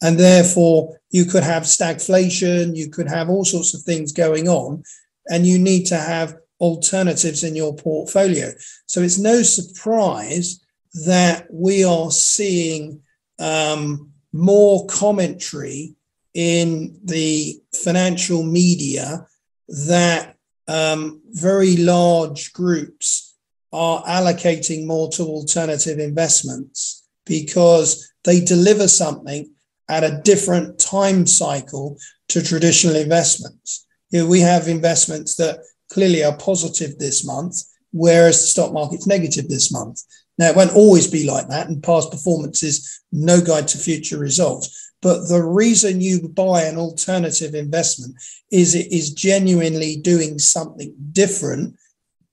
And 0.02 0.18
therefore, 0.18 1.00
you 1.12 1.26
could 1.26 1.44
have 1.44 1.64
stagflation, 1.64 2.76
you 2.76 2.90
could 2.90 3.08
have 3.08 3.30
all 3.30 3.46
sorts 3.46 3.74
of 3.74 3.82
things 3.82 4.12
going 4.14 4.48
on, 4.48 4.84
and 5.30 5.46
you 5.46 5.60
need 5.60 5.86
to 5.88 5.98
have 5.98 6.38
alternatives 6.60 7.44
in 7.44 7.56
your 7.56 7.76
portfolio. 7.76 8.52
So 8.86 9.02
it's 9.02 9.20
no 9.20 9.42
surprise 9.42 10.64
that 11.06 11.48
we 11.52 11.84
are 11.84 12.12
seeing 12.12 13.02
um, 13.40 14.11
more 14.34 14.86
commentary 14.88 15.96
in 16.34 17.00
the 17.04 17.60
financial 17.74 18.44
media 18.44 19.26
that 19.68 20.36
um, 20.68 21.22
very 21.32 21.78
large 21.78 22.54
groups 22.54 23.36
are 23.74 24.04
allocating 24.04 24.86
more 24.86 25.10
to 25.10 25.24
alternative 25.24 26.00
investments 26.00 27.06
because 27.26 28.12
they 28.24 28.40
deliver 28.40 28.88
something 28.88 29.50
at 29.90 30.04
a 30.04 30.22
different 30.24 30.80
time 30.80 31.26
cycle 31.26 31.98
to 32.30 32.42
traditional 32.42 32.96
investments. 32.96 33.86
You 34.10 34.22
know, 34.24 34.30
we 34.30 34.40
have 34.40 34.68
investments 34.68 35.36
that 35.36 35.60
clearly 35.92 36.24
are 36.24 36.36
positive 36.38 36.98
this 36.98 37.26
month, 37.26 37.62
whereas 37.92 38.42
the 38.42 38.48
stock 38.48 38.74
market's 38.74 39.08
negative 39.08 39.50
this 39.50 39.72
month. 39.72 40.02
Now, 40.42 40.50
it 40.50 40.56
won't 40.56 40.74
always 40.76 41.06
be 41.06 41.28
like 41.28 41.50
that, 41.50 41.68
and 41.68 41.84
past 41.84 42.10
performance 42.10 42.64
is 42.64 43.00
no 43.12 43.42
guide 43.42 43.68
to 43.68 43.78
future 43.78 44.18
results. 44.18 44.92
But 45.00 45.28
the 45.28 45.44
reason 45.44 46.02
you 46.02 46.30
buy 46.30 46.64
an 46.64 46.78
alternative 46.78 47.54
investment 47.54 48.16
is 48.52 48.74
it 48.74 48.92
is 48.92 49.14
genuinely 49.14 49.98
doing 49.98 50.40
something 50.40 50.96
different 51.12 51.78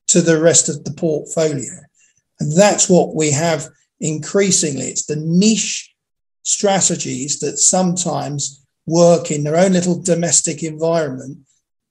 to 0.06 0.22
the 0.22 0.40
rest 0.40 0.70
of 0.70 0.84
the 0.84 0.92
portfolio. 0.92 1.70
And 2.40 2.50
that's 2.56 2.88
what 2.88 3.14
we 3.14 3.30
have 3.30 3.68
increasingly. 4.00 4.86
It's 4.86 5.04
the 5.04 5.16
niche 5.16 5.94
strategies 6.44 7.40
that 7.40 7.58
sometimes 7.58 8.64
work 8.86 9.30
in 9.30 9.44
their 9.44 9.58
own 9.58 9.74
little 9.74 10.00
domestic 10.00 10.62
environment 10.62 11.40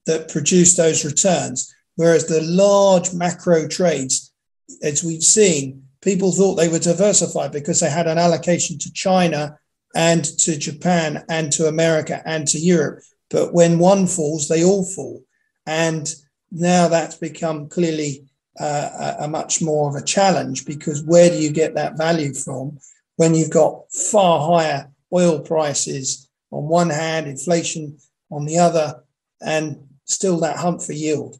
that 0.07 0.29
produce 0.29 0.75
those 0.75 1.05
returns. 1.05 1.71
Whereas 1.95 2.25
the 2.25 2.41
large 2.41 3.13
macro 3.13 3.67
trades, 3.67 4.33
as 4.81 5.03
we've 5.03 5.21
seen, 5.21 5.83
people 6.07 6.31
thought 6.31 6.55
they 6.55 6.69
were 6.69 6.79
diversified 6.79 7.51
because 7.51 7.81
they 7.81 7.89
had 7.89 8.07
an 8.07 8.17
allocation 8.17 8.77
to 8.79 8.93
China 8.93 9.59
and 9.93 10.23
to 10.23 10.57
Japan 10.57 11.25
and 11.27 11.51
to 11.51 11.67
America 11.67 12.21
and 12.25 12.47
to 12.47 12.57
Europe. 12.57 13.03
But 13.29 13.53
when 13.53 13.77
one 13.77 14.07
falls, 14.07 14.47
they 14.47 14.63
all 14.63 14.85
fall. 14.85 15.21
And 15.65 16.07
now 16.49 16.87
that's 16.87 17.15
become 17.15 17.67
clearly 17.67 18.23
uh, 18.57 19.15
a, 19.19 19.23
a 19.25 19.27
much 19.27 19.61
more 19.61 19.89
of 19.89 20.01
a 20.01 20.05
challenge 20.05 20.65
because 20.65 21.03
where 21.03 21.29
do 21.29 21.35
you 21.35 21.51
get 21.51 21.75
that 21.75 21.97
value 21.97 22.33
from 22.33 22.77
when 23.17 23.35
you've 23.35 23.51
got 23.51 23.91
far 23.91 24.47
higher 24.47 24.89
oil 25.13 25.41
prices 25.41 26.29
on 26.51 26.69
one 26.69 26.89
hand, 26.89 27.27
inflation 27.27 27.97
on 28.31 28.45
the 28.45 28.59
other, 28.59 29.03
and 29.41 29.75
still 30.05 30.39
that 30.39 30.55
hunt 30.55 30.81
for 30.81 30.93
yield? 30.93 31.37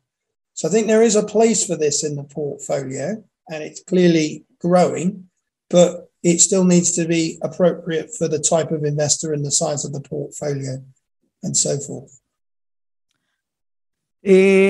So 0.56 0.68
I 0.68 0.72
think 0.72 0.88
there 0.88 1.04
is 1.04 1.16
a 1.16 1.24
place 1.24 1.66
for 1.66 1.78
this 1.78 2.04
in 2.04 2.18
the 2.18 2.26
portfolio, 2.26 3.24
and 3.50 3.64
it's 3.64 3.82
clearly 3.82 4.44
growing, 4.66 5.10
but 5.70 5.90
it 6.24 6.38
still 6.48 6.66
needs 6.74 6.92
to 6.98 7.04
be 7.06 7.24
appropriate 7.48 8.10
for 8.18 8.28
the 8.28 8.40
type 8.52 8.70
of 8.72 8.84
investor 8.94 9.34
and 9.34 9.44
the 9.46 9.56
size 9.62 9.82
of 9.86 9.92
the 9.94 10.04
portfolio 10.12 10.74
and 11.44 11.56
so 11.56 11.78
forth. 11.88 12.14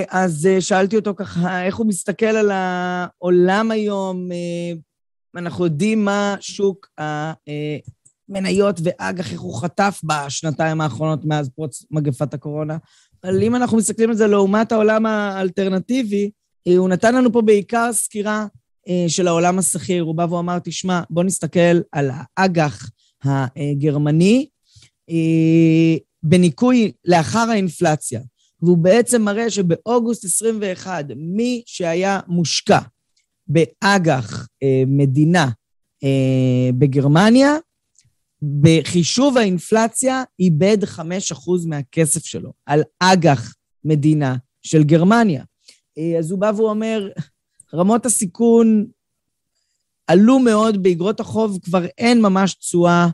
אז 0.10 0.48
שאלתי 0.60 0.96
אותו 0.96 1.14
ככה, 1.16 1.66
איך 1.66 1.76
הוא 1.76 1.88
מסתכל 1.88 2.26
על 2.26 2.52
העולם 2.52 3.72
היום? 3.72 4.30
אנחנו 5.36 5.66
יודעים 5.66 6.06
מה 6.06 6.36
שוק 6.40 6.90
המניות 6.98 8.80
ואג"ח, 8.84 9.32
איך 9.32 9.42
הוא 9.42 9.62
חטף 9.62 10.02
בשנתיים 10.04 10.82
האחרונות 10.82 11.26
מאז 11.26 11.50
פרוץ 11.50 11.86
מגפת 11.92 12.34
הקורונה, 12.34 12.78
אבל 13.24 13.44
אם 13.44 13.56
אנחנו 13.56 13.78
מסתכלים 13.78 14.10
על 14.10 14.16
זה 14.16 14.28
לעומת 14.28 14.72
העולם 14.72 15.06
האלטרנטיבי, 15.06 16.32
הוא 16.78 16.90
נתן 16.90 17.16
לנו 17.16 17.34
פה 17.34 17.42
בעיקר 17.42 17.94
סקירה 17.94 18.48
של 19.08 19.28
העולם 19.28 19.60
השכיר. 19.60 20.04
הוא 20.04 20.16
בא 20.16 20.28
ואמר, 20.30 20.60
תשמע, 20.60 21.02
בוא 21.10 21.24
נסתכל 21.24 21.80
על 21.92 22.10
האג"ח 22.14 22.90
הגרמני 23.26 24.48
בניכוי 26.24 26.92
לאחר 27.06 27.50
האינפלציה. 27.50 28.22
והוא 28.62 28.78
בעצם 28.78 29.22
מראה 29.22 29.50
שבאוגוסט 29.50 30.26
21, 30.26 31.06
מי 31.16 31.64
שהיה 31.66 32.20
מושקע 32.28 32.80
באג"ח 33.48 34.48
אה, 34.64 34.84
מדינה 34.88 35.50
אה, 36.04 36.70
בגרמניה, 36.78 37.56
בחישוב 38.62 39.38
האינפלציה 39.38 40.24
איבד 40.40 40.78
5% 40.84 41.00
מהכסף 41.68 42.26
שלו 42.26 42.54
על 42.66 42.84
אג"ח 43.00 43.56
מדינה 43.86 44.36
של 44.62 44.84
גרמניה. 44.84 45.44
אה, 45.98 46.20
אז 46.20 46.32
הוא 46.32 46.40
בא 46.40 46.52
והוא 46.56 46.70
אומר, 46.70 47.10
רמות 47.74 48.06
הסיכון 48.06 48.86
עלו 50.08 50.40
מאוד 50.40 50.84
באגרות 50.84 51.20
החוב, 51.20 51.60
כבר 51.64 51.86
אין 51.98 52.22
ממש 52.22 52.54
תשואה, 52.54 53.08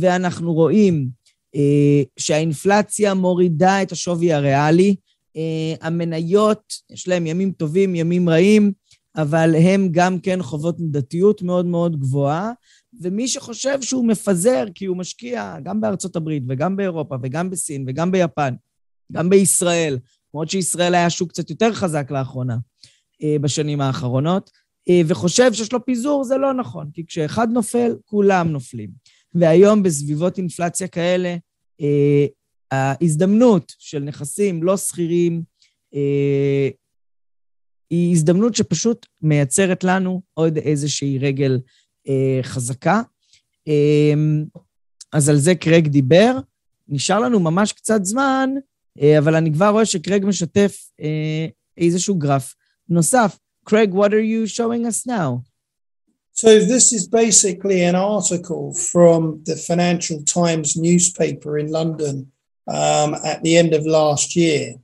ואנחנו 0.00 0.54
רואים 0.54 1.08
אה, 1.54 2.02
שהאינפלציה 2.18 3.14
מורידה 3.14 3.82
את 3.82 3.92
השווי 3.92 4.32
הריאלי. 4.32 4.96
אה, 5.36 5.74
המניות, 5.80 6.72
יש 6.90 7.08
להם 7.08 7.26
ימים 7.26 7.52
טובים, 7.52 7.94
ימים 7.94 8.28
רעים, 8.28 8.72
אבל 9.16 9.54
הם 9.54 9.88
גם 9.90 10.18
כן 10.18 10.42
חוות 10.42 10.80
מידתיות 10.80 11.42
מאוד 11.42 11.66
מאוד 11.66 12.00
גבוהה, 12.00 12.52
ומי 13.00 13.28
שחושב 13.28 13.82
שהוא 13.82 14.06
מפזר 14.08 14.64
כי 14.74 14.84
הוא 14.84 14.96
משקיע 14.96 15.56
גם 15.62 15.80
בארצות 15.80 16.16
הברית 16.16 16.42
וגם 16.48 16.76
באירופה 16.76 17.16
וגם 17.22 17.50
בסין 17.50 17.84
וגם 17.88 18.10
ביפן, 18.10 18.54
גם 19.12 19.30
בישראל, 19.30 19.98
למרות 20.34 20.50
שישראל 20.50 20.94
היה 20.94 21.10
שוק 21.10 21.28
קצת 21.28 21.50
יותר 21.50 21.72
חזק 21.72 22.10
לאחרונה 22.10 22.56
בשנים 23.40 23.80
האחרונות, 23.80 24.50
וחושב 25.06 25.52
שיש 25.52 25.72
לו 25.72 25.84
פיזור, 25.84 26.24
זה 26.24 26.36
לא 26.36 26.54
נכון, 26.54 26.90
כי 26.92 27.06
כשאחד 27.06 27.48
נופל, 27.50 27.96
כולם 28.04 28.48
נופלים. 28.48 28.90
והיום 29.34 29.82
בסביבות 29.82 30.38
אינפלציה 30.38 30.88
כאלה, 30.88 31.36
אה, 31.80 32.26
ההזדמנות 32.70 33.72
של 33.78 33.98
נכסים 33.98 34.62
לא 34.62 34.76
שכירים 34.76 35.42
אה, 35.94 36.68
היא 37.90 38.12
הזדמנות 38.12 38.54
שפשוט 38.54 39.06
מייצרת 39.22 39.84
לנו 39.84 40.22
עוד 40.34 40.56
איזושהי 40.56 41.18
רגל 41.18 41.60
אה, 42.08 42.38
חזקה. 42.42 43.02
אה, 43.68 44.14
אז 45.12 45.28
על 45.28 45.36
זה 45.36 45.54
קרג 45.54 45.88
דיבר. 45.88 46.36
נשאר 46.88 47.20
לנו 47.20 47.40
ממש 47.40 47.72
קצת 47.72 48.04
זמן, 48.04 48.50
אה, 49.00 49.18
אבל 49.18 49.34
אני 49.34 49.52
כבר 49.52 49.68
רואה 49.68 49.86
שקרג 49.86 50.24
משתף 50.24 50.90
אה, 51.00 51.46
איזשהו 51.78 52.14
גרף 52.14 52.54
Nosaf. 52.90 53.38
Craig, 53.64 53.92
what 53.92 54.14
are 54.14 54.22
you 54.22 54.46
showing 54.46 54.86
us 54.86 55.06
now? 55.06 55.44
So, 56.32 56.60
this 56.60 56.92
is 56.92 57.08
basically 57.08 57.82
an 57.82 57.96
article 57.96 58.74
from 58.74 59.42
the 59.44 59.56
Financial 59.56 60.22
Times 60.22 60.76
newspaper 60.76 61.58
in 61.58 61.70
London 61.72 62.30
um, 62.68 63.16
at 63.24 63.42
the 63.42 63.56
end 63.56 63.74
of 63.74 63.86
last 63.86 64.36
year. 64.36 64.74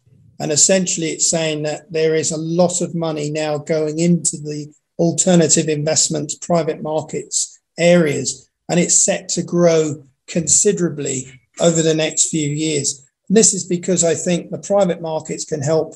And 0.40 0.50
essentially, 0.50 1.08
it's 1.08 1.30
saying 1.30 1.62
that 1.64 1.92
there 1.92 2.14
is 2.14 2.32
a 2.32 2.36
lot 2.36 2.80
of 2.80 2.94
money 2.94 3.30
now 3.30 3.58
going 3.58 3.98
into 3.98 4.38
the 4.38 4.72
alternative 4.98 5.68
investments, 5.68 6.34
private 6.34 6.82
markets 6.82 7.60
areas, 7.78 8.50
and 8.68 8.80
it's 8.80 9.04
set 9.04 9.28
to 9.30 9.42
grow 9.42 10.04
considerably 10.26 11.26
over 11.60 11.82
the 11.82 11.94
next 11.94 12.30
few 12.30 12.48
years. 12.48 13.06
And 13.28 13.36
this 13.36 13.54
is 13.54 13.64
because 13.64 14.04
I 14.04 14.14
think 14.14 14.50
the 14.50 14.58
private 14.58 15.02
markets 15.02 15.44
can 15.44 15.60
help 15.60 15.94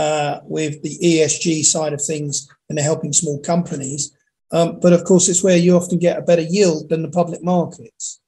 uh, 0.00 0.34
with 0.56 0.74
the 0.84 0.94
ESG 1.10 1.46
side 1.72 1.92
of 1.96 2.00
things 2.10 2.34
and 2.66 2.72
they're 2.76 2.90
helping 2.92 3.12
small 3.22 3.38
companies. 3.52 4.02
Um, 4.56 4.68
but 4.82 4.92
of 4.92 5.02
course, 5.08 5.24
it's 5.30 5.42
where 5.46 5.60
you 5.64 5.72
often 5.80 5.98
get 6.06 6.18
a 6.18 6.22
better 6.30 6.46
yield 6.56 6.88
than 6.90 7.00
the 7.06 7.12
public 7.20 7.42
markets. 7.42 8.20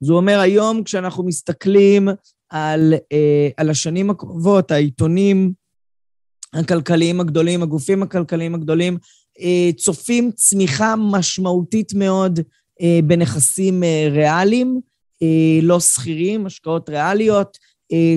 זה 0.00 0.12
אומר 0.12 0.40
היום, 0.40 0.84
כשאנחנו 0.84 1.24
מסתכלים 1.24 2.08
על, 2.48 2.94
אה, 3.12 3.48
על 3.56 3.70
השנים 3.70 4.10
הקרובות, 4.10 4.70
העיתונים 4.70 5.52
הכלכליים 6.52 7.20
הגדולים, 7.20 7.62
הגופים 7.62 8.02
הכלכליים 8.02 8.54
הגדולים, 8.54 8.98
אה, 9.40 9.70
צופים 9.76 10.32
צמיחה 10.32 10.94
משמעותית 10.98 11.94
מאוד 11.94 12.40
אה, 12.80 12.98
בנכסים 13.04 13.84
אה, 13.84 14.08
ריאליים, 14.10 14.80
אה, 15.22 15.58
לא 15.62 15.80
שכירים, 15.80 16.46
השקעות 16.46 16.88
ריאליות, 16.88 17.58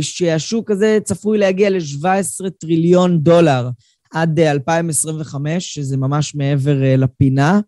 שהשוק 0.01 0.71
הזה 0.71 0.97
צפוי 1.03 1.37
להגיע 1.37 1.69
ל-17 1.69 2.49
טריליון 2.59 3.19
דולר. 3.19 3.69
עד 4.11 4.39
2025, 4.39 5.73
שזה 5.73 5.97
ממש 5.97 6.35
מעבר 6.35 6.77
לפינה. 6.97 7.59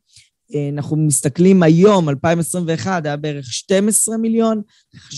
אנחנו 0.73 0.97
מסתכלים 0.97 1.63
היום, 1.63 2.09
2021, 2.09 3.05
היה 3.05 3.17
בערך 3.17 3.45
12 3.45 4.17
מיליון, 4.17 4.61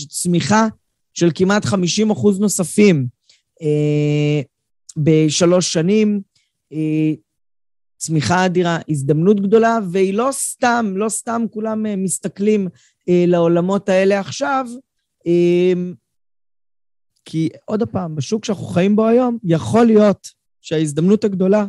צמיחה 0.08 0.66
של 1.14 1.30
כמעט 1.34 1.64
50 1.64 2.10
אחוז 2.10 2.40
נוספים 2.40 3.06
אה, 3.62 4.40
בשלוש 4.96 5.72
שנים. 5.72 6.20
אה, 6.72 7.12
צמיחה 7.96 8.46
אדירה, 8.46 8.78
הזדמנות 8.88 9.40
גדולה, 9.40 9.78
והיא 9.90 10.14
לא 10.14 10.28
סתם, 10.32 10.94
לא 10.96 11.08
סתם 11.08 11.44
כולם 11.50 11.86
אה, 11.86 11.96
מסתכלים 11.96 12.68
אה, 13.08 13.24
לעולמות 13.26 13.88
האלה 13.88 14.20
עכשיו, 14.20 14.66
אה, 15.26 15.72
כי 17.24 17.48
עוד 17.64 17.82
פעם, 17.82 18.14
בשוק 18.14 18.44
שאנחנו 18.44 18.66
חיים 18.66 18.96
בו 18.96 19.06
היום, 19.06 19.38
יכול 19.44 19.86
להיות 19.86 20.28
שההזדמנות 20.60 21.24
הגדולה 21.24 21.66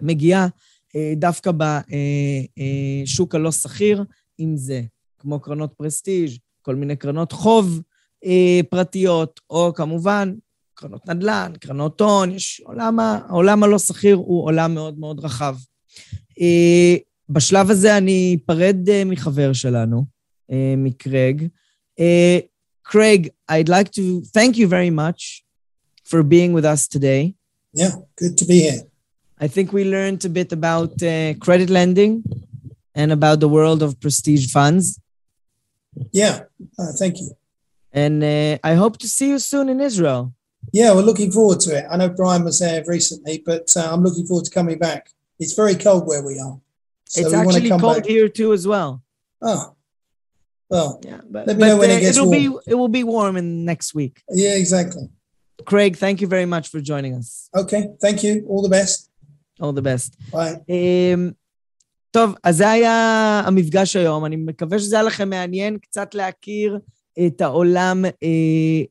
מגיעה 0.00 0.48
אה, 0.96 1.12
דווקא 1.16 1.50
בשוק 1.52 3.34
אה, 3.34 3.38
אה, 3.38 3.40
הלא 3.40 3.52
שכיר, 3.52 4.04
אם 4.40 4.56
זה 4.56 4.82
כמו 5.18 5.40
קרנות 5.40 5.72
פרסטיג', 5.76 6.30
כל 6.62 6.74
מיני 6.74 6.96
קרנות 6.96 7.32
חוב 7.32 7.82
פרטיות, 8.70 9.40
או 9.50 9.72
כמובן 9.74 10.34
קרנות 10.74 11.08
נדל"ן, 11.08 11.52
קרנות 11.60 12.00
הון, 12.00 12.32
יש 12.32 12.60
עולם, 12.64 13.00
העולם 13.00 13.62
הלא 13.62 13.78
שכיר 13.78 14.16
הוא 14.16 14.44
עולם 14.44 14.74
מאוד 14.74 14.98
מאוד 14.98 15.24
רחב. 15.24 15.56
בשלב 17.28 17.70
הזה 17.70 17.98
אני 17.98 18.38
אפרד 18.44 19.04
מחבר 19.06 19.52
שלנו, 19.52 20.04
מקרג. 20.76 21.46
Craig, 22.86 23.32
I'd 23.48 23.68
like 23.68 23.90
to 23.92 24.22
thank 24.22 24.56
you 24.56 24.68
very 24.68 24.90
much 24.90 25.44
for 26.04 26.22
being 26.22 26.52
with 26.52 26.64
us 26.64 26.86
today. 26.86 27.34
Yeah, 27.72 27.90
good 28.16 28.38
to 28.38 28.44
be 28.44 28.60
here. 28.60 28.82
I 29.40 29.48
think 29.48 29.72
we 29.72 29.84
learned 29.84 30.24
a 30.24 30.28
bit 30.28 30.52
about 30.52 31.02
uh, 31.02 31.34
credit 31.34 31.68
lending 31.68 32.22
and 32.94 33.10
about 33.10 33.40
the 33.40 33.48
world 33.48 33.82
of 33.82 34.00
prestige 34.00 34.52
funds. 34.52 35.00
Yeah, 36.12 36.44
uh, 36.78 36.92
thank 36.96 37.18
you. 37.20 37.36
And 37.92 38.22
uh, 38.22 38.58
I 38.62 38.74
hope 38.74 38.98
to 38.98 39.08
see 39.08 39.28
you 39.30 39.40
soon 39.40 39.68
in 39.68 39.80
Israel. 39.80 40.32
Yeah, 40.72 40.94
we're 40.94 41.02
looking 41.02 41.32
forward 41.32 41.60
to 41.60 41.76
it. 41.78 41.86
I 41.90 41.96
know 41.96 42.08
Brian 42.08 42.44
was 42.44 42.60
there 42.60 42.84
recently, 42.86 43.42
but 43.44 43.72
uh, 43.76 43.88
I'm 43.92 44.02
looking 44.02 44.26
forward 44.26 44.44
to 44.44 44.50
coming 44.50 44.78
back. 44.78 45.10
It's 45.38 45.54
very 45.54 45.74
cold 45.74 46.06
where 46.06 46.22
we 46.22 46.38
are. 46.38 46.58
So 47.06 47.20
it's 47.20 47.30
we 47.30 47.36
actually 47.36 47.68
come 47.68 47.80
cold 47.80 47.96
back. 47.96 48.06
here 48.06 48.28
too, 48.28 48.52
as 48.52 48.66
well. 48.66 49.02
Oh, 49.42 49.75
well, 50.70 51.00
yeah, 51.04 51.20
but, 51.30 51.46
let 51.46 51.56
me 51.56 51.60
but, 51.60 51.66
know 51.68 51.78
when 51.78 51.90
it 51.90 51.96
uh, 51.96 52.00
gets 52.00 52.16
it'll 52.16 52.30
warm. 52.30 52.38
Be, 52.38 52.70
it 52.70 52.74
will 52.74 52.94
be 53.00 53.04
warm 53.04 53.36
in 53.36 53.64
next 53.64 53.94
week. 53.94 54.22
Yeah, 54.30 54.54
exactly. 54.56 55.08
Craig, 55.64 55.96
thank 55.96 56.20
you 56.20 56.26
very 56.26 56.46
much 56.46 56.68
for 56.68 56.80
joining 56.80 57.14
us. 57.14 57.48
Okay, 57.54 57.82
thank 58.00 58.22
you. 58.22 58.44
All 58.48 58.62
the 58.62 58.68
best. 58.68 59.10
All 59.60 59.72
the 59.72 59.82
best. 59.82 60.16
ביי. 60.32 60.54
Um, 61.14 61.34
טוב, 62.10 62.34
אז 62.44 62.56
זה 62.56 62.70
היה 62.70 63.42
המפגש 63.46 63.96
היום. 63.96 64.24
אני 64.24 64.36
מקווה 64.36 64.78
שזה 64.78 64.96
היה 64.96 65.02
לכם 65.02 65.30
מעניין 65.30 65.78
קצת 65.78 66.14
להכיר 66.14 66.78
את 67.26 67.40
העולם 67.40 68.04
אה, 68.04 68.84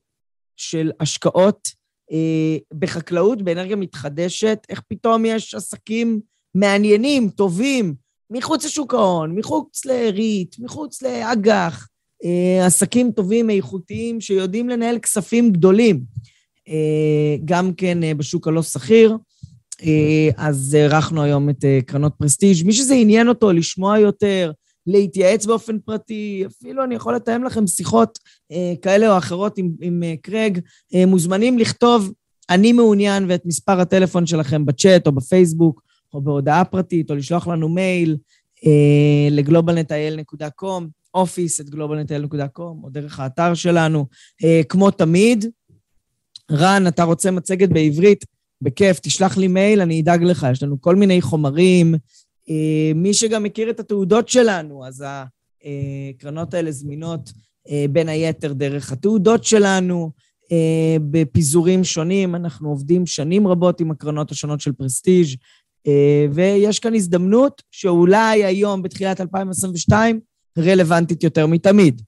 של 0.56 0.90
השקעות 1.00 1.68
אה, 2.12 2.56
בחקלאות, 2.78 3.42
באנרגיה 3.42 3.76
מתחדשת, 3.76 4.58
איך 4.68 4.82
פתאום 4.88 5.24
יש 5.24 5.54
עסקים 5.54 6.20
מעניינים, 6.54 7.30
טובים, 7.30 7.94
מחוץ 8.30 8.64
לשוק 8.64 8.94
ההון, 8.94 9.38
מחוץ 9.38 9.84
לריט, 9.84 10.56
מחוץ 10.58 11.02
לאג"ח, 11.02 11.88
אה, 12.24 12.66
עסקים 12.66 13.12
טובים, 13.12 13.50
איכותיים, 13.50 14.20
שיודעים 14.20 14.68
לנהל 14.68 14.98
כספים 14.98 15.52
גדולים. 15.52 16.00
אה, 16.68 17.36
גם 17.44 17.74
כן 17.74 18.02
אה, 18.02 18.14
בשוק 18.14 18.48
הלא 18.48 18.62
שכיר. 18.62 19.16
אז 20.36 20.74
אירחנו 20.74 21.22
היום 21.22 21.50
את 21.50 21.64
קרנות 21.86 22.12
פרסטיג'. 22.18 22.66
מי 22.66 22.72
שזה 22.72 22.94
עניין 22.94 23.28
אותו 23.28 23.52
לשמוע 23.52 23.98
יותר, 23.98 24.52
להתייעץ 24.86 25.46
באופן 25.46 25.78
פרטי, 25.78 26.44
אפילו 26.46 26.84
אני 26.84 26.94
יכול 26.94 27.14
לתאם 27.14 27.44
לכם 27.44 27.66
שיחות 27.66 28.18
כאלה 28.82 29.12
או 29.12 29.18
אחרות 29.18 29.58
עם, 29.58 29.70
עם 29.80 30.02
קרג, 30.22 30.60
מוזמנים 31.06 31.58
לכתוב 31.58 32.12
אני 32.50 32.72
מעוניין 32.72 33.24
ואת 33.28 33.46
מספר 33.46 33.80
הטלפון 33.80 34.26
שלכם 34.26 34.66
בצ'אט 34.66 35.06
או 35.06 35.12
בפייסבוק 35.12 35.82
או 36.16 36.20
בהודעה 36.20 36.64
פרטית, 36.64 37.10
או 37.10 37.16
לשלוח 37.16 37.46
לנו 37.46 37.68
מייל 37.68 38.16
אה, 38.66 39.28
לגלובלנטייל.com, 39.30 40.82
office 41.16 41.60
את 41.60 41.66
globalnetil.com, 41.74 42.82
או 42.82 42.88
דרך 42.90 43.20
האתר 43.20 43.54
שלנו. 43.54 44.06
אה, 44.44 44.60
כמו 44.68 44.90
תמיד, 44.90 45.44
רן, 46.50 46.86
אתה 46.86 47.04
רוצה 47.04 47.30
מצגת 47.30 47.68
בעברית? 47.68 48.24
בכיף, 48.62 48.98
תשלח 49.00 49.36
לי 49.36 49.48
מייל, 49.48 49.80
אני 49.80 50.00
אדאג 50.00 50.22
לך. 50.22 50.46
יש 50.52 50.62
לנו 50.62 50.80
כל 50.80 50.96
מיני 50.96 51.20
חומרים. 51.20 51.94
אה, 52.50 52.92
מי 52.94 53.14
שגם 53.14 53.42
מכיר 53.42 53.70
את 53.70 53.80
התעודות 53.80 54.28
שלנו, 54.28 54.86
אז 54.86 55.04
הקרנות 56.14 56.54
האלה 56.54 56.72
זמינות 56.72 57.32
אה, 57.70 57.84
בין 57.90 58.08
היתר 58.08 58.52
דרך 58.52 58.92
התעודות 58.92 59.44
שלנו, 59.44 60.10
אה, 60.52 60.96
בפיזורים 61.10 61.84
שונים. 61.84 62.34
אנחנו 62.34 62.68
עובדים 62.68 63.06
שנים 63.06 63.46
רבות 63.46 63.80
עם 63.80 63.90
הקרנות 63.90 64.30
השונות 64.30 64.60
של 64.60 64.72
פרסטיג', 64.72 65.36
ויש 66.32 66.78
כאן 66.78 66.94
הזדמנות 66.94 67.62
שאולי 67.70 68.44
היום, 68.44 68.82
בתחילת 68.82 69.20
2022, 69.20 70.20
רלוונטית 70.58 71.24
יותר 71.24 71.46
מתמיד. 71.46 72.02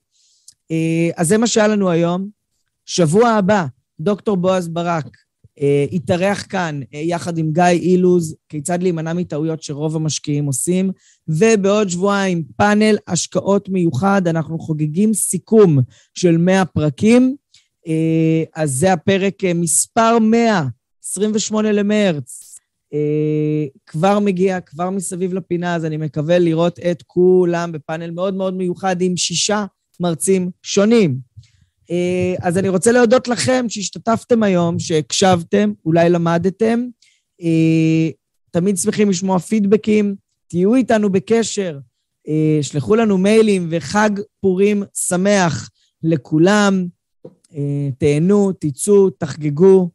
אז 1.17 1.29
זה 1.29 1.39
מה 1.39 1.47
שהיה 1.47 1.69
לנו 1.69 1.91
היום. 1.91 2.29
שבוע 2.87 3.29
הבא, 3.29 3.67
דוקטור 4.01 4.37
בועז 4.37 4.69
ברק 4.69 5.07
אה, 5.61 5.87
התארח 5.93 6.47
כאן 6.49 6.81
אה, 6.95 7.01
יחד 7.01 7.39
עם 7.39 7.53
גיא 7.53 7.65
אילוז, 7.65 8.37
כיצד 8.49 8.83
להימנע 8.83 9.13
מטעויות 9.13 9.63
שרוב 9.63 9.97
המשקיעים 9.97 10.47
עושים, 10.47 10.91
ובעוד 11.29 11.89
שבועיים 11.89 12.45
פאנל 12.57 12.97
השקעות 13.09 13.69
מיוחד, 13.69 14.29
אנחנו 14.29 14.59
חוגגים 14.59 15.15
סיכום 15.15 15.79
של 16.15 16.37
100 16.37 16.65
פרקים, 16.65 17.37
אה, 17.87 18.45
אז 18.55 18.73
זה 18.73 18.93
הפרק 18.93 19.45
מספר 19.55 20.19
100, 20.19 20.67
28 21.05 21.73
למרץ. 21.73 22.48
כבר 23.87 24.19
מגיע, 24.19 24.61
כבר 24.61 24.91
מסביב 24.91 25.35
לפינה, 25.35 25.75
אז 25.75 25.85
אני 25.85 25.97
מקווה 25.97 26.39
לראות 26.39 26.79
את 26.79 27.03
כולם 27.07 27.73
בפאנל 27.73 28.11
מאוד 28.11 28.35
מאוד 28.35 28.55
מיוחד 28.55 29.01
עם 29.01 29.17
שישה 29.17 29.65
מרצים 30.01 30.51
שונים. 30.63 31.19
אה, 31.91 32.35
אז 32.41 32.59
אני 32.59 32.69
רוצה 32.69 32.93
להודות 32.93 33.29
לכם 33.29 33.67
שהשתתפתם 33.69 34.43
היום, 34.43 34.79
שהקשבתם, 34.79 35.73
אולי 35.85 36.11
למדתם. 36.11 36.87
אה, 37.43 38.11
תמיד 38.51 38.77
שמחים 38.77 39.11
לשמוע 39.11 39.39
פידבקים, 39.39 40.15
תהיו 40.49 40.75
איתנו 40.75 41.13
בקשר, 41.13 41.79
אה, 42.29 42.59
שלחו 42.63 42.97
לנו 42.97 43.19
מיילים 43.19 43.69
וחג 43.71 44.11
פורים 44.41 44.83
שמח 44.95 45.71
לכולם. 46.03 46.87
תהנו, 47.99 48.53
תצאו, 48.53 49.11
תחגגו. 49.11 49.91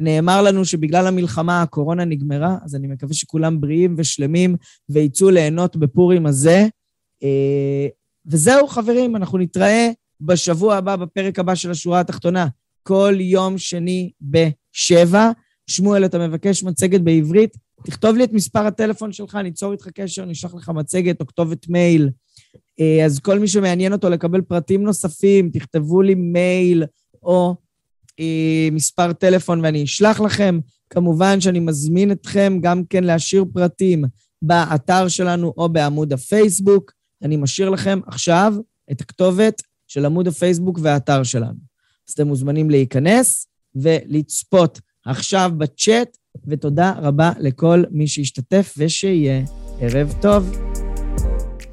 נאמר 0.00 0.42
לנו 0.42 0.64
שבגלל 0.64 1.06
המלחמה 1.06 1.62
הקורונה 1.62 2.04
נגמרה, 2.04 2.56
אז 2.64 2.74
אני 2.74 2.86
מקווה 2.86 3.14
שכולם 3.14 3.60
בריאים 3.60 3.94
ושלמים 3.98 4.56
ויצאו 4.88 5.30
ליהנות 5.30 5.76
בפורים 5.76 6.26
הזה. 6.26 6.66
וזהו, 8.26 8.66
חברים, 8.66 9.16
אנחנו 9.16 9.38
נתראה 9.38 9.90
בשבוע 10.20 10.76
הבא, 10.76 10.96
בפרק 10.96 11.38
הבא 11.38 11.54
של 11.54 11.70
השורה 11.70 12.00
התחתונה, 12.00 12.46
כל 12.82 13.14
יום 13.20 13.58
שני 13.58 14.10
בשבע. 14.20 15.30
שמואל, 15.66 16.04
אתה 16.04 16.28
מבקש 16.28 16.64
מצגת 16.64 17.00
בעברית? 17.00 17.56
תכתוב 17.84 18.16
לי 18.16 18.24
את 18.24 18.32
מספר 18.32 18.66
הטלפון 18.66 19.12
שלך, 19.12 19.34
ניצור 19.34 19.72
איתך 19.72 19.88
קשר, 19.88 20.24
נשלח 20.24 20.54
לך 20.54 20.68
מצגת 20.68 21.20
או 21.20 21.26
כתובת 21.26 21.68
מייל. 21.68 22.10
אה, 22.80 23.04
אז 23.04 23.18
כל 23.18 23.38
מי 23.38 23.48
שמעניין 23.48 23.92
אותו 23.92 24.10
לקבל 24.10 24.40
פרטים 24.40 24.82
נוספים, 24.82 25.50
תכתבו 25.50 26.02
לי 26.02 26.14
מייל 26.14 26.84
או 27.22 27.48
אה, 27.48 27.54
מספר 28.72 29.12
טלפון 29.12 29.60
ואני 29.60 29.84
אשלח 29.84 30.20
לכם. 30.20 30.58
כמובן 30.90 31.40
שאני 31.40 31.60
מזמין 31.60 32.12
אתכם 32.12 32.58
גם 32.62 32.82
כן 32.90 33.04
להשאיר 33.04 33.44
פרטים 33.52 34.04
באתר 34.42 35.08
שלנו 35.08 35.54
או 35.56 35.68
בעמוד 35.68 36.12
הפייסבוק. 36.12 36.92
אני 37.22 37.36
משאיר 37.36 37.70
לכם 37.70 38.00
עכשיו 38.06 38.54
את 38.90 39.00
הכתובת 39.00 39.62
של 39.86 40.04
עמוד 40.04 40.28
הפייסבוק 40.28 40.78
והאתר 40.82 41.22
שלנו. 41.22 41.58
אז 42.08 42.12
אתם 42.12 42.26
מוזמנים 42.26 42.70
להיכנס 42.70 43.46
ולצפות 43.74 44.80
עכשיו 45.06 45.50
בצ'אט, 45.58 46.16
ותודה 46.46 46.92
רבה 46.96 47.32
לכל 47.38 47.82
מי 47.90 48.06
שהשתתף 48.06 48.74
ושיהיה 48.78 49.44
ערב 49.80 50.14
טוב. 50.20 50.77